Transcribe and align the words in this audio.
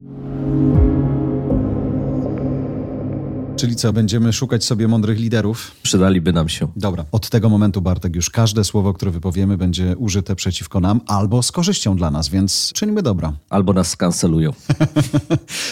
Thank 0.00 0.10
you. 2.00 2.05
Czyli 3.56 3.76
co, 3.76 3.92
będziemy 3.92 4.32
szukać 4.32 4.64
sobie 4.64 4.88
mądrych 4.88 5.18
liderów? 5.18 5.70
Przydaliby 5.82 6.32
nam 6.32 6.48
się. 6.48 6.68
Dobra, 6.76 7.04
od 7.12 7.30
tego 7.30 7.48
momentu, 7.48 7.82
Bartek, 7.82 8.16
już 8.16 8.30
każde 8.30 8.64
słowo, 8.64 8.92
które 8.92 9.10
wypowiemy, 9.10 9.56
będzie 9.56 9.96
użyte 9.96 10.36
przeciwko 10.36 10.80
nam 10.80 11.00
albo 11.06 11.42
z 11.42 11.52
korzyścią 11.52 11.96
dla 11.96 12.10
nas, 12.10 12.28
więc 12.28 12.72
czyńmy 12.74 13.02
dobra. 13.02 13.32
Albo 13.50 13.72
nas 13.72 13.88
skancelują. 13.88 14.52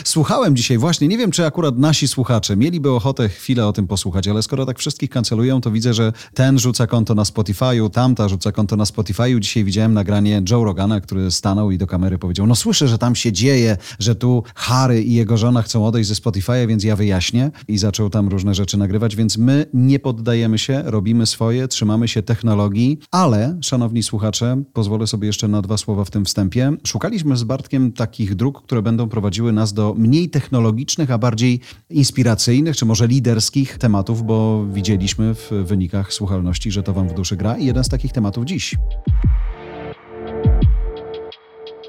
Słuchałem 0.05 0.57
dzisiaj 0.57 0.79
właśnie, 0.79 1.09
nie 1.09 1.19
wiem, 1.19 1.31
czy 1.31 1.47
akurat 1.47 1.79
nasi 1.79 2.09
słuchacze 2.09 2.57
mieliby 2.57 2.91
ochotę 2.91 3.29
chwilę 3.29 3.67
o 3.67 3.73
tym 3.73 3.87
posłuchać, 3.87 4.29
ale 4.29 4.43
skoro 4.43 4.67
tak 4.67 4.79
wszystkich 4.79 5.11
kancelują, 5.11 5.61
to 5.61 5.71
widzę, 5.71 5.95
że 5.95 6.13
ten 6.35 6.59
rzuca 6.59 6.87
konto 6.87 7.15
na 7.15 7.23
Spotify'u, 7.23 7.91
tamta 7.91 8.29
rzuca 8.29 8.53
konto 8.53 8.77
na 8.77 8.85
Spotify'u. 8.85 9.41
Dzisiaj 9.41 9.65
widziałem 9.65 9.95
nagranie 9.95 10.43
Joe 10.51 10.65
Rogana, 10.65 11.01
który 11.01 11.31
stanął 11.31 11.71
i 11.71 11.79
do 11.79 11.87
kamery 11.87 12.19
powiedział, 12.19 12.47
no 12.47 12.57
słyszę, 12.57 12.89
że 12.89 12.99
tam 12.99 13.15
się 13.15 13.33
dzieje, 13.33 13.77
że 13.99 14.15
tu 14.15 14.43
Harry 14.55 15.03
i 15.03 15.15
jego 15.15 15.37
żona 15.37 15.63
chcą 15.63 15.87
odejść 15.87 16.09
ze 16.09 16.15
Spotify'a, 16.15 16.67
więc 16.67 16.85
ja 16.85 16.97
wyjaśnię 16.97 17.51
i 17.69 17.74
zaczął 17.79 18.11
tam 18.11 18.29
różne 18.29 18.55
rzeczy 18.55 18.77
nagrywać, 18.77 19.17
więc 19.17 19.39
my 19.39 19.67
nie 19.75 19.99
poddajemy 19.99 20.59
się, 20.59 20.83
robimy 20.85 21.27
swoje, 21.27 21.69
trzymamy 21.69 22.09
się 22.09 22.23
technologii, 22.23 22.99
ale, 23.11 23.59
szanowni 23.61 24.03
słuchacze, 24.03 24.63
pozwolę 24.73 25.07
sobie 25.07 25.27
jeszcze 25.27 25.49
na 25.49 25.63
dwa 25.63 25.77
słowa 25.77 26.05
w 26.05 26.11
tym 26.11 26.25
wstępie. 26.25 26.73
Szukaliśmy 26.87 27.37
z 27.37 27.45
Bartkiem 27.45 27.93
takich 27.93 28.35
dróg, 28.35 28.63
które 28.63 28.83
będą 28.83 29.09
prowadziły 29.09 29.53
nas 29.53 29.73
do 29.73 29.95
mniej 29.99 30.31
technologicznych, 30.31 31.11
a 31.11 31.19
bardziej 31.19 31.61
inspiracyjnych, 31.91 32.77
czy 32.77 32.87
może 32.87 33.07
liderskich 33.07 33.79
tematów, 33.79 34.23
bo 34.23 34.67
widzieliśmy 34.67 35.35
w 35.35 35.51
wynikach 35.51 36.13
słuchalności, 36.13 36.71
że 36.71 36.83
to 36.83 36.93
wam 36.93 37.09
w 37.09 37.15
duszy 37.15 37.37
gra 37.37 37.59
i 37.59 37.67
jeden 37.67 37.85
z 37.85 37.89
takich 37.89 38.13
tematów 38.13 38.45
dziś. 38.45 38.77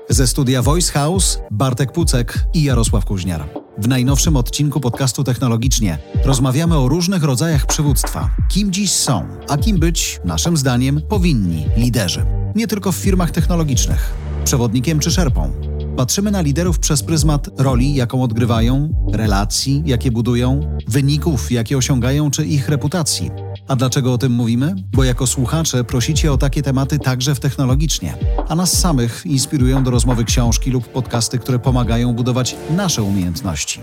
Ze 0.09 0.27
studia 0.27 0.61
Voice 0.61 0.91
House 0.91 1.39
Bartek 1.51 1.91
Pucek 1.91 2.45
i 2.53 2.63
Jarosław 2.63 3.05
Kuźniar. 3.05 3.49
W 3.77 3.87
najnowszym 3.87 4.35
odcinku 4.35 4.79
podcastu 4.79 5.23
Technologicznie 5.23 5.97
rozmawiamy 6.23 6.77
o 6.77 6.87
różnych 6.87 7.23
rodzajach 7.23 7.65
przywództwa. 7.65 8.29
Kim 8.49 8.71
dziś 8.71 8.91
są, 8.91 9.27
a 9.49 9.57
kim 9.57 9.79
być, 9.79 10.19
naszym 10.25 10.57
zdaniem, 10.57 11.01
powinni 11.09 11.65
liderzy. 11.77 12.25
Nie 12.55 12.67
tylko 12.67 12.91
w 12.91 12.95
firmach 12.95 13.31
technologicznych, 13.31 14.13
przewodnikiem 14.43 14.99
czy 14.99 15.11
szerpą. 15.11 15.51
Patrzymy 15.97 16.31
na 16.31 16.41
liderów 16.41 16.79
przez 16.79 17.03
pryzmat 17.03 17.49
roli, 17.57 17.95
jaką 17.95 18.23
odgrywają, 18.23 18.89
relacji, 19.13 19.83
jakie 19.85 20.11
budują, 20.11 20.77
wyników, 20.87 21.51
jakie 21.51 21.77
osiągają, 21.77 22.31
czy 22.31 22.45
ich 22.45 22.69
reputacji. 22.69 23.31
A 23.67 23.75
dlaczego 23.75 24.13
o 24.13 24.17
tym 24.17 24.31
mówimy? 24.31 24.75
Bo 24.93 25.03
jako 25.03 25.27
słuchacze 25.27 25.83
prosicie 25.83 26.31
o 26.31 26.37
takie 26.37 26.61
tematy 26.61 26.99
także 26.99 27.35
w 27.35 27.39
technologicznie, 27.39 28.17
a 28.49 28.55
nas 28.55 28.79
samych 28.79 29.25
inspirują 29.25 29.83
do 29.83 29.91
rozmowy 29.91 30.25
książki 30.25 30.71
lub 30.71 30.87
podcasty, 30.87 31.39
które 31.39 31.59
pomagają 31.59 32.13
budować 32.13 32.55
nasze 32.69 33.03
umiejętności. 33.03 33.81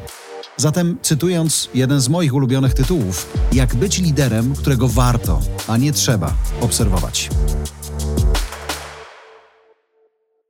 Zatem, 0.56 0.98
cytując 1.02 1.68
jeden 1.74 2.00
z 2.00 2.08
moich 2.08 2.34
ulubionych 2.34 2.74
tytułów, 2.74 3.32
jak 3.52 3.74
być 3.74 3.98
liderem, 3.98 4.54
którego 4.54 4.88
warto, 4.88 5.40
a 5.68 5.76
nie 5.76 5.92
trzeba 5.92 6.34
obserwować. 6.60 7.30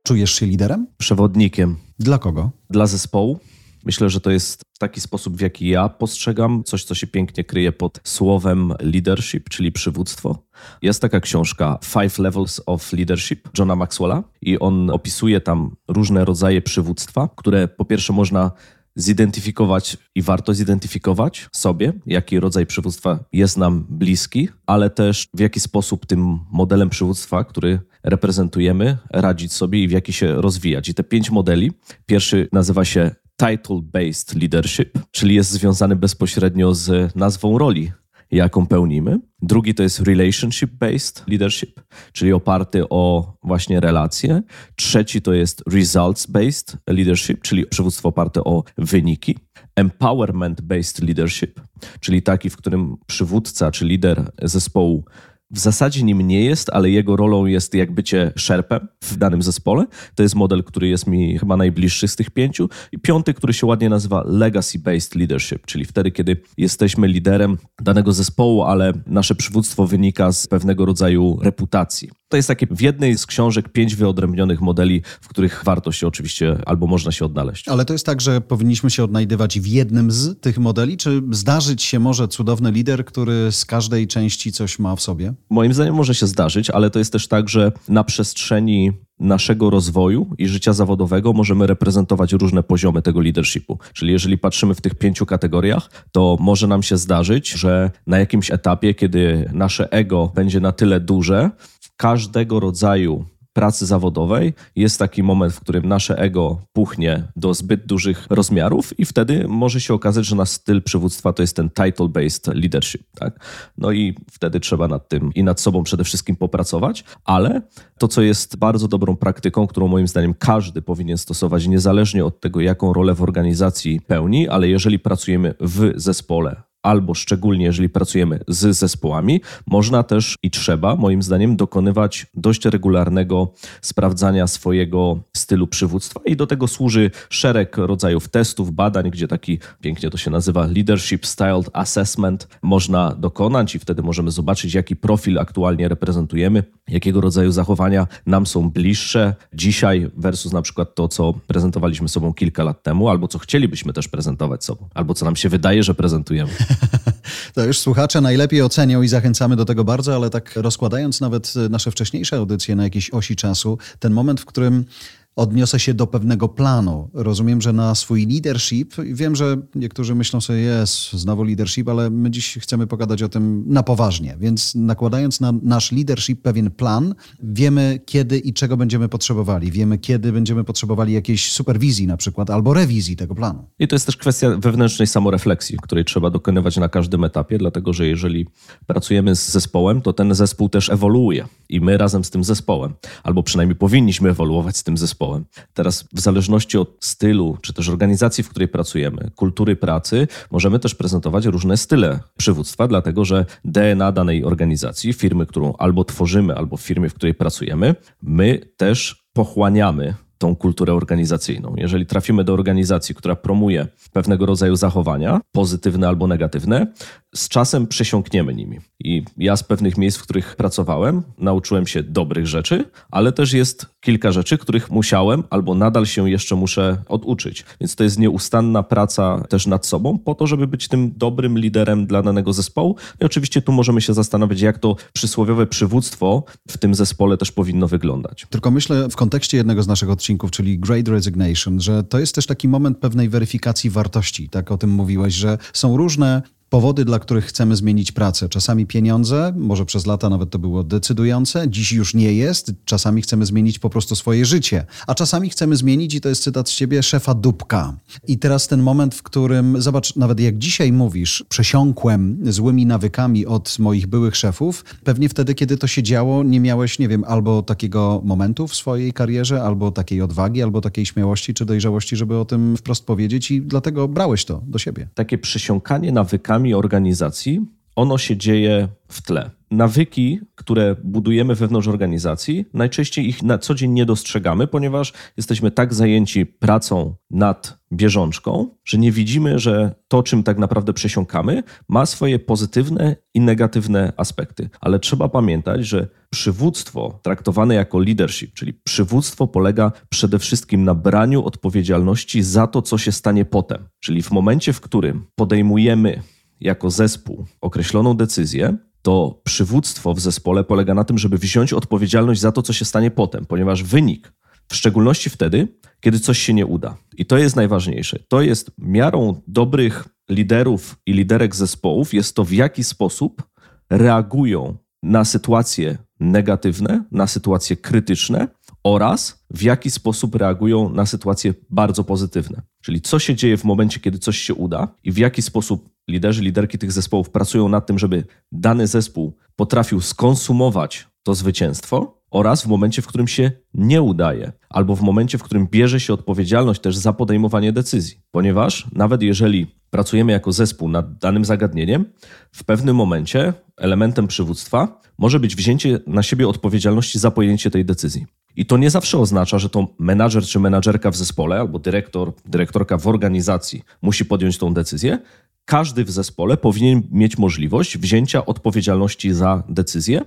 Czujesz 0.03 0.33
się 0.33 0.45
liderem? 0.45 0.87
Przewodnikiem. 0.97 1.77
Dla 1.99 2.17
kogo? 2.17 2.51
Dla 2.69 2.87
zespołu. 2.87 3.39
Myślę, 3.83 4.09
że 4.09 4.21
to 4.21 4.31
jest 4.31 4.61
taki 4.79 5.01
sposób, 5.01 5.37
w 5.37 5.41
jaki 5.41 5.67
ja 5.67 5.89
postrzegam 5.89 6.63
coś, 6.63 6.83
co 6.83 6.95
się 6.95 7.07
pięknie 7.07 7.43
kryje 7.43 7.71
pod 7.71 7.99
słowem 8.03 8.73
leadership, 8.79 9.49
czyli 9.49 9.71
przywództwo. 9.71 10.43
Jest 10.81 11.01
taka 11.01 11.19
książka 11.19 11.79
Five 11.83 12.19
Levels 12.19 12.61
of 12.65 12.93
Leadership 12.93 13.49
Johna 13.57 13.75
Maxwella 13.75 14.23
i 14.41 14.59
on 14.59 14.89
opisuje 14.89 15.41
tam 15.41 15.75
różne 15.87 16.25
rodzaje 16.25 16.61
przywództwa, 16.61 17.29
które 17.35 17.67
po 17.67 17.85
pierwsze 17.85 18.13
można 18.13 18.51
zidentyfikować 18.95 19.97
i 20.15 20.21
warto 20.21 20.53
zidentyfikować 20.53 21.49
sobie, 21.51 21.93
jaki 22.05 22.39
rodzaj 22.39 22.65
przywództwa 22.65 23.19
jest 23.33 23.57
nam 23.57 23.85
bliski, 23.89 24.49
ale 24.65 24.89
też 24.89 25.27
w 25.33 25.39
jaki 25.39 25.59
sposób 25.59 26.05
tym 26.05 26.39
modelem 26.51 26.89
przywództwa, 26.89 27.43
który 27.43 27.79
reprezentujemy, 28.03 28.97
radzić 29.09 29.53
sobie 29.53 29.83
i 29.83 29.87
w 29.87 29.91
jaki 29.91 30.13
się 30.13 30.41
rozwijać. 30.41 30.89
I 30.89 30.93
te 30.93 31.03
pięć 31.03 31.31
modeli. 31.31 31.71
Pierwszy 32.05 32.47
nazywa 32.51 32.85
się 32.85 33.15
title-based 33.41 34.39
leadership, 34.41 34.99
czyli 35.11 35.35
jest 35.35 35.51
związany 35.51 35.95
bezpośrednio 35.95 36.73
z 36.73 37.15
nazwą 37.15 37.57
roli, 37.57 37.91
jaką 38.31 38.67
pełnimy. 38.67 39.19
Drugi 39.41 39.75
to 39.75 39.83
jest 39.83 39.99
relationship-based 39.99 41.23
leadership, 41.27 41.81
czyli 42.11 42.33
oparty 42.33 42.89
o 42.89 43.33
właśnie 43.43 43.79
relacje. 43.79 44.41
Trzeci 44.75 45.21
to 45.21 45.33
jest 45.33 45.63
results-based 45.69 46.77
leadership, 46.87 47.41
czyli 47.41 47.65
przywództwo 47.65 48.09
oparte 48.09 48.43
o 48.43 48.63
wyniki. 48.77 49.37
Empowerment-based 49.79 51.03
leadership, 51.03 51.61
czyli 51.99 52.21
taki, 52.21 52.49
w 52.49 52.57
którym 52.57 52.97
przywódca 53.07 53.71
czy 53.71 53.85
lider 53.85 54.31
zespołu 54.41 55.05
w 55.53 55.59
zasadzie 55.59 56.03
nim 56.03 56.21
nie 56.21 56.43
jest, 56.43 56.69
ale 56.69 56.89
jego 56.89 57.15
rolą 57.15 57.45
jest 57.45 57.73
jak 57.73 57.91
bycie 57.91 58.31
szerpem 58.35 58.87
w 59.03 59.17
danym 59.17 59.41
zespole. 59.41 59.85
To 60.15 60.23
jest 60.23 60.35
model, 60.35 60.63
który 60.63 60.87
jest 60.87 61.07
mi 61.07 61.39
chyba 61.39 61.57
najbliższy 61.57 62.07
z 62.07 62.15
tych 62.15 62.29
pięciu. 62.29 62.69
I 62.91 62.99
piąty, 62.99 63.33
który 63.33 63.53
się 63.53 63.67
ładnie 63.67 63.89
nazywa 63.89 64.23
legacy-based 64.23 65.15
leadership, 65.15 65.65
czyli 65.65 65.85
wtedy, 65.85 66.11
kiedy 66.11 66.37
jesteśmy 66.57 67.07
liderem 67.07 67.57
danego 67.81 68.13
zespołu, 68.13 68.63
ale 68.63 68.93
nasze 69.07 69.35
przywództwo 69.35 69.87
wynika 69.87 70.31
z 70.31 70.47
pewnego 70.47 70.85
rodzaju 70.85 71.39
reputacji. 71.41 72.09
To 72.33 72.37
jest 72.37 72.47
takie 72.47 72.67
w 72.71 72.81
jednej 72.81 73.17
z 73.17 73.25
książek 73.25 73.69
pięć 73.69 73.95
wyodrębnionych 73.95 74.61
modeli, 74.61 75.01
w 75.21 75.27
których 75.27 75.61
warto 75.65 75.91
się 75.91 76.07
oczywiście 76.07 76.57
albo 76.65 76.87
można 76.87 77.11
się 77.11 77.25
odnaleźć. 77.25 77.67
Ale 77.67 77.85
to 77.85 77.93
jest 77.93 78.05
tak, 78.05 78.21
że 78.21 78.41
powinniśmy 78.41 78.89
się 78.89 79.03
odnajdywać 79.03 79.59
w 79.59 79.67
jednym 79.67 80.11
z 80.11 80.39
tych 80.41 80.57
modeli, 80.57 80.97
czy 80.97 81.21
zdarzyć 81.31 81.83
się 81.83 81.99
może 81.99 82.27
cudowny 82.27 82.71
lider, 82.71 83.05
który 83.05 83.51
z 83.51 83.65
każdej 83.65 84.07
części 84.07 84.51
coś 84.51 84.79
ma 84.79 84.95
w 84.95 85.01
sobie? 85.01 85.33
Moim 85.49 85.73
zdaniem 85.73 85.95
może 85.95 86.15
się 86.15 86.27
zdarzyć, 86.27 86.69
ale 86.69 86.89
to 86.89 86.99
jest 86.99 87.11
też 87.11 87.27
tak, 87.27 87.49
że 87.49 87.71
na 87.87 88.03
przestrzeni 88.03 88.91
naszego 89.19 89.69
rozwoju 89.69 90.29
i 90.37 90.47
życia 90.47 90.73
zawodowego 90.73 91.33
możemy 91.33 91.67
reprezentować 91.67 92.33
różne 92.33 92.63
poziomy 92.63 93.01
tego 93.01 93.21
leadershipu. 93.21 93.79
Czyli 93.93 94.11
jeżeli 94.11 94.37
patrzymy 94.37 94.75
w 94.75 94.81
tych 94.81 94.95
pięciu 94.95 95.25
kategoriach, 95.25 95.89
to 96.11 96.37
może 96.39 96.67
nam 96.67 96.83
się 96.83 96.97
zdarzyć, 96.97 97.49
że 97.49 97.91
na 98.07 98.19
jakimś 98.19 98.51
etapie, 98.51 98.93
kiedy 98.93 99.49
nasze 99.53 99.91
ego 99.91 100.31
będzie 100.35 100.59
na 100.59 100.71
tyle 100.71 100.99
duże, 100.99 101.51
każdego 101.97 102.59
rodzaju 102.59 103.25
pracy 103.53 103.85
zawodowej 103.85 104.53
jest 104.75 104.99
taki 104.99 105.23
moment, 105.23 105.53
w 105.53 105.59
którym 105.59 105.87
nasze 105.87 106.17
ego 106.17 106.61
puchnie 106.73 107.23
do 107.35 107.53
zbyt 107.53 107.85
dużych 107.85 108.27
rozmiarów 108.29 108.99
i 108.99 109.05
wtedy 109.05 109.45
może 109.47 109.81
się 109.81 109.93
okazać, 109.93 110.25
że 110.25 110.35
nasz 110.35 110.49
styl 110.49 110.81
przywództwa 110.81 111.33
to 111.33 111.43
jest 111.43 111.55
ten 111.55 111.69
title-based 111.69 112.55
leadership. 112.55 113.03
Tak? 113.19 113.45
No 113.77 113.91
i 113.91 114.15
wtedy 114.31 114.59
trzeba 114.59 114.87
nad 114.87 115.09
tym 115.09 115.33
i 115.35 115.43
nad 115.43 115.61
sobą 115.61 115.83
przede 115.83 116.03
wszystkim 116.03 116.35
popracować, 116.35 117.03
ale 117.25 117.61
to, 117.97 118.07
co 118.07 118.21
jest 118.21 118.57
bardzo 118.57 118.87
dobrą 118.87 119.15
praktyką, 119.15 119.67
którą 119.67 119.87
moim 119.87 120.07
zdaniem 120.07 120.33
każdy 120.33 120.81
powinien 120.81 121.17
stosować, 121.17 121.67
niezależnie 121.67 122.25
od 122.25 122.39
tego, 122.39 122.61
jaką 122.61 122.93
rolę 122.93 123.13
w 123.13 123.21
organizacji 123.21 124.01
pełni, 124.01 124.47
ale 124.47 124.67
jeżeli 124.67 124.99
pracujemy 124.99 125.53
w 125.59 125.91
zespole, 125.95 126.63
albo 126.83 127.13
szczególnie 127.13 127.65
jeżeli 127.65 127.89
pracujemy 127.89 128.39
z 128.47 128.77
zespołami, 128.77 129.41
można 129.67 130.03
też 130.03 130.37
i 130.43 130.51
trzeba, 130.51 130.95
moim 130.95 131.23
zdaniem, 131.23 131.55
dokonywać 131.55 132.25
dość 132.33 132.65
regularnego 132.65 133.53
sprawdzania 133.81 134.47
swojego 134.47 135.19
stylu 135.37 135.67
przywództwa 135.67 136.21
i 136.25 136.35
do 136.35 136.47
tego 136.47 136.67
służy 136.67 137.11
szereg 137.29 137.77
rodzajów 137.77 138.27
testów, 138.27 138.71
badań, 138.71 139.11
gdzie 139.11 139.27
taki 139.27 139.59
pięknie 139.81 140.09
to 140.09 140.17
się 140.17 140.31
nazywa 140.31 140.65
Leadership 140.65 141.25
Styled 141.25 141.69
Assessment 141.73 142.47
można 142.61 143.15
dokonać 143.15 143.75
i 143.75 143.79
wtedy 143.79 144.01
możemy 144.03 144.31
zobaczyć, 144.31 144.73
jaki 144.73 144.95
profil 144.95 145.39
aktualnie 145.39 145.87
reprezentujemy, 145.87 146.63
jakiego 146.87 147.21
rodzaju 147.21 147.51
zachowania 147.51 148.07
nam 148.25 148.45
są 148.45 148.69
bliższe 148.69 149.35
dzisiaj 149.53 150.11
versus 150.17 150.53
na 150.53 150.61
przykład 150.61 150.95
to, 150.95 151.07
co 151.07 151.33
prezentowaliśmy 151.47 152.09
sobą 152.09 152.33
kilka 152.33 152.63
lat 152.63 152.83
temu, 152.83 153.09
albo 153.09 153.27
co 153.27 153.39
chcielibyśmy 153.39 153.93
też 153.93 154.07
prezentować 154.07 154.65
sobą, 154.65 154.87
albo 154.93 155.13
co 155.13 155.25
nam 155.25 155.35
się 155.35 155.49
wydaje, 155.49 155.83
że 155.83 155.95
prezentujemy. 155.95 156.51
To 157.53 157.65
już 157.65 157.79
słuchacze 157.79 158.21
najlepiej 158.21 158.61
ocenią 158.61 159.01
i 159.01 159.07
zachęcamy 159.07 159.55
do 159.55 159.65
tego 159.65 159.83
bardzo, 159.83 160.15
ale 160.15 160.29
tak 160.29 160.55
rozkładając 160.55 161.21
nawet 161.21 161.53
nasze 161.69 161.91
wcześniejsze 161.91 162.37
audycje 162.37 162.75
na 162.75 162.83
jakiejś 162.83 163.09
osi 163.09 163.35
czasu, 163.35 163.77
ten 163.99 164.13
moment, 164.13 164.41
w 164.41 164.45
którym 164.45 164.85
odniosę 165.35 165.79
się 165.79 165.93
do 165.93 166.07
pewnego 166.07 166.49
planu. 166.49 167.09
Rozumiem, 167.13 167.61
że 167.61 167.73
na 167.73 167.95
swój 167.95 168.27
leadership, 168.27 168.93
wiem, 169.03 169.35
że 169.35 169.57
niektórzy 169.75 170.15
myślą 170.15 170.41
sobie, 170.41 170.59
jest 170.59 171.13
znowu 171.13 171.43
leadership, 171.43 171.89
ale 171.89 172.09
my 172.09 172.31
dziś 172.31 172.57
chcemy 172.61 172.87
pogadać 172.87 173.23
o 173.23 173.29
tym 173.29 173.63
na 173.67 173.83
poważnie, 173.83 174.37
więc 174.39 174.75
nakładając 174.75 175.39
na 175.39 175.53
nasz 175.61 175.91
leadership 175.91 176.41
pewien 176.41 176.71
plan, 176.71 177.15
wiemy 177.43 177.99
kiedy 178.05 178.37
i 178.37 178.53
czego 178.53 178.77
będziemy 178.77 179.09
potrzebowali. 179.09 179.71
Wiemy, 179.71 179.97
kiedy 179.97 180.31
będziemy 180.31 180.63
potrzebowali 180.63 181.13
jakiejś 181.13 181.51
superwizji 181.51 182.07
na 182.07 182.17
przykład, 182.17 182.49
albo 182.49 182.73
rewizji 182.73 183.15
tego 183.15 183.35
planu. 183.35 183.65
I 183.79 183.87
to 183.87 183.95
jest 183.95 184.05
też 184.05 184.17
kwestia 184.17 184.49
wewnętrznej 184.57 185.07
samorefleksji, 185.07 185.77
której 185.81 186.05
trzeba 186.05 186.29
dokonywać 186.29 186.77
na 186.77 186.89
każdym 186.89 187.23
etapie, 187.23 187.57
dlatego 187.57 187.93
że 187.93 188.07
jeżeli 188.07 188.47
pracujemy 188.87 189.35
z 189.35 189.51
zespołem, 189.51 190.01
to 190.01 190.13
ten 190.13 190.35
zespół 190.35 190.69
też 190.69 190.89
ewoluuje 190.89 191.47
i 191.69 191.81
my 191.81 191.97
razem 191.97 192.23
z 192.23 192.29
tym 192.29 192.43
zespołem, 192.43 192.93
albo 193.23 193.43
przynajmniej 193.43 193.75
powinniśmy 193.75 194.29
ewoluować 194.29 194.77
z 194.77 194.83
tym 194.83 194.97
zespołem, 194.97 195.22
zespołem. 195.23 195.45
Teraz 195.73 196.05
w 196.13 196.19
zależności 196.19 196.77
od 196.77 196.97
stylu, 196.99 197.57
czy 197.61 197.73
też 197.73 197.89
organizacji, 197.89 198.43
w 198.43 198.49
której 198.49 198.67
pracujemy, 198.67 199.31
kultury 199.35 199.75
pracy, 199.75 200.27
możemy 200.51 200.79
też 200.79 200.95
prezentować 200.95 201.45
różne 201.45 201.77
style 201.77 202.19
przywództwa, 202.37 202.87
dlatego 202.87 203.25
że 203.25 203.45
DNA 203.65 204.11
danej 204.11 204.43
organizacji, 204.43 205.13
firmy, 205.13 205.45
którą 205.45 205.73
albo 205.77 206.03
tworzymy, 206.03 206.55
albo 206.55 206.77
firmy, 206.77 207.09
w 207.09 207.13
której 207.13 207.33
pracujemy, 207.33 207.95
my 208.21 208.59
też 208.77 209.25
pochłaniamy 209.33 210.13
tą 210.37 210.55
kulturę 210.55 210.93
organizacyjną. 210.93 211.73
Jeżeli 211.77 212.05
trafimy 212.05 212.43
do 212.43 212.53
organizacji, 212.53 213.15
która 213.15 213.35
promuje 213.35 213.87
pewnego 214.13 214.45
rodzaju 214.45 214.75
zachowania, 214.75 215.41
pozytywne 215.51 216.07
albo 216.07 216.27
negatywne, 216.27 216.87
z 217.35 217.47
czasem 217.47 217.87
przesiąkniemy 217.87 218.53
nimi. 218.53 218.79
I 218.99 219.23
ja 219.37 219.57
z 219.57 219.63
pewnych 219.63 219.97
miejsc, 219.97 220.17
w 220.17 220.23
których 220.23 220.55
pracowałem, 220.55 221.23
nauczyłem 221.37 221.87
się 221.87 222.03
dobrych 222.03 222.47
rzeczy, 222.47 222.89
ale 223.11 223.31
też 223.31 223.53
jest 223.53 223.85
kilka 224.01 224.31
rzeczy, 224.31 224.57
których 224.57 224.91
musiałem 224.91 225.43
albo 225.49 225.75
nadal 225.75 226.05
się 226.05 226.29
jeszcze 226.29 226.55
muszę 226.55 226.97
oduczyć. 227.07 227.65
Więc 227.81 227.95
to 227.95 228.03
jest 228.03 228.19
nieustanna 228.19 228.83
praca 228.83 229.43
też 229.49 229.67
nad 229.67 229.85
sobą, 229.85 230.19
po 230.19 230.35
to, 230.35 230.47
żeby 230.47 230.67
być 230.67 230.87
tym 230.87 231.11
dobrym 231.17 231.59
liderem 231.59 232.07
dla 232.07 232.21
danego 232.21 232.53
zespołu. 232.53 232.95
I 233.21 233.25
oczywiście 233.25 233.61
tu 233.61 233.71
możemy 233.71 234.01
się 234.01 234.13
zastanowić, 234.13 234.61
jak 234.61 234.77
to 234.77 234.95
przysłowiowe 235.13 235.67
przywództwo 235.67 236.43
w 236.67 236.77
tym 236.77 236.95
zespole 236.95 237.37
też 237.37 237.51
powinno 237.51 237.87
wyglądać. 237.87 238.47
Tylko 238.49 238.71
myślę 238.71 239.09
w 239.09 239.15
kontekście 239.15 239.57
jednego 239.57 239.83
z 239.83 239.87
naszych 239.87 240.09
odcinków, 240.09 240.51
czyli 240.51 240.79
Great 240.79 241.07
Resignation, 241.07 241.81
że 241.81 242.03
to 242.03 242.19
jest 242.19 242.35
też 242.35 242.45
taki 242.45 242.67
moment 242.67 242.97
pewnej 242.97 243.29
weryfikacji 243.29 243.89
wartości. 243.89 244.49
Tak 244.49 244.71
o 244.71 244.77
tym 244.77 244.89
mówiłeś, 244.89 245.33
że 245.33 245.57
są 245.73 245.97
różne 245.97 246.41
powody, 246.73 247.05
dla 247.05 247.19
których 247.19 247.45
chcemy 247.45 247.75
zmienić 247.75 248.11
pracę. 248.11 248.49
Czasami 248.49 248.85
pieniądze, 248.85 249.53
może 249.57 249.85
przez 249.85 250.05
lata 250.05 250.29
nawet 250.29 250.49
to 250.49 250.59
było 250.59 250.83
decydujące, 250.83 251.69
dziś 251.69 251.91
już 251.91 252.13
nie 252.13 252.33
jest. 252.33 252.73
Czasami 252.85 253.21
chcemy 253.21 253.45
zmienić 253.45 253.79
po 253.79 253.89
prostu 253.89 254.15
swoje 254.15 254.45
życie, 254.45 254.85
a 255.07 255.15
czasami 255.15 255.49
chcemy 255.49 255.75
zmienić, 255.75 256.13
i 256.13 256.21
to 256.21 256.29
jest 256.29 256.43
cytat 256.43 256.69
z 256.69 256.75
ciebie, 256.75 257.03
szefa 257.03 257.33
dupka. 257.33 257.93
I 258.27 258.37
teraz 258.37 258.67
ten 258.67 258.81
moment, 258.81 259.15
w 259.15 259.23
którym, 259.23 259.81
zobacz, 259.81 260.15
nawet 260.15 260.39
jak 260.39 260.57
dzisiaj 260.57 260.91
mówisz, 260.91 261.43
przesiąkłem 261.49 262.37
złymi 262.43 262.85
nawykami 262.85 263.45
od 263.45 263.79
moich 263.79 264.07
byłych 264.07 264.35
szefów, 264.35 264.85
pewnie 265.03 265.29
wtedy, 265.29 265.55
kiedy 265.55 265.77
to 265.77 265.87
się 265.87 266.03
działo, 266.03 266.43
nie 266.43 266.59
miałeś, 266.59 266.99
nie 266.99 267.07
wiem, 267.07 267.23
albo 267.27 267.61
takiego 267.61 268.21
momentu 268.25 268.67
w 268.67 268.75
swojej 268.75 269.13
karierze, 269.13 269.63
albo 269.63 269.91
takiej 269.91 270.21
odwagi, 270.21 270.63
albo 270.63 270.81
takiej 270.81 271.05
śmiałości 271.05 271.53
czy 271.53 271.65
dojrzałości, 271.65 272.15
żeby 272.15 272.37
o 272.37 272.45
tym 272.45 272.77
wprost 272.77 273.05
powiedzieć 273.05 273.51
i 273.51 273.61
dlatego 273.61 274.07
brałeś 274.07 274.45
to 274.45 274.61
do 274.67 274.79
siebie. 274.79 275.07
Takie 275.13 275.37
przesiąkanie 275.37 276.11
nawykami 276.11 276.62
organizacji, 276.73 277.61
ono 277.95 278.17
się 278.17 278.37
dzieje 278.37 278.87
w 279.07 279.21
tle. 279.21 279.49
Nawyki, 279.71 280.39
które 280.55 280.95
budujemy 281.03 281.55
wewnątrz 281.55 281.87
organizacji, 281.87 282.65
najczęściej 282.73 283.27
ich 283.27 283.43
na 283.43 283.57
co 283.57 283.75
dzień 283.75 283.91
nie 283.91 284.05
dostrzegamy, 284.05 284.67
ponieważ 284.67 285.13
jesteśmy 285.37 285.71
tak 285.71 285.93
zajęci 285.93 286.45
pracą 286.45 287.15
nad 287.31 287.79
bieżączką, 287.93 288.69
że 288.85 288.97
nie 288.97 289.11
widzimy, 289.11 289.59
że 289.59 289.95
to, 290.07 290.23
czym 290.23 290.43
tak 290.43 290.57
naprawdę 290.57 290.93
przesiąkamy, 290.93 291.63
ma 291.89 292.05
swoje 292.05 292.39
pozytywne 292.39 293.15
i 293.33 293.41
negatywne 293.41 294.13
aspekty. 294.17 294.69
Ale 294.81 294.99
trzeba 294.99 295.29
pamiętać, 295.29 295.85
że 295.85 296.07
przywództwo 296.29 297.19
traktowane 297.23 297.75
jako 297.75 297.99
leadership, 297.99 298.53
czyli 298.53 298.73
przywództwo 298.73 299.47
polega 299.47 299.91
przede 300.09 300.39
wszystkim 300.39 300.83
na 300.83 300.95
braniu 300.95 301.45
odpowiedzialności 301.45 302.43
za 302.43 302.67
to, 302.67 302.81
co 302.81 302.97
się 302.97 303.11
stanie 303.11 303.45
potem. 303.45 303.87
Czyli 303.99 304.21
w 304.21 304.31
momencie, 304.31 304.73
w 304.73 304.81
którym 304.81 305.25
podejmujemy 305.35 306.21
jako 306.63 306.91
zespół 306.91 307.45
określoną 307.61 308.13
decyzję, 308.13 308.77
to 309.01 309.41
przywództwo 309.43 310.13
w 310.13 310.19
zespole 310.19 310.63
polega 310.63 310.93
na 310.93 311.03
tym, 311.03 311.17
żeby 311.17 311.37
wziąć 311.37 311.73
odpowiedzialność 311.73 312.41
za 312.41 312.51
to, 312.51 312.61
co 312.61 312.73
się 312.73 312.85
stanie 312.85 313.11
potem, 313.11 313.45
ponieważ 313.45 313.83
wynik, 313.83 314.33
w 314.69 314.75
szczególności 314.75 315.29
wtedy, 315.29 315.67
kiedy 315.99 316.19
coś 316.19 316.39
się 316.39 316.53
nie 316.53 316.65
uda. 316.65 316.97
I 317.17 317.25
to 317.25 317.37
jest 317.37 317.55
najważniejsze. 317.55 318.19
To 318.27 318.41
jest 318.41 318.71
miarą 318.77 319.41
dobrych 319.47 320.07
liderów 320.29 320.95
i 321.05 321.13
liderek 321.13 321.55
zespołów, 321.55 322.13
jest 322.13 322.35
to 322.35 322.43
w 322.43 322.51
jaki 322.51 322.83
sposób 322.83 323.43
reagują 323.89 324.77
na 325.03 325.25
sytuacje 325.25 325.97
negatywne, 326.23 327.03
na 327.11 327.27
sytuacje 327.27 327.77
krytyczne 327.77 328.47
oraz 328.83 329.45
w 329.49 329.61
jaki 329.61 329.91
sposób 329.91 330.35
reagują 330.35 330.89
na 330.89 331.05
sytuacje 331.05 331.53
bardzo 331.69 332.03
pozytywne. 332.03 332.61
Czyli 332.81 333.01
co 333.01 333.19
się 333.19 333.35
dzieje 333.35 333.57
w 333.57 333.63
momencie, 333.63 333.99
kiedy 333.99 334.19
coś 334.19 334.37
się 334.37 334.53
uda 334.53 334.87
i 335.03 335.11
w 335.11 335.17
jaki 335.17 335.41
sposób 335.41 335.89
liderzy, 336.07 336.41
liderki 336.41 336.77
tych 336.77 336.91
zespołów 336.91 337.29
pracują 337.29 337.69
nad 337.69 337.87
tym, 337.87 337.99
żeby 337.99 338.23
dany 338.51 338.87
zespół 338.87 339.37
potrafił 339.55 340.01
skonsumować 340.01 341.07
to 341.23 341.35
zwycięstwo 341.35 342.22
oraz 342.33 342.63
w 342.63 342.67
momencie, 342.67 343.01
w 343.01 343.07
którym 343.07 343.27
się 343.27 343.51
nie 343.73 344.01
udaje, 344.01 344.51
albo 344.69 344.95
w 344.95 345.01
momencie, 345.01 345.37
w 345.37 345.43
którym 345.43 345.67
bierze 345.67 345.99
się 345.99 346.13
odpowiedzialność 346.13 346.81
też 346.81 346.97
za 346.97 347.13
podejmowanie 347.13 347.71
decyzji. 347.71 348.17
Ponieważ 348.31 348.87
nawet 348.91 349.21
jeżeli 349.21 349.67
pracujemy 349.89 350.31
jako 350.31 350.51
zespół 350.51 350.89
nad 350.89 351.17
danym 351.17 351.45
zagadnieniem, 351.45 352.05
w 352.51 352.63
pewnym 352.63 352.95
momencie 352.95 353.53
elementem 353.77 354.27
przywództwa 354.27 355.01
może 355.17 355.39
być 355.39 355.55
wzięcie 355.55 355.99
na 356.07 356.23
siebie 356.23 356.47
odpowiedzialności 356.47 357.19
za 357.19 357.31
podjęcie 357.31 357.71
tej 357.71 357.85
decyzji. 357.85 358.25
I 358.55 358.65
to 358.65 358.77
nie 358.77 358.89
zawsze 358.89 359.17
oznacza, 359.17 359.59
że 359.59 359.69
to 359.69 359.87
menadżer 359.99 360.43
czy 360.43 360.59
menadżerka 360.59 361.11
w 361.11 361.15
zespole 361.15 361.59
albo 361.59 361.79
dyrektor, 361.79 362.33
dyrektorka 362.45 362.97
w 362.97 363.07
organizacji 363.07 363.83
musi 364.01 364.25
podjąć 364.25 364.57
tą 364.57 364.73
decyzję. 364.73 365.19
Każdy 365.65 366.05
w 366.05 366.11
zespole 366.11 366.57
powinien 366.57 367.01
mieć 367.11 367.37
możliwość 367.37 367.97
wzięcia 367.97 368.45
odpowiedzialności 368.45 369.33
za 369.33 369.63
decyzję 369.69 370.21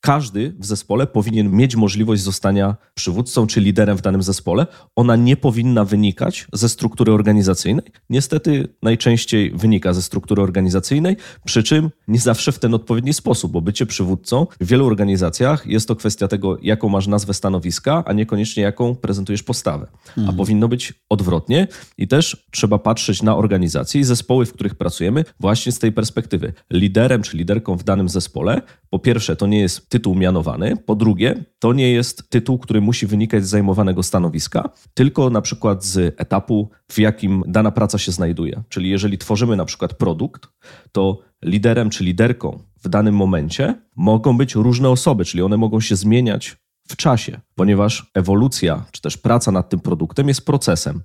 każdy 0.00 0.54
w 0.58 0.66
zespole 0.66 1.06
powinien 1.06 1.50
mieć 1.50 1.76
możliwość 1.76 2.22
zostania 2.22 2.76
przywódcą 2.94 3.46
czy 3.46 3.60
liderem 3.60 3.96
w 3.96 4.02
danym 4.02 4.22
zespole. 4.22 4.66
Ona 4.96 5.16
nie 5.16 5.36
powinna 5.36 5.84
wynikać 5.84 6.46
ze 6.52 6.68
struktury 6.68 7.12
organizacyjnej. 7.12 7.84
Niestety 8.10 8.68
najczęściej 8.82 9.50
wynika 9.50 9.92
ze 9.92 10.02
struktury 10.02 10.42
organizacyjnej, 10.42 11.16
przy 11.44 11.62
czym 11.62 11.90
nie 12.08 12.18
zawsze 12.18 12.52
w 12.52 12.58
ten 12.58 12.74
odpowiedni 12.74 13.14
sposób, 13.14 13.52
bo 13.52 13.60
bycie 13.60 13.86
przywódcą 13.86 14.46
w 14.60 14.66
wielu 14.66 14.86
organizacjach 14.86 15.66
jest 15.66 15.88
to 15.88 15.96
kwestia 15.96 16.28
tego, 16.28 16.58
jaką 16.62 16.88
masz 16.88 17.06
nazwę 17.06 17.34
stanowiska, 17.34 18.02
a 18.06 18.12
niekoniecznie 18.12 18.62
jaką 18.62 18.94
prezentujesz 18.94 19.42
postawę. 19.42 19.86
Mhm. 20.08 20.28
A 20.28 20.32
powinno 20.32 20.68
być 20.68 20.94
odwrotnie 21.08 21.68
i 21.98 22.08
też 22.08 22.48
trzeba 22.50 22.78
patrzeć 22.78 23.22
na 23.22 23.36
organizacje 23.36 24.00
i 24.00 24.04
zespoły, 24.04 24.46
w 24.46 24.52
których 24.52 24.74
pracujemy 24.74 25.24
właśnie 25.40 25.72
z 25.72 25.78
tej 25.78 25.92
perspektywy. 25.92 26.52
Liderem 26.70 27.22
czy 27.22 27.36
liderką 27.36 27.76
w 27.76 27.84
danym 27.84 28.08
zespole, 28.08 28.62
po 28.90 28.98
pierwsze, 28.98 29.36
to 29.36 29.46
nie 29.46 29.60
jest 29.60 29.88
tytuł 29.88 30.14
mianowany. 30.14 30.76
Po 30.76 30.94
drugie, 30.94 31.44
to 31.58 31.72
nie 31.72 31.92
jest 31.92 32.30
tytuł, 32.30 32.58
który 32.58 32.80
musi 32.80 33.06
wynikać 33.06 33.44
z 33.44 33.48
zajmowanego 33.48 34.02
stanowiska, 34.02 34.70
tylko 34.94 35.30
na 35.30 35.40
przykład 35.40 35.84
z 35.84 36.14
etapu, 36.20 36.70
w 36.92 36.98
jakim 36.98 37.44
dana 37.46 37.70
praca 37.70 37.98
się 37.98 38.12
znajduje. 38.12 38.62
Czyli 38.68 38.90
jeżeli 38.90 39.18
tworzymy 39.18 39.56
na 39.56 39.64
przykład 39.64 39.94
produkt, 39.94 40.48
to 40.92 41.18
liderem 41.42 41.90
czy 41.90 42.04
liderką 42.04 42.58
w 42.82 42.88
danym 42.88 43.14
momencie 43.14 43.74
mogą 43.96 44.36
być 44.36 44.54
różne 44.54 44.88
osoby, 44.90 45.24
czyli 45.24 45.42
one 45.42 45.56
mogą 45.56 45.80
się 45.80 45.96
zmieniać 45.96 46.56
w 46.88 46.96
czasie, 46.96 47.40
ponieważ 47.54 48.10
ewolucja 48.14 48.84
czy 48.90 49.02
też 49.02 49.16
praca 49.16 49.52
nad 49.52 49.68
tym 49.68 49.80
produktem 49.80 50.28
jest 50.28 50.46
procesem 50.46 51.02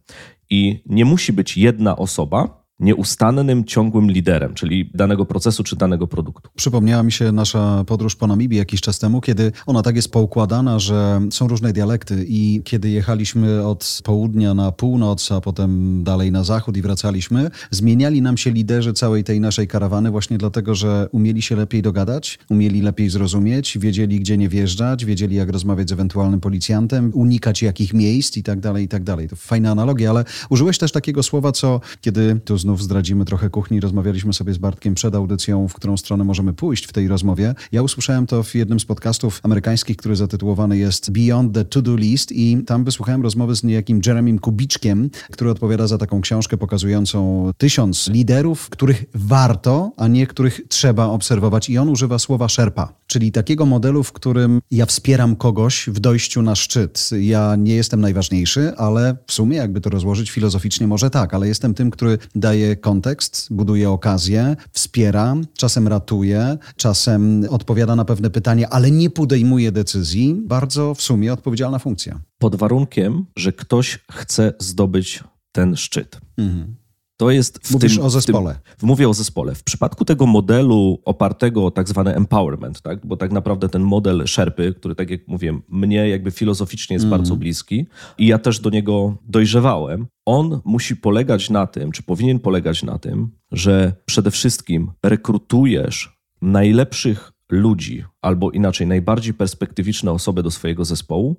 i 0.50 0.84
nie 0.86 1.05
musi 1.05 1.34
być 1.34 1.58
jedna 1.58 1.98
osoba, 1.98 2.62
nieustannym, 2.84 3.66
ciągłym 3.66 4.12
liderem, 4.12 4.54
czyli 4.54 4.90
danego 4.94 5.25
procesu 5.25 5.63
czy 5.63 5.75
danego 5.75 6.08
produktu. 6.08 6.50
Przypomniała 6.56 7.04
mi 7.04 7.12
się 7.12 7.32
nasza 7.32 7.84
podróż 7.88 8.16
po 8.16 8.28
Namibii 8.28 8.58
jakiś 8.58 8.82
czas 8.82 9.00
temu, 9.00 9.22
kiedy 9.22 9.52
ona 9.66 9.82
tak 9.82 9.96
jest 9.96 10.12
poukładana, 10.12 10.80
że 10.80 11.22
są 11.32 11.48
różne 11.48 11.74
dialekty 11.74 12.25
i 12.28 12.62
kiedy 12.63 12.90
jechaliśmy 12.90 13.68
od 13.68 14.02
południa 14.04 14.54
na 14.54 14.72
północ, 14.72 15.32
a 15.32 15.42
potem 15.42 16.04
dalej 16.04 16.32
na 16.32 16.44
zachód 16.44 16.78
i 16.78 16.82
wracaliśmy, 16.82 17.52
zmieniali 17.72 18.22
nam 18.22 18.38
się 18.38 18.52
liderzy 18.52 18.94
całej 18.94 19.24
tej 19.24 19.40
naszej 19.40 19.68
karawany 19.68 20.12
właśnie 20.12 20.38
dlatego, 20.38 20.75
że 20.75 21.08
umieli 21.12 21.42
się 21.42 21.56
lepiej 21.56 21.82
dogadać, 21.82 22.40
umieli 22.50 22.82
lepiej 22.82 23.10
zrozumieć, 23.10 23.78
wiedzieli 23.78 24.20
gdzie 24.20 24.38
nie 24.38 24.50
wjeżdżać, 24.50 25.06
wiedzieli 25.06 25.36
jak 25.36 25.50
rozmawiać 25.50 25.90
z 25.90 25.92
ewentualnym 25.92 26.40
policjantem, 26.40 27.12
unikać 27.13 27.62
jakich 27.62 27.94
miejsc 27.94 28.38
i 28.38 28.44
tak 28.44 28.60
dalej, 28.60 28.86
i 28.86 28.88
tak 28.88 29.04
dalej. 29.04 29.30
To 29.30 29.36
fajna 29.36 29.72
analogia, 29.72 30.10
ale 30.10 30.25
użyłeś 30.50 30.78
też 30.78 30.92
takiego 30.92 31.24
słowa, 31.24 31.52
co 31.52 31.82
kiedy 32.02 32.40
tu 32.46 32.58
znów 32.58 32.73
znów 32.74 32.84
zdradzimy 32.84 33.25
trochę 33.25 33.50
kuchni. 33.50 33.80
Rozmawialiśmy 33.80 34.34
sobie 34.34 34.53
z 34.53 34.58
Bartkiem 34.58 34.96
przed 34.96 35.15
audycją, 35.15 35.68
w 35.68 35.74
którą 35.74 35.98
stronę 35.98 36.24
możemy 36.24 36.53
pójść 36.53 36.86
w 36.86 36.94
tej 36.94 37.08
rozmowie. 37.08 37.56
Ja 37.72 37.82
usłyszałem 37.82 38.27
to 38.27 38.44
w 38.44 38.56
jednym 38.56 38.80
z 38.80 38.86
podcastów 38.86 39.39
amerykańskich, 39.44 39.98
który 39.98 40.15
zatytułowany 40.15 40.77
jest 40.77 41.12
Beyond 41.12 41.53
the 41.53 41.65
To-Do 41.65 41.96
List 41.96 42.32
i 42.32 42.63
tam 42.65 42.84
wysłuchałem 42.84 43.22
rozmowy 43.24 43.56
z 43.56 43.63
niejakim 43.63 44.01
Jeremym 44.06 44.39
Kubiczkiem, 44.39 45.10
który 45.32 45.50
odpowiada 45.51 45.88
za 45.88 45.98
taką 45.98 46.22
książkę 46.22 46.58
pokazującą 46.58 47.51
tysiąc 47.58 48.10
liderów, 48.10 48.70
których 48.70 49.06
warto, 49.13 49.92
a 49.98 50.08
nie 50.08 50.27
których 50.27 50.62
trzeba 50.68 51.06
obserwować 51.06 51.70
i 51.70 51.77
on 51.77 51.89
używa 51.89 52.20
słowa 52.20 52.50
szerpa 52.50 52.94
czyli 53.13 53.32
takiego 53.32 53.65
modelu, 53.65 54.03
w 54.03 54.12
którym 54.12 54.62
ja 54.72 54.86
wspieram 54.86 55.36
kogoś 55.36 55.89
w 55.89 56.00
dojściu 56.00 56.41
na 56.41 56.55
szczyt. 56.55 57.10
Ja 57.20 57.55
nie 57.55 57.75
jestem 57.75 58.01
najważniejszy, 58.01 58.74
ale 58.77 59.17
w 59.27 59.34
sumie, 59.34 59.58
jakby 59.58 59.82
to 59.82 59.89
rozłożyć 59.89 60.32
filozoficznie, 60.32 60.88
może 60.88 61.10
tak, 61.10 61.34
ale 61.34 61.48
jestem 61.48 61.74
tym, 61.74 61.91
który 61.91 62.17
daje 62.36 62.75
kontekst, 62.75 63.48
buduje 63.51 63.89
okazję, 63.89 64.55
wspiera, 64.72 65.36
czasem 65.58 65.88
ratuje, 65.88 66.58
czasem 66.75 67.46
odpowiada 67.50 67.96
na 67.96 68.05
pewne 68.05 68.29
pytania, 68.29 68.70
ale 68.70 68.91
nie 68.91 69.10
podejmuje 69.10 69.72
decyzji. 69.72 70.36
Bardzo 70.46 70.96
w 70.96 71.01
sumie 71.01 71.34
odpowiedzialna 71.34 71.79
funkcja. 71.79 72.20
Pod 72.38 72.55
warunkiem, 72.55 73.25
że 73.38 73.51
ktoś 73.51 74.00
chce 74.12 74.53
zdobyć 74.60 75.24
ten 75.51 75.75
szczyt. 75.75 76.22
Mhm. 76.38 76.83
To 77.24 77.32
jest 77.32 77.68
w 77.68 77.72
Mówisz 77.72 77.96
tym, 77.96 78.06
o 78.06 78.10
zespole. 78.10 78.60
W 78.77 78.80
tym, 78.80 78.88
mówię 78.88 79.10
o 79.10 79.13
zespole. 79.13 79.56
W 79.56 79.63
przypadku 79.63 80.06
tego 80.06 80.25
modelu 80.25 81.00
opartego 81.06 81.65
o 81.65 81.72
tak 81.72 81.89
zwany 81.89 82.15
empowerment, 82.15 82.82
tak? 82.82 83.06
bo 83.06 83.18
tak 83.18 83.32
naprawdę 83.32 83.70
ten 83.70 83.82
model 83.82 84.27
szerpy, 84.27 84.74
który 84.74 84.96
tak 84.96 85.10
jak 85.10 85.27
mówiłem, 85.27 85.62
mnie 85.70 86.10
jakby 86.10 86.32
filozoficznie 86.32 86.94
jest 86.94 87.06
mm. 87.06 87.18
bardzo 87.18 87.36
bliski 87.36 87.88
i 88.18 88.27
ja 88.27 88.38
też 88.39 88.60
do 88.60 88.70
niego 88.70 89.18
dojrzewałem, 89.27 90.08
on 90.25 90.62
musi 90.65 90.96
polegać 90.96 91.50
na 91.50 91.68
tym, 91.68 91.92
czy 91.92 92.03
powinien 92.03 92.39
polegać 92.39 92.84
na 92.84 93.00
tym, 93.00 93.32
że 93.51 93.94
przede 94.06 94.32
wszystkim 94.32 94.92
rekrutujesz 95.03 96.18
najlepszych 96.42 97.32
ludzi, 97.51 98.03
albo 98.22 98.51
inaczej, 98.51 98.88
najbardziej 98.88 99.34
perspektywiczne 99.34 100.12
osoby 100.12 100.44
do 100.44 100.51
swojego 100.51 100.86
zespołu 100.86 101.36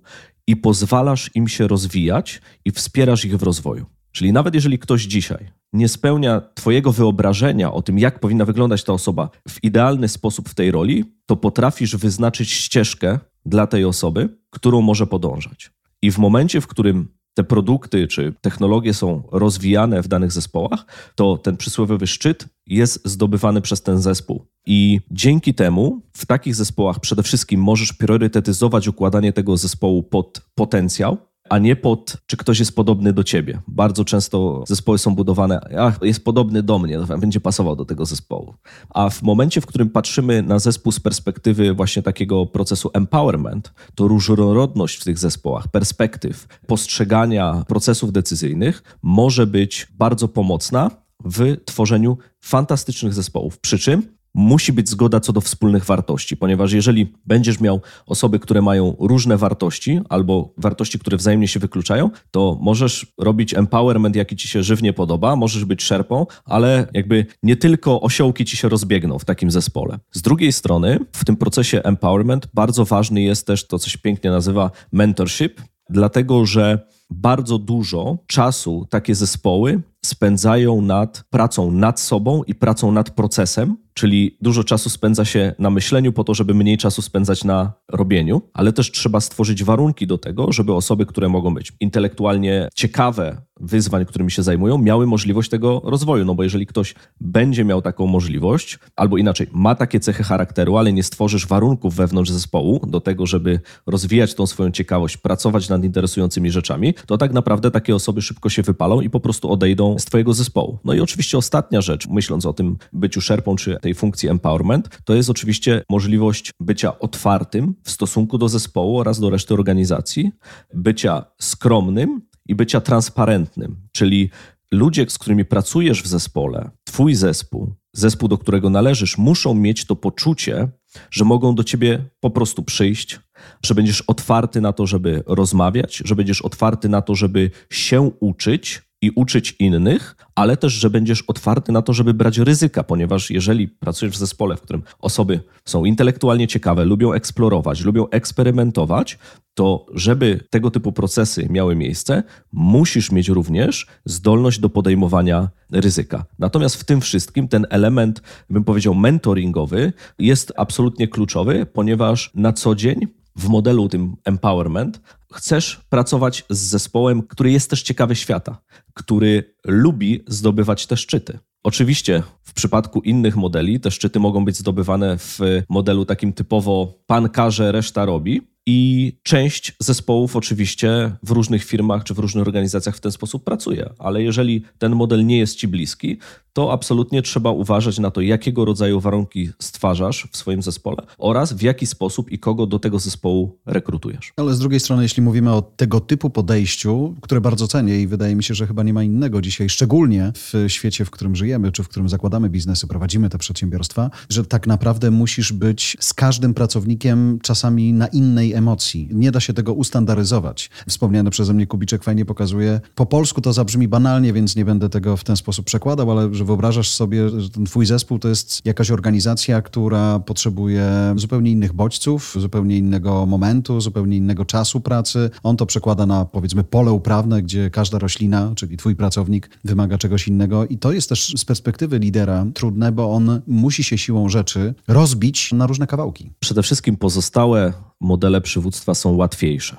i 0.47 0.57
pozwalasz 0.57 1.31
im 1.35 1.49
się 1.49 1.69
rozwijać 1.69 2.41
i 2.65 2.71
wspierasz 2.71 3.25
ich 3.25 3.37
w 3.37 3.43
rozwoju. 3.43 3.87
Czyli 4.15 4.33
nawet 4.33 4.55
jeżeli 4.55 4.79
ktoś 4.79 5.03
dzisiaj 5.03 5.51
nie 5.73 5.89
spełnia 5.89 6.41
Twojego 6.55 6.93
wyobrażenia 6.93 7.73
o 7.73 7.83
tym, 7.83 7.99
jak 7.99 8.21
powinna 8.21 8.45
wyglądać 8.45 8.85
ta 8.85 8.93
osoba 8.93 9.31
w 9.49 9.65
idealny 9.65 10.09
sposób 10.09 10.49
w 10.49 10.55
tej 10.55 10.71
roli, 10.71 11.05
to 11.27 11.37
potrafisz 11.37 11.97
wyznaczyć 11.97 12.51
ścieżkę 12.51 13.19
dla 13.47 13.67
tej 13.67 13.85
osoby, 13.85 14.29
którą 14.51 14.81
może 14.81 15.07
podążać. 15.07 15.71
I 16.03 16.11
w 16.11 16.19
momencie, 16.19 16.61
w 16.61 16.67
którym 16.67 17.09
te 17.35 17.45
produkty 17.45 18.07
czy 18.09 18.35
technologie 18.41 18.95
są 18.95 19.23
rozwijane 19.33 20.03
w 20.03 20.09
danych 20.09 20.33
zespołach, 20.33 20.87
to 21.15 21.39
ten 21.39 21.57
przysłowiowy 21.57 22.07
szczyt 22.07 22.47
jest 22.67 23.09
zdobywany 23.09 23.61
przez 23.61 23.83
ten 23.83 23.99
zespół. 23.99 24.47
I 24.67 25.01
dzięki 25.11 25.55
temu 25.55 26.03
w 26.13 26.27
takich 26.27 26.55
zespołach 26.55 27.01
przede 27.01 27.23
wszystkim 27.23 27.61
możesz 27.61 27.93
priorytetyzować 27.93 28.89
układanie 28.89 29.33
tego 29.33 29.57
zespołu 29.57 30.03
pod 30.03 30.43
potencjał, 30.55 31.17
a 31.51 31.59
nie 31.59 31.77
pod, 31.77 32.17
czy 32.27 32.37
ktoś 32.37 32.59
jest 32.59 32.77
podobny 32.77 33.13
do 33.13 33.25
ciebie. 33.25 33.63
Bardzo 33.69 34.05
często 34.05 34.65
zespoły 34.67 34.99
są 34.99 35.15
budowane, 35.15 35.61
jest 36.03 36.25
podobny 36.25 36.63
do 36.63 36.79
mnie, 36.79 36.99
będzie 37.21 37.41
pasował 37.41 37.77
do 37.77 37.85
tego 37.85 38.07
zespołu. 38.07 38.55
A 38.91 39.11
w 39.11 39.23
momencie, 39.23 39.61
w 39.61 39.67
którym 39.67 39.91
patrzymy 39.91 40.43
na 40.43 40.59
zespół 40.59 40.93
z 40.93 41.01
perspektywy 41.01 41.75
właśnie 41.75 42.03
takiego 42.03 42.47
procesu 42.47 42.91
empowerment, 42.95 43.73
to 43.95 44.09
różnorodność 44.09 44.97
w 44.97 45.05
tych 45.05 45.19
zespołach, 45.19 45.69
perspektyw, 45.69 46.47
postrzegania 46.67 47.65
procesów 47.69 48.13
decyzyjnych 48.13 48.83
może 49.03 49.47
być 49.47 49.87
bardzo 49.99 50.29
pomocna 50.29 50.91
w 51.25 51.57
tworzeniu 51.65 52.19
fantastycznych 52.41 53.15
zespołów. 53.15 53.59
Przy 53.59 53.79
czym 53.79 54.03
musi 54.35 54.73
być 54.73 54.89
zgoda 54.89 55.21
co 55.21 55.33
do 55.33 55.41
wspólnych 55.41 55.85
wartości, 55.85 56.37
ponieważ 56.37 56.73
jeżeli 56.73 57.13
będziesz 57.27 57.61
miał 57.61 57.81
osoby, 58.07 58.39
które 58.39 58.63
mają 58.63 58.97
różne 59.01 59.37
wartości 59.37 60.01
albo 60.09 60.55
wartości, 60.59 60.99
które 60.99 61.17
wzajemnie 61.17 61.49
się 61.49 61.61
wykluczają, 61.61 62.11
to 62.31 62.59
możesz 62.61 63.07
robić 63.19 63.55
empowerment, 63.55 64.17
jaki 64.17 64.37
ci 64.37 64.49
się 64.49 64.63
żywnie 64.63 64.93
podoba, 64.93 65.37
możesz 65.37 65.65
być 65.65 65.83
szerpą, 65.83 66.27
ale 66.45 66.87
jakby 66.93 67.27
nie 67.43 67.57
tylko 67.57 68.01
osiołki 68.01 68.45
ci 68.45 68.57
się 68.57 68.69
rozbiegną 68.69 69.19
w 69.19 69.25
takim 69.25 69.51
zespole. 69.51 69.99
Z 70.13 70.23
drugiej 70.23 70.53
strony, 70.53 70.99
w 71.13 71.25
tym 71.25 71.37
procesie 71.37 71.83
empowerment 71.83 72.49
bardzo 72.55 72.85
ważny 72.85 73.23
jest 73.23 73.47
też 73.47 73.67
to, 73.67 73.79
co 73.79 73.91
się 73.91 73.99
pięknie 73.99 74.31
nazywa 74.31 74.71
mentorship, 74.93 75.61
dlatego 75.91 76.47
że 76.47 76.87
bardzo 77.11 77.59
dużo 77.59 78.19
czasu 78.27 78.87
takie 78.91 79.15
zespoły 79.15 79.83
spędzają 80.05 80.81
nad 80.81 81.25
pracą 81.31 81.71
nad 81.71 82.01
sobą 82.01 82.43
i 82.43 82.55
pracą 82.55 82.93
nad 82.93 83.11
procesem, 83.11 83.77
czyli 83.95 84.37
dużo 84.41 84.65
czasu 84.65 84.91
spędza 84.91 85.25
się 85.25 85.55
na 85.59 85.71
myśleniu 85.71 86.13
po 86.13 86.25
to, 86.25 86.35
żeby 86.35 86.55
mniej 86.55 86.79
czasu 86.79 87.03
spędzać 87.03 87.45
na 87.45 87.73
robieniu, 87.93 88.43
ale 88.53 88.73
też 88.73 88.91
trzeba 88.91 89.21
stworzyć 89.21 89.65
warunki 89.65 90.07
do 90.07 90.19
tego, 90.19 90.53
żeby 90.53 90.75
osoby, 90.75 91.07
które 91.07 91.29
mogą 91.29 91.55
być 91.55 91.73
intelektualnie 91.81 92.69
ciekawe 92.75 93.43
wyzwań, 93.65 94.07
którymi 94.07 94.31
się 94.31 94.43
zajmują, 94.43 94.79
miały 94.79 95.07
możliwość 95.07 95.51
tego 95.51 95.83
rozwoju. 95.85 96.25
No 96.25 96.35
bo 96.35 96.43
jeżeli 96.43 96.67
ktoś 96.67 96.95
będzie 97.21 97.65
miał 97.65 97.83
taką 97.83 98.07
możliwość, 98.07 98.79
albo 98.97 99.17
inaczej, 99.17 99.47
ma 99.53 99.75
takie 99.75 100.01
cechy 100.01 100.23
charakteru, 100.23 100.77
ale 100.77 100.93
nie 100.93 101.03
stworzysz 101.03 101.47
warunków 101.47 101.95
wewnątrz 101.95 102.31
zespołu 102.31 102.81
do 102.87 103.01
tego, 103.01 103.27
żeby 103.27 103.61
rozwijać 103.87 104.35
tą 104.35 104.47
swoją 104.47 104.71
ciekawość, 104.71 105.17
pracować 105.17 105.69
nad 105.69 105.85
interesującymi 105.85 106.51
rzeczami, 106.51 106.95
to 107.07 107.19
tak 107.19 107.33
naprawdę 107.33 107.71
takie 107.71 107.95
osoby 107.95 108.23
szybko 108.23 108.49
się 108.49 108.63
wypalą 108.63 109.01
i 109.01 109.11
po 109.11 109.21
prostu 109.21 109.51
odejdą 109.51 109.99
z 109.99 110.05
Twojego 110.05 110.35
zespołu. 110.35 110.79
No 110.85 110.95
i 110.95 111.01
oczywiście 111.01 111.39
ostatnia 111.39 111.81
rzecz, 111.81 112.09
myśląc 112.09 112.47
o 112.47 112.53
tym 112.53 112.77
byciu 112.93 113.21
szerpą 113.21 113.57
czy 113.57 113.79
tej 113.81 113.95
funkcji 113.95 114.29
empowerment, 114.29 114.89
to 115.05 115.15
jest 115.15 115.31
oczywiście 115.31 115.83
możliwość 115.91 116.51
bycia 116.61 116.99
otwartym 116.99 117.75
w 117.83 117.91
stosunku 117.91 118.39
do 118.39 118.49
zespołu 118.49 118.99
oraz 118.99 119.21
do 119.21 119.31
reszty 119.31 119.55
organizacji, 119.55 120.33
bycia 120.75 121.25
skromnym 121.39 122.21
i 122.49 122.55
bycia 122.55 122.81
transparentnym, 122.81 123.77
czyli 123.93 124.31
ludzie, 124.73 125.07
z 125.09 125.19
którymi 125.19 125.45
pracujesz 125.45 126.03
w 126.03 126.07
zespole, 126.07 126.71
twój 126.85 127.15
zespół, 127.15 127.75
zespół, 127.93 128.29
do 128.29 128.39
którego 128.39 128.71
należysz, 128.71 129.19
muszą 129.19 129.55
mieć 129.55 129.85
to 129.85 129.97
poczucie, 129.97 130.69
że 131.11 131.25
mogą 131.25 131.55
do 131.55 131.65
ciebie 131.65 132.05
po 132.21 132.31
prostu 132.31 132.63
przyjść, 132.63 133.21
że 133.65 133.75
będziesz 133.75 134.01
otwarty 134.01 134.61
na 134.61 134.73
to, 134.73 134.87
żeby 134.87 135.23
rozmawiać, 135.27 136.03
że 136.05 136.17
będziesz 136.17 136.43
otwarty 136.43 136.89
na 136.89 137.03
to, 137.03 137.15
żeby 137.15 137.51
się 137.71 138.11
uczyć 138.21 138.83
i 139.05 139.11
uczyć 139.15 139.57
innych, 139.59 140.17
ale 140.35 140.57
też, 140.57 140.73
że 140.73 140.91
będziesz 140.91 141.23
otwarty 141.23 141.73
na 141.73 141.83
to, 141.83 141.93
żeby 141.93 142.15
brać 142.15 142.39
ryzyka, 142.39 142.85
ponieważ 142.85 143.31
jeżeli 143.31 143.69
pracujesz 143.69 144.15
w 144.15 144.19
zespole, 144.19 144.57
w 144.57 144.61
którym 144.61 144.83
osoby 144.99 145.41
są 145.65 145.85
intelektualnie 145.85 146.49
ciekawe, 146.49 146.85
lubią 146.85 147.13
eksplorować, 147.13 147.81
lubią 147.81 148.09
eksperymentować, 148.09 149.19
to 149.55 149.87
żeby 149.95 150.41
tego 150.51 150.71
typu 150.71 150.93
procesy 150.93 151.47
miały 151.51 151.77
miejsce, 151.77 152.23
musisz 152.53 153.13
mieć 153.13 153.29
również 153.29 153.87
zdolność 154.05 154.59
do 154.59 154.69
podejmowania 154.71 155.49
ryzyka. 155.73 156.25
Natomiast 156.39 156.77
w 156.77 156.85
tym 156.85 157.01
wszystkim 157.01 157.49
ten 157.49 157.67
element, 157.71 158.23
bym 158.51 158.65
powiedział, 158.65 158.95
mentoringowy 158.95 159.93
jest 160.19 160.53
absolutnie 160.57 161.09
kluczowy, 161.09 161.67
ponieważ 161.67 162.31
na 162.35 162.53
co 162.53 162.75
dzień 162.75 163.07
w 163.37 163.49
modelu 163.49 163.89
tym 163.89 164.17
empowerment 164.25 165.01
chcesz 165.35 165.81
pracować 165.89 166.45
z 166.51 166.59
zespołem, 166.59 167.23
który 167.23 167.51
jest 167.51 167.71
też 167.71 167.83
ciekawy 167.83 168.17
świata, 168.17 168.59
który 168.95 169.55
lubi 169.65 170.25
zdobywać 170.27 170.87
te 170.87 170.97
szczyty. 170.97 171.39
Oczywiście 171.63 172.23
w 172.43 172.55
przypadku 172.55 173.01
innych 173.01 173.37
modeli 173.37 173.81
te 173.81 173.91
szczyty 173.91 174.21
mogą 174.21 174.45
być 174.45 174.57
zdobywane 174.57 175.19
w 175.19 175.39
modelu 175.69 176.05
takim 176.05 176.33
typowo 176.33 176.99
pan 177.07 177.29
każe, 177.29 177.73
reszta 177.73 178.05
robi, 178.05 178.55
i 178.67 179.13
część 179.23 179.73
zespołów 179.79 180.37
oczywiście 180.37 181.17
w 181.23 181.31
różnych 181.31 181.65
firmach 181.65 182.05
czy 182.05 182.15
w 182.15 182.19
różnych 182.19 182.47
organizacjach 182.47 182.97
w 182.97 183.01
ten 183.01 183.13
sposób 183.13 183.45
pracuje, 183.45 183.91
ale 183.99 184.23
jeżeli 184.23 184.65
ten 184.79 184.95
model 184.95 185.27
nie 185.27 185.39
jest 185.39 185.57
ci 185.57 185.69
bliski, 185.69 186.19
to 186.55 186.73
absolutnie 186.73 187.23
trzeba 187.23 187.51
uważać 187.51 187.99
na 187.99 188.11
to, 188.11 188.21
jakiego 188.21 188.65
rodzaju 188.65 189.01
warunki 189.01 189.51
stwarzasz 189.59 190.29
w 190.33 190.37
swoim 190.37 190.63
zespole 190.63 190.97
oraz 191.19 191.53
w 191.53 191.63
jaki 191.63 191.87
sposób 191.87 192.31
i 192.31 192.39
kogo 192.39 192.67
do 192.67 192.79
tego 192.79 192.99
zespołu 192.99 193.59
rekrutujesz. 193.67 194.33
Ale 194.37 194.55
z 194.55 194.59
drugiej 194.59 194.81
strony, 194.81 195.03
jeśli 195.03 195.23
mówimy 195.23 195.53
o 195.53 195.63
tego 195.63 196.01
typu 196.01 196.31
podejściu, 196.31 197.15
które 197.21 197.41
bardzo 197.41 197.69
cenię 197.69 198.01
i 198.01 198.07
wydaje 198.07 198.35
mi 198.37 198.45
się, 198.45 198.55
że 198.55 198.67
chyba 198.67 198.83
nie 198.83 198.93
ma 198.93 199.03
innego 199.03 199.41
dzisiaj, 199.41 199.69
szczególnie 199.69 200.33
w 200.35 200.65
świecie, 200.69 201.05
w 201.05 201.11
którym 201.11 201.37
żyjemy, 201.37 201.73
czy 201.73 201.83
w 201.83 201.89
którym 201.89 202.09
zakładamy 202.09 202.51
biznesy, 202.51 202.87
prowadzimy 202.87 203.29
te 203.29 203.39
przedsiębiorstwa, 203.39 204.11
że 204.29 204.45
tak 204.45 204.67
naprawdę 204.67 205.11
musisz 205.11 205.53
być 205.53 205.97
z 206.01 206.15
każdym 206.15 206.55
pracownikiem 206.55 207.39
czasami 207.43 207.93
na 207.93 208.07
innej 208.07 208.53
emocji. 208.53 209.09
Nie 209.13 209.31
da 209.31 209.41
się 209.41 209.53
tego 209.53 209.73
ustandaryzować. 209.73 210.71
Wspomniany 210.89 211.31
przeze 211.31 211.55
mnie 211.55 211.67
Kubiczek 211.67 212.05
fajnie 212.05 212.25
pokazuje. 212.25 212.81
Po 212.95 213.07
polsku 213.07 213.41
to 213.41 213.53
zabrzmi 213.53 213.89
banalnie, 213.89 214.33
więc 214.33 214.57
nie 214.57 214.65
będę 214.65 214.89
tego 214.89 215.17
w 215.17 215.25
ten 215.25 215.37
sposób 215.37 215.67
przekładał, 215.67 216.11
ale 216.11 216.35
że 216.35 216.44
wyobrażasz 216.45 216.89
sobie, 216.89 217.41
że 217.41 217.51
ten 217.51 217.65
twój 217.65 217.87
zespół 217.87 218.19
to 218.19 218.29
jest 218.29 218.61
jakaś 218.65 218.91
organizacja, 218.91 219.63
która 219.63 220.19
potrzebuje 220.19 221.15
zupełnie 221.17 221.51
innych 221.51 221.73
bodźców, 221.73 222.37
zupełnie 222.39 222.79
innego 222.79 223.27
momentu, 223.27 223.81
zupełnie 223.81 224.17
innego 224.17 224.45
czasu 224.45 224.81
pracy. 224.81 225.31
On 225.43 225.57
to 225.57 225.67
przekłada 225.67 226.07
na 226.07 226.25
powiedzmy 226.25 226.65
pole 226.65 226.93
uprawne, 226.93 227.43
gdzie 227.43 227.71
każda 227.71 227.99
roślina, 227.99 228.53
czyli 228.57 228.77
twój 228.77 228.97
pracownik 228.97 229.51
wymaga 229.65 229.99
czegoś 229.99 230.29
innego 230.29 230.67
i 230.67 230.79
to 230.79 230.93
jest 230.93 231.09
też 231.09 231.33
z 231.37 231.45
perspektywy 231.45 231.99
lidera 231.99 232.47
trudne, 232.55 232.93
bo 232.93 233.13
on 233.13 233.41
musi 233.47 233.85
się 233.85 233.99
siłą 233.99 234.29
rzeczy 234.29 234.75
rozbić 234.89 235.53
na 235.53 235.67
różne 235.67 235.87
kawałki. 235.87 236.31
Przede 236.41 236.63
wszystkim 236.63 236.97
pozostałe 236.97 237.73
modele 238.01 238.41
przywództwa 238.41 238.95
są 238.95 239.17
łatwiejsze. 239.17 239.77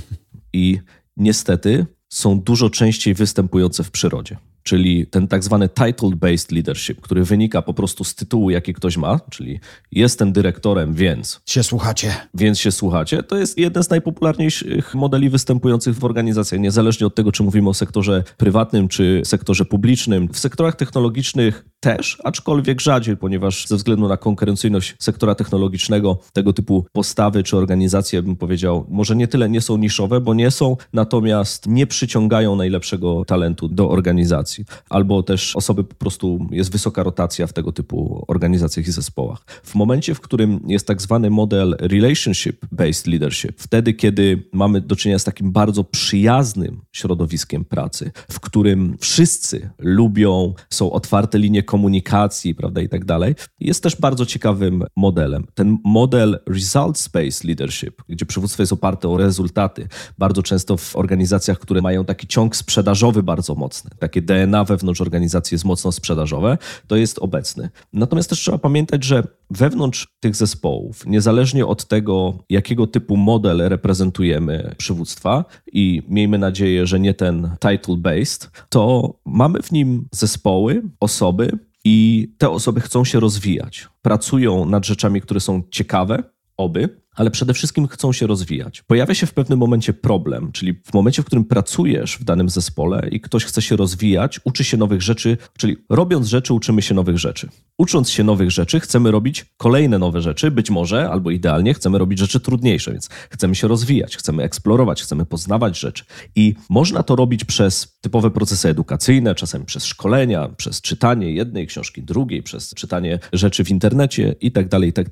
I 0.52 0.78
niestety 1.16 1.86
są 2.08 2.40
dużo 2.40 2.70
częściej 2.70 3.14
występujące 3.14 3.84
w 3.84 3.90
przyrodzie. 3.90 4.36
Czyli 4.68 5.06
ten 5.06 5.28
tak 5.28 5.44
zwany 5.44 5.68
title-based 5.68 6.52
leadership, 6.52 7.00
który 7.00 7.24
wynika 7.24 7.62
po 7.62 7.74
prostu 7.74 8.04
z 8.04 8.14
tytułu, 8.14 8.50
jaki 8.50 8.74
ktoś 8.74 8.96
ma, 8.96 9.20
czyli 9.30 9.60
jestem 9.92 10.32
dyrektorem, 10.32 10.94
więc. 10.94 11.40
Się 11.46 11.62
słuchacie. 11.62 12.14
Więc 12.34 12.58
się 12.58 12.72
słuchacie. 12.72 13.22
To 13.22 13.36
jest 13.36 13.58
jeden 13.58 13.82
z 13.82 13.90
najpopularniejszych 13.90 14.94
modeli 14.94 15.30
występujących 15.30 15.94
w 15.98 16.04
organizacjach, 16.04 16.60
niezależnie 16.60 17.06
od 17.06 17.14
tego, 17.14 17.32
czy 17.32 17.42
mówimy 17.42 17.68
o 17.68 17.74
sektorze 17.74 18.24
prywatnym, 18.36 18.88
czy 18.88 19.22
sektorze 19.24 19.64
publicznym. 19.64 20.28
W 20.32 20.38
sektorach 20.38 20.76
technologicznych 20.76 21.64
też, 21.80 22.18
aczkolwiek 22.24 22.80
rzadziej, 22.80 23.16
ponieważ 23.16 23.66
ze 23.66 23.76
względu 23.76 24.08
na 24.08 24.16
konkurencyjność 24.16 24.96
sektora 24.98 25.34
technologicznego, 25.34 26.18
tego 26.32 26.52
typu 26.52 26.86
postawy 26.92 27.42
czy 27.42 27.56
organizacje, 27.56 28.22
bym 28.22 28.36
powiedział, 28.36 28.86
może 28.88 29.16
nie 29.16 29.28
tyle 29.28 29.48
nie 29.48 29.60
są 29.60 29.76
niszowe, 29.76 30.20
bo 30.20 30.34
nie 30.34 30.50
są, 30.50 30.76
natomiast 30.92 31.66
nie 31.66 31.86
przyciągają 31.86 32.56
najlepszego 32.56 33.24
talentu 33.24 33.68
do 33.68 33.90
organizacji. 33.90 34.57
Albo 34.90 35.22
też 35.22 35.56
osoby 35.56 35.84
po 35.84 35.94
prostu, 35.94 36.46
jest 36.50 36.72
wysoka 36.72 37.02
rotacja 37.02 37.46
w 37.46 37.52
tego 37.52 37.72
typu 37.72 38.24
organizacjach 38.28 38.88
i 38.88 38.92
zespołach. 38.92 39.44
W 39.62 39.74
momencie, 39.74 40.14
w 40.14 40.20
którym 40.20 40.60
jest 40.66 40.86
tak 40.86 41.02
zwany 41.02 41.30
model 41.30 41.76
relationship-based 41.80 43.08
leadership, 43.08 43.52
wtedy, 43.56 43.92
kiedy 43.92 44.48
mamy 44.52 44.80
do 44.80 44.96
czynienia 44.96 45.18
z 45.18 45.24
takim 45.24 45.52
bardzo 45.52 45.84
przyjaznym 45.84 46.80
środowiskiem 46.92 47.64
pracy, 47.64 48.10
w 48.30 48.40
którym 48.40 48.96
wszyscy 49.00 49.70
lubią, 49.78 50.54
są 50.70 50.92
otwarte 50.92 51.38
linie 51.38 51.62
komunikacji, 51.62 52.54
prawda, 52.54 52.80
i 52.80 52.88
tak 52.88 53.04
dalej, 53.04 53.34
jest 53.60 53.82
też 53.82 53.96
bardzo 53.96 54.26
ciekawym 54.26 54.84
modelem. 54.96 55.46
Ten 55.54 55.78
model 55.84 56.38
results-based 56.50 57.44
leadership, 57.44 58.02
gdzie 58.08 58.26
przywództwo 58.26 58.62
jest 58.62 58.72
oparte 58.72 59.08
o 59.08 59.16
rezultaty, 59.16 59.88
bardzo 60.18 60.42
często 60.42 60.76
w 60.76 60.96
organizacjach, 60.96 61.58
które 61.58 61.80
mają 61.80 62.04
taki 62.04 62.26
ciąg 62.26 62.56
sprzedażowy 62.56 63.22
bardzo 63.22 63.54
mocny, 63.54 63.90
takie 63.98 64.22
DNA 64.22 64.47
wewnątrz 64.64 65.00
organizacji 65.00 65.54
jest 65.54 65.64
mocno 65.64 65.92
sprzedażowe, 65.92 66.58
to 66.86 66.96
jest 66.96 67.18
obecny. 67.18 67.70
Natomiast 67.92 68.30
też 68.30 68.38
trzeba 68.38 68.58
pamiętać, 68.58 69.04
że 69.04 69.22
wewnątrz 69.50 70.08
tych 70.20 70.36
zespołów, 70.36 71.06
niezależnie 71.06 71.66
od 71.66 71.84
tego, 71.84 72.38
jakiego 72.50 72.86
typu 72.86 73.16
model 73.16 73.68
reprezentujemy 73.68 74.74
przywództwa 74.78 75.44
i 75.72 76.02
miejmy 76.08 76.38
nadzieję, 76.38 76.86
że 76.86 77.00
nie 77.00 77.14
ten 77.14 77.50
title-based, 77.60 78.48
to 78.68 79.14
mamy 79.24 79.62
w 79.62 79.72
nim 79.72 80.08
zespoły, 80.12 80.82
osoby, 81.00 81.58
i 81.84 82.28
te 82.38 82.50
osoby 82.50 82.80
chcą 82.80 83.04
się 83.04 83.20
rozwijać. 83.20 83.88
Pracują 84.02 84.64
nad 84.64 84.86
rzeczami, 84.86 85.20
które 85.20 85.40
są 85.40 85.62
ciekawe, 85.70 86.22
oby, 86.56 87.00
ale 87.18 87.30
przede 87.30 87.54
wszystkim 87.54 87.88
chcą 87.88 88.12
się 88.12 88.26
rozwijać. 88.26 88.82
Pojawia 88.82 89.14
się 89.14 89.26
w 89.26 89.34
pewnym 89.34 89.58
momencie 89.58 89.92
problem, 89.92 90.52
czyli 90.52 90.74
w 90.74 90.94
momencie, 90.94 91.22
w 91.22 91.24
którym 91.24 91.44
pracujesz 91.44 92.18
w 92.18 92.24
danym 92.24 92.48
zespole 92.48 93.08
i 93.10 93.20
ktoś 93.20 93.44
chce 93.44 93.62
się 93.62 93.76
rozwijać, 93.76 94.40
uczy 94.44 94.64
się 94.64 94.76
nowych 94.76 95.02
rzeczy, 95.02 95.36
czyli 95.58 95.76
robiąc 95.90 96.26
rzeczy, 96.26 96.54
uczymy 96.54 96.82
się 96.82 96.94
nowych 96.94 97.18
rzeczy. 97.18 97.48
Ucząc 97.78 98.10
się 98.10 98.24
nowych 98.24 98.50
rzeczy, 98.50 98.80
chcemy 98.80 99.10
robić 99.10 99.46
kolejne 99.56 99.98
nowe 99.98 100.22
rzeczy, 100.22 100.50
być 100.50 100.70
może 100.70 101.10
albo 101.10 101.30
idealnie 101.30 101.74
chcemy 101.74 101.98
robić 101.98 102.18
rzeczy 102.18 102.40
trudniejsze, 102.40 102.92
więc 102.92 103.08
chcemy 103.08 103.54
się 103.54 103.68
rozwijać, 103.68 104.16
chcemy 104.16 104.42
eksplorować, 104.42 105.02
chcemy 105.02 105.26
poznawać 105.26 105.78
rzeczy. 105.78 106.04
I 106.36 106.54
można 106.70 107.02
to 107.02 107.16
robić 107.16 107.44
przez 107.44 107.98
typowe 108.00 108.30
procesy 108.30 108.68
edukacyjne, 108.68 109.34
czasem 109.34 109.64
przez 109.64 109.84
szkolenia, 109.84 110.48
przez 110.48 110.80
czytanie 110.80 111.32
jednej 111.32 111.66
książki, 111.66 112.02
drugiej, 112.02 112.42
przez 112.42 112.74
czytanie 112.74 113.18
rzeczy 113.32 113.64
w 113.64 113.70
internecie 113.70 114.34
i 114.40 114.52
tak 114.52 114.68
dalej, 114.68 114.88
i 114.88 114.92
tak 114.92 115.08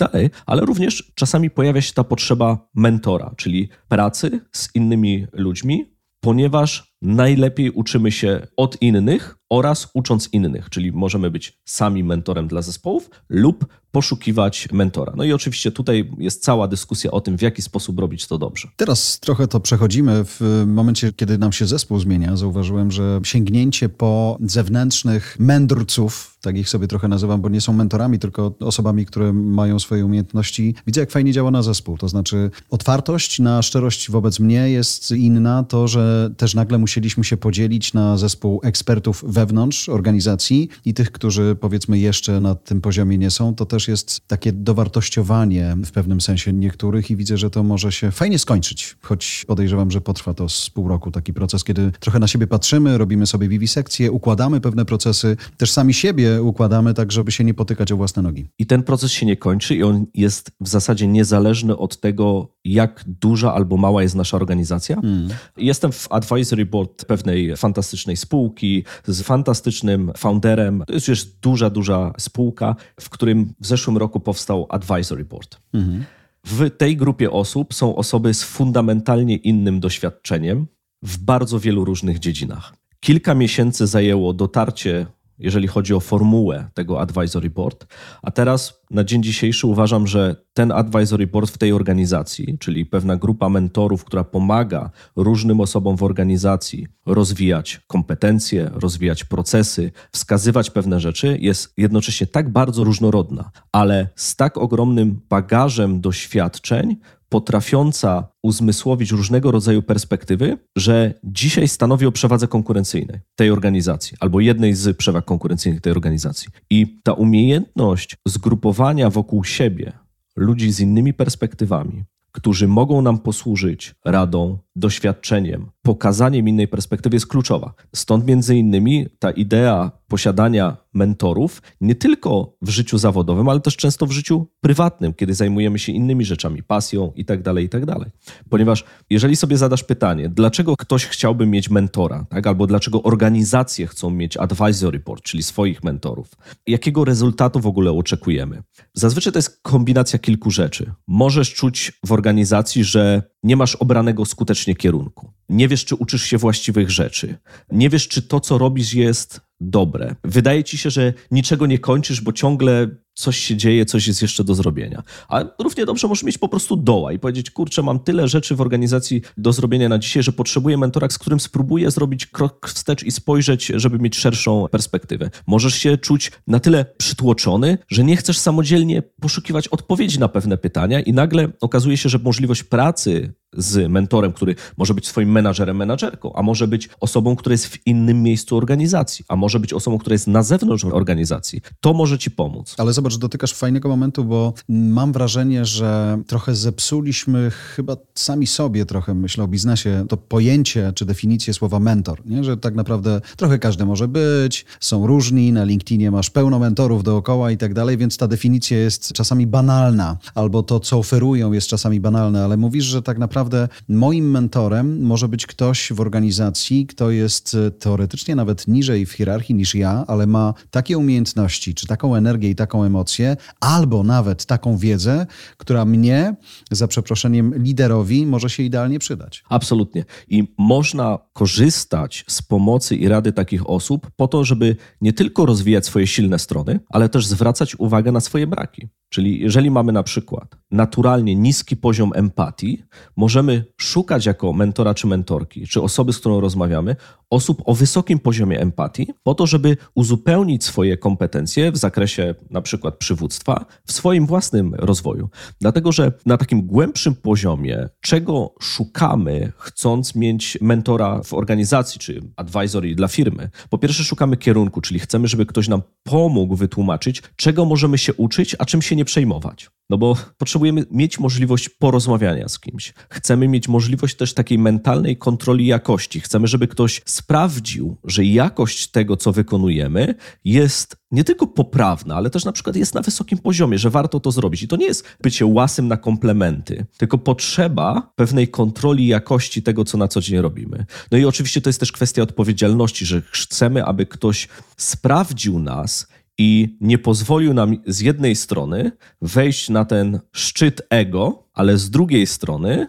ale 0.47 0.63
również 0.63 1.13
czasami 1.15 1.51
pojawia 1.51 1.81
się 1.81 1.93
ta 1.97 2.05
potrzeba 2.05 2.69
mentora, 2.75 3.35
czyli 3.37 3.69
pracy 3.89 4.41
z 4.53 4.75
innymi 4.75 5.27
ludźmi, 5.33 5.97
ponieważ 6.21 6.97
najlepiej 7.03 7.71
uczymy 7.71 8.13
się 8.13 8.47
od 8.57 8.83
innych 8.83 9.39
oraz 9.51 9.91
ucząc 9.95 10.29
innych, 10.33 10.71
czyli 10.71 10.93
możemy 10.93 11.31
być 11.31 11.61
sami 11.65 12.05
mentorem 12.05 12.49
dla 12.49 12.63
zespołów 12.63 13.11
lub 13.29 13.67
poszukiwać 13.97 14.69
mentora. 14.73 15.13
No 15.17 15.25
i 15.25 15.33
oczywiście 15.33 15.73
tutaj 15.73 16.11
jest 16.19 16.43
cała 16.43 16.69
dyskusja 16.69 17.11
o 17.11 17.21
tym, 17.21 17.39
w 17.39 17.43
jaki 17.43 17.63
sposób 17.63 17.99
robić 17.99 18.27
to 18.27 18.39
dobrze. 18.39 18.69
Teraz 18.77 19.21
trochę 19.21 19.49
to 19.49 19.61
przechodzimy. 19.61 20.25
W 20.25 20.65
momencie, 20.67 21.13
kiedy 21.13 21.39
nam 21.39 21.53
się 21.53 21.67
zespół 21.67 21.99
zmienia, 21.99 22.37
zauważyłem, 22.37 22.91
że 22.91 23.21
sięgnięcie 23.25 23.89
po 23.89 24.39
zewnętrznych 24.41 25.37
mędrców, 25.39 26.37
tak 26.41 26.57
ich 26.57 26.69
sobie 26.69 26.89
trochę 26.89 27.09
nazywam, 27.09 27.41
bo 27.41 27.49
nie 27.49 27.61
są 27.61 27.73
mentorami, 27.73 28.19
tylko 28.19 28.55
osobami, 28.61 29.07
które 29.07 29.33
mają 29.33 29.79
swoje 29.79 30.07
umiejętności. 30.07 30.75
Widzę, 30.87 31.01
jak 31.01 31.11
fajnie 31.11 31.33
działa 31.33 31.51
na 31.51 31.63
zespół. 31.63 31.99
To 31.99 32.09
znaczy, 32.09 32.51
otwartość 32.71 33.39
na 33.39 33.63
szczerość 33.63 34.11
wobec 34.11 34.41
mnie 34.41 34.71
jest 34.71 35.11
inna. 35.11 35.65
To, 35.65 35.89
że 35.89 36.31
też 36.37 36.55
nagle 36.55 36.79
musieliśmy 36.79 37.25
się 37.25 37.37
podzielić 37.37 37.95
na 37.95 38.17
zespół 38.17 38.61
ekspertów 38.63 39.25
wewnątrz 39.29 39.89
organizacji 39.89 40.69
i 40.85 40.95
tych, 40.95 41.13
którzy 41.13 41.57
powiedzmy 41.61 41.99
jeszcze 41.99 42.41
na 42.41 42.55
tym 42.55 42.81
poziomie 42.81 43.19
nie 43.19 43.31
są, 43.31 43.55
to 43.55 43.67
też 43.67 43.86
jest 43.89 44.21
takie 44.27 44.53
dowartościowanie 44.53 45.77
w 45.85 45.91
pewnym 45.93 46.21
sensie 46.21 46.53
niektórych 46.53 47.11
i 47.11 47.17
widzę, 47.17 47.39
że 47.39 47.51
to 47.51 47.63
może 47.63 47.93
się 47.93 48.11
fajnie 48.11 48.39
skończyć, 48.39 48.97
choć 49.03 49.45
podejrzewam, 49.47 49.91
że 49.91 50.01
potrwa 50.01 50.35
to 50.35 50.49
z 50.49 50.71
pół 50.71 50.89
roku 50.89 51.11
taki 51.11 51.33
proces, 51.33 51.65
kiedy 51.65 51.93
trochę 52.01 52.19
na 52.19 52.27
siebie 52.27 52.47
patrzymy, 52.47 52.99
robimy 52.99 53.27
sobie 53.27 53.49
wiwisekcję, 53.49 54.13
układamy 54.13 54.61
pewne 54.61 54.85
procesy, 54.85 55.37
też 55.57 55.71
sami 55.71 55.95
siebie 55.95 56.43
układamy 56.43 56.95
tak, 56.95 57.13
żeby 57.13 57.33
się 57.33 57.45
nie 57.45 57.55
potykać 57.55 57.93
o 57.93 57.97
własne 57.97 58.23
nogi. 58.23 58.49
I 58.59 58.67
ten 58.67 58.83
proces 58.83 59.13
się 59.13 59.27
nie 59.27 59.37
kończy 59.37 59.77
i 59.77 59.83
on 59.83 60.07
jest 60.15 60.51
w 60.61 60.69
zasadzie 60.69 61.07
niezależny 61.07 61.77
od 61.77 62.01
tego, 62.01 62.49
jak 62.65 63.05
duża 63.07 63.55
albo 63.55 63.77
mała 63.77 64.03
jest 64.03 64.15
nasza 64.15 64.37
organizacja. 64.37 64.97
Hmm. 65.01 65.29
Jestem 65.57 65.93
w 65.93 66.13
advisory 66.13 66.67
board 66.67 67.05
pewnej 67.05 67.57
fantastycznej 67.57 68.17
spółki 68.17 68.85
z 69.07 69.23
fantastycznym 69.23 70.13
founderem. 70.17 70.85
To 70.87 70.93
jest 70.93 71.09
już 71.09 71.25
duża, 71.25 71.71
duża 71.71 72.13
spółka, 72.19 72.77
w 73.01 73.11
którym 73.11 73.55
w 73.61 73.66
zeszłym 73.67 73.97
roku 73.97 74.21
powstał 74.21 74.67
advisory 74.69 75.25
board. 75.25 75.61
Hmm. 75.73 76.05
W 76.45 76.71
tej 76.71 76.97
grupie 76.97 77.31
osób 77.31 77.75
są 77.75 77.97
osoby 77.97 78.35
z 78.35 78.43
fundamentalnie 78.43 79.37
innym 79.37 79.81
doświadczeniem 79.81 80.67
w 81.03 81.19
bardzo 81.19 81.61
wielu 81.61 81.85
różnych 81.85 82.19
dziedzinach. 82.19 82.75
Kilka 83.01 83.35
miesięcy 83.35 83.87
zajęło 83.87 84.33
dotarcie 84.33 85.07
jeżeli 85.39 85.69
chodzi 85.69 85.95
o 85.95 86.01
formułę 86.01 86.71
tego 86.75 87.01
advisory 87.01 87.51
board. 87.51 87.87
A 88.23 88.31
teraz 88.31 88.83
na 88.91 89.05
dzień 89.05 89.23
dzisiejszy 89.23 89.67
uważam, 89.67 90.07
że 90.07 90.37
ten 90.55 90.73
advisory 90.73 91.27
board 91.27 91.51
w 91.51 91.59
tej 91.59 91.73
organizacji, 91.73 92.59
czyli 92.59 92.87
pewna 92.87 93.17
grupa 93.17 93.49
mentorów, 93.49 94.05
która 94.05 94.25
pomaga 94.25 94.91
różnym 95.17 95.61
osobom 95.61 95.97
w 95.97 96.03
organizacji 96.03 96.87
rozwijać 97.07 97.81
kompetencje, 97.87 98.71
rozwijać 98.75 99.25
procesy, 99.25 99.93
wskazywać 100.13 100.71
pewne 100.71 101.01
rzeczy, 101.01 101.39
jest 101.41 101.73
jednocześnie 101.77 102.27
tak 102.27 102.53
bardzo 102.53 102.85
różnorodna, 102.85 103.51
ale 103.73 104.09
z 104.15 104.37
tak 104.37 104.59
ogromnym 104.59 105.21
bagażem 105.29 106.01
doświadczeń, 106.01 106.97
potrafiąca 107.29 108.29
uzmysłowić 108.43 109.11
różnego 109.11 109.51
rodzaju 109.51 109.83
perspektywy, 109.83 110.59
że 110.77 111.15
dzisiaj 111.25 111.69
stanowi 111.69 112.07
o 112.07 112.13
przewadze 112.13 112.49
konkurencyjnej 112.49 113.21
tej 113.35 113.51
organizacji 113.51 114.17
albo 114.21 114.41
jednej 114.41 114.75
z 114.75 114.97
przewag 114.97 115.25
konkurencyjnych 115.25 115.81
tej 115.81 115.93
organizacji. 115.93 116.49
I 116.71 117.01
ta 117.03 117.13
umiejętność 117.13 118.17
zgrupowania 118.29 119.11
wokół 119.11 119.45
siebie 119.45 119.93
ludzi 120.37 120.73
z 120.73 120.81
innymi 120.81 121.15
perspektywami, 121.15 122.05
którzy 122.33 122.69
mogą 122.69 123.03
nam 123.03 123.19
posłużyć 123.19 123.95
radą, 124.05 124.59
doświadczeniem, 124.77 125.71
pokazaniem 125.83 126.49
innej 126.49 126.69
perspektywy 126.69 127.17
jest 127.17 127.27
kluczowa. 127.27 127.75
Stąd 127.95 128.27
między 128.27 128.57
innymi 128.57 129.07
ta 129.19 129.31
idea 129.31 129.91
posiadania 130.09 130.77
mentorów 130.97 131.63
nie 131.81 131.95
tylko 131.95 132.57
w 132.63 132.69
życiu 132.69 132.99
zawodowym, 132.99 133.49
ale 133.49 133.61
też 133.61 133.77
często 133.77 134.07
w 134.07 134.13
życiu 134.13 134.47
prywatnym, 134.61 135.15
kiedy 135.15 135.35
zajmujemy 135.35 135.79
się 135.79 135.93
innymi 135.93 136.25
rzeczami, 136.25 136.63
pasją 136.63 137.13
itd., 137.17 137.43
tak 137.43 137.63
itd. 137.63 137.87
Tak 137.87 138.09
Ponieważ 138.51 138.85
jeżeli 139.11 139.37
sobie 139.37 139.57
zadasz 139.57 139.85
pytanie, 139.85 140.29
dlaczego 140.29 140.77
ktoś 140.77 141.07
chciałby 141.07 141.47
mieć 141.47 141.71
mentora, 141.71 142.27
tak? 142.31 142.47
albo 142.47 142.67
dlaczego 142.67 143.03
organizacje 143.03 143.87
chcą 143.87 144.11
mieć 144.11 144.37
advisory 144.37 144.99
board, 144.99 145.23
czyli 145.23 145.43
swoich 145.43 145.85
mentorów, 145.85 146.31
jakiego 146.67 147.05
rezultatu 147.05 147.61
w 147.61 147.67
ogóle 147.67 147.91
oczekujemy? 147.91 148.63
Zazwyczaj 148.95 149.33
to 149.33 149.39
jest 149.39 149.61
kombinacja 149.63 150.19
kilku 150.19 150.51
rzeczy. 150.51 150.93
Możesz 151.07 151.55
czuć 151.55 151.93
w 152.07 152.13
organizacji, 152.13 152.85
że 152.85 153.23
nie 153.43 153.57
masz 153.57 153.77
obranego 153.77 154.25
skutecznie 154.25 154.75
kierunku. 154.75 155.33
Nie 155.49 155.69
wiesz, 155.69 155.85
czy 155.85 155.95
uczysz 155.95 156.23
się 156.23 156.39
właściwych 156.39 156.91
rzeczy. 156.91 157.39
Nie 157.73 157.91
wiesz, 157.91 158.09
czy 158.09 158.23
to, 158.23 158.41
co 158.41 158.59
robisz, 158.59 158.95
jest 158.95 159.41
dobre. 159.61 160.15
Wydaje 160.25 160.65
ci 160.65 160.79
się, 160.79 160.91
że 160.91 161.13
niczego 161.31 161.67
nie 161.67 161.79
kończysz, 161.79 162.21
bo 162.21 162.33
ciągle 162.33 162.89
coś 163.15 163.39
się 163.39 163.57
dzieje, 163.57 163.87
coś 163.87 164.07
jest 164.07 164.23
jeszcze 164.23 164.45
do 164.45 164.55
zrobienia. 164.55 165.03
A 165.29 165.45
równie 165.59 165.87
dobrze 165.87 166.09
możesz 166.09 166.25
mieć 166.25 166.39
po 166.39 166.49
prostu 166.49 166.77
doła 166.77 167.13
i 167.13 167.19
powiedzieć, 167.19 167.51
kurczę, 167.51 167.83
mam 167.83 167.99
tyle 167.99 168.29
rzeczy 168.29 168.57
w 168.57 168.61
organizacji 168.61 169.23
do 169.37 169.53
zrobienia 169.53 169.89
na 169.89 169.99
dzisiaj, 169.99 170.23
że 170.23 170.33
potrzebuję 170.33 170.79
mentora, 170.79 171.09
z 171.11 171.19
którym 171.19 171.41
spróbuję 171.41 171.91
zrobić 171.91 172.27
krok 172.27 172.69
wstecz 172.69 173.03
i 173.03 173.11
spojrzeć, 173.11 173.73
żeby 173.75 173.99
mieć 173.99 174.17
szerszą 174.17 174.67
perspektywę. 174.71 175.31
Możesz 175.47 175.75
się 175.75 175.99
czuć 175.99 176.33
na 176.47 176.61
tyle 176.61 176.85
przytłoczony, 176.99 177.79
że 177.89 178.05
nie 178.05 178.17
chcesz 178.17 178.39
samodzielnie 178.39 179.03
poszukiwać 179.03 179.69
odpowiedzi 179.69 180.19
na 180.19 180.29
pewne 180.29 180.59
pytania 180.59 181.01
i 181.01 181.13
nagle 181.13 181.49
okazuje 181.61 181.97
się, 181.97 182.09
że 182.09 182.19
możliwość 182.19 182.63
pracy 182.63 183.33
z 183.57 183.91
mentorem, 183.91 184.33
który 184.33 184.55
może 184.77 184.95
być 184.95 185.09
swoim 185.09 185.33
menadżerem, 185.33 185.77
menadżerką, 185.77 186.33
a 186.35 186.43
może 186.43 186.69
być 186.69 186.89
osobą, 187.01 187.37
która 187.37 187.55
jest 187.55 187.67
w 187.67 187.87
innym 187.87 188.23
miejscu 188.23 188.57
organizacji, 188.57 189.25
a 189.29 189.37
może 189.37 189.61
być 189.61 189.73
osobą, 189.73 189.99
która 189.99 190.15
jest 190.15 190.27
na 190.27 190.43
zewnątrz 190.43 190.85
organizacji. 190.85 191.61
To 191.81 191.93
może 191.93 192.19
ci 192.19 192.31
pomóc. 192.31 192.75
Ale 192.79 192.93
zobacz, 192.93 193.17
dotykasz 193.17 193.53
fajnego 193.53 193.89
momentu, 193.89 194.25
bo 194.25 194.55
mam 194.69 195.13
wrażenie, 195.13 195.65
że 195.65 196.19
trochę 196.27 196.55
zepsuliśmy 196.55 197.51
chyba 197.51 197.97
sami 198.15 198.47
sobie 198.47 198.87
trochę, 198.87 199.15
myślę 199.15 199.45
o 199.45 199.49
biznesie, 199.49 200.05
to 200.09 200.17
pojęcie 200.17 200.93
czy 200.95 201.05
definicję 201.05 201.55
słowa 201.55 201.79
mentor, 201.81 202.27
nie? 202.27 202.45
że 202.45 202.57
tak 202.57 202.75
naprawdę 202.75 203.21
trochę 203.37 203.59
każdy 203.59 203.87
może 203.87 204.09
być, 204.09 204.65
są 204.81 205.07
różni, 205.07 205.53
na 205.53 205.65
LinkedInie 205.65 206.11
masz 206.11 206.31
pełno 206.31 206.59
mentorów 206.59 207.03
dookoła 207.03 207.51
i 207.51 207.57
tak 207.57 207.75
dalej, 207.75 207.97
więc 207.97 208.17
ta 208.17 208.29
definicja 208.29 208.79
jest 208.79 209.13
czasami 209.13 209.47
banalna, 209.47 210.17
albo 210.35 210.63
to, 210.63 210.81
co 210.81 210.99
oferują 210.99 211.53
jest 211.53 211.69
czasami 211.69 212.01
banalne, 212.01 212.45
ale 212.45 212.57
mówisz, 212.57 212.85
że 212.85 213.03
tak 213.03 213.19
naprawdę 213.19 213.46
moim 213.89 214.31
mentorem 214.31 215.03
może 215.03 215.29
być 215.29 215.47
ktoś 215.47 215.93
w 215.93 216.01
organizacji, 216.01 216.87
kto 216.87 217.11
jest 217.11 217.57
teoretycznie 217.79 218.35
nawet 218.35 218.69
niżej 218.69 219.07
w 219.07 219.13
hierarchii 219.13 219.55
niż 219.55 219.75
ja, 219.75 220.05
ale 220.07 220.27
ma 220.27 220.55
takie 220.71 220.99
umiejętności, 220.99 221.75
czy 221.75 221.87
taką 221.87 222.15
energię 222.15 222.51
i 222.51 222.55
taką 222.55 222.85
emocję, 222.85 223.37
albo 223.61 224.03
nawet 224.03 224.47
taką 224.47 224.77
wiedzę, 224.77 225.27
która 225.57 225.85
mnie, 225.85 226.37
za 226.71 226.89
przeproszeniem, 226.89 227.55
liderowi 227.63 228.27
może 228.27 228.51
się 228.51 228.63
idealnie 228.63 228.99
przydać. 228.99 229.45
Absolutnie. 229.49 230.05
I 230.29 230.55
można 230.59 231.19
korzystać 231.33 232.25
z 232.29 232.43
pomocy 232.43 232.97
i 232.97 233.09
rady 233.09 233.33
takich 233.33 233.71
osób 233.71 234.11
po 234.17 234.29
to, 234.29 234.45
żeby 234.45 234.77
nie 235.01 235.13
tylko 235.13 235.47
rozwijać 235.47 235.87
swoje 235.87 236.07
silne 236.07 236.39
strony, 236.39 236.81
ale 236.89 237.09
też 237.09 237.27
zwracać 237.27 237.77
uwagę 237.79 238.13
na 238.13 238.21
swoje 238.21 238.47
braki. 238.47 238.89
Czyli 239.09 239.41
jeżeli 239.41 239.71
mamy 239.71 239.93
na 239.93 240.03
przykład 240.03 240.57
naturalnie 240.71 241.37
niski 241.37 241.77
poziom 241.77 242.13
empatii, 242.15 242.83
możemy 243.17 243.65
szukać 243.77 244.27
jako 244.27 244.53
mentora 244.53 244.95
czy 244.95 245.07
mentorki, 245.07 245.67
czy 245.67 245.83
osoby, 245.83 246.13
z 246.13 246.19
którą 246.19 246.41
rozmawiamy, 246.41 246.97
osób 247.31 247.63
o 247.65 247.75
wysokim 247.75 248.19
poziomie 248.19 248.61
empatii, 248.61 249.07
po 249.23 249.35
to, 249.35 249.47
żeby 249.47 249.77
uzupełnić 249.95 250.65
swoje 250.65 250.97
kompetencje 250.97 251.73
w 251.73 251.77
zakresie 251.77 252.35
na 252.51 252.61
przykład 252.61 252.97
przywództwa 252.97 253.67
w 253.87 253.93
swoim 253.93 254.27
własnym 254.27 254.75
rozwoju. 254.75 255.29
Dlatego, 255.61 255.93
że 255.93 256.13
na 256.27 256.37
takim 256.37 256.63
głębszym 256.67 257.15
poziomie, 257.15 257.89
czego 258.01 258.55
szukamy, 258.61 259.53
chcąc 259.57 260.15
mieć 260.15 260.59
mentora 260.61 261.23
w 261.23 261.35
organizacji 261.35 262.01
czy 262.01 262.23
advisory 262.37 262.95
dla 262.95 263.09
firmy, 263.09 263.51
po 263.71 263.79
pierwsze 263.79 264.05
szukamy 264.05 264.37
kierunku, 264.37 264.81
czyli 264.81 265.01
chcemy, 265.01 265.29
żeby 265.29 265.47
ktoś 265.47 265.69
nam 265.69 265.83
pomógł 266.03 266.57
wytłumaczyć, 266.57 267.23
czego 267.37 267.65
możemy 267.65 267.99
się 267.99 268.15
uczyć, 268.15 268.57
a 268.59 268.65
czym 268.65 268.83
nie 268.97 269.05
przejmować. 269.05 269.71
No 269.91 269.99
bo 269.99 270.17
potrzebujemy 270.39 270.85
mieć 270.91 271.21
możliwość 271.21 271.69
porozmawiania 271.69 272.49
z 272.49 272.59
kimś. 272.59 272.95
Chcemy 273.11 273.49
mieć 273.49 273.69
możliwość 273.69 274.17
też 274.17 274.35
takiej 274.35 274.59
mentalnej 274.59 275.17
kontroli 275.17 275.67
jakości. 275.67 276.21
Chcemy, 276.21 276.47
żeby 276.47 276.69
ktoś 276.69 277.03
sprawdził, 277.05 277.97
że 278.05 278.25
jakość 278.25 278.89
tego, 278.89 279.17
co 279.17 279.33
wykonujemy, 279.33 280.15
jest 280.45 280.97
nie 281.11 281.25
tylko 281.25 281.47
poprawna, 281.47 282.15
ale 282.15 282.31
też 282.31 282.45
na 282.45 282.53
przykład 282.53 282.77
jest 282.77 282.95
na 282.95 283.03
wysokim 283.03 283.39
poziomie, 283.39 283.79
że 283.79 283.91
warto 283.91 284.21
to 284.21 284.31
zrobić. 284.31 284.63
I 284.63 284.69
to 284.69 284.77
nie 284.77 284.87
jest 284.87 285.05
bycie 285.23 285.47
łasym 285.47 285.89
na 285.89 285.97
komplementy, 285.97 286.87
tylko 286.97 287.19
potrzeba 287.19 288.13
pewnej 288.17 288.49
kontroli 288.49 289.07
jakości 289.07 289.63
tego, 289.63 289.85
co 289.85 289.99
na 289.99 290.09
co 290.09 290.21
dzień 290.21 290.41
robimy. 290.41 290.87
No 291.13 291.19
i 291.19 291.25
oczywiście 291.25 291.61
to 291.61 291.69
jest 291.69 291.81
też 291.81 291.93
kwestia 291.93 292.23
odpowiedzialności, 292.23 293.07
że 293.07 293.23
chcemy, 293.31 293.85
aby 293.85 294.07
ktoś 294.07 294.49
sprawdził 294.77 295.59
nas 295.59 296.07
i 296.39 296.77
nie 296.81 296.99
pozwolił 296.99 297.55
nam 297.55 297.77
z 297.87 298.01
jednej 298.01 298.37
strony 298.37 298.93
wejść 299.23 299.69
na 299.69 299.85
ten 299.85 300.21
szczyt 300.33 300.83
ego, 300.91 301.49
ale 301.55 301.79
z 301.79 301.91
drugiej 301.91 302.27
strony, 302.27 302.87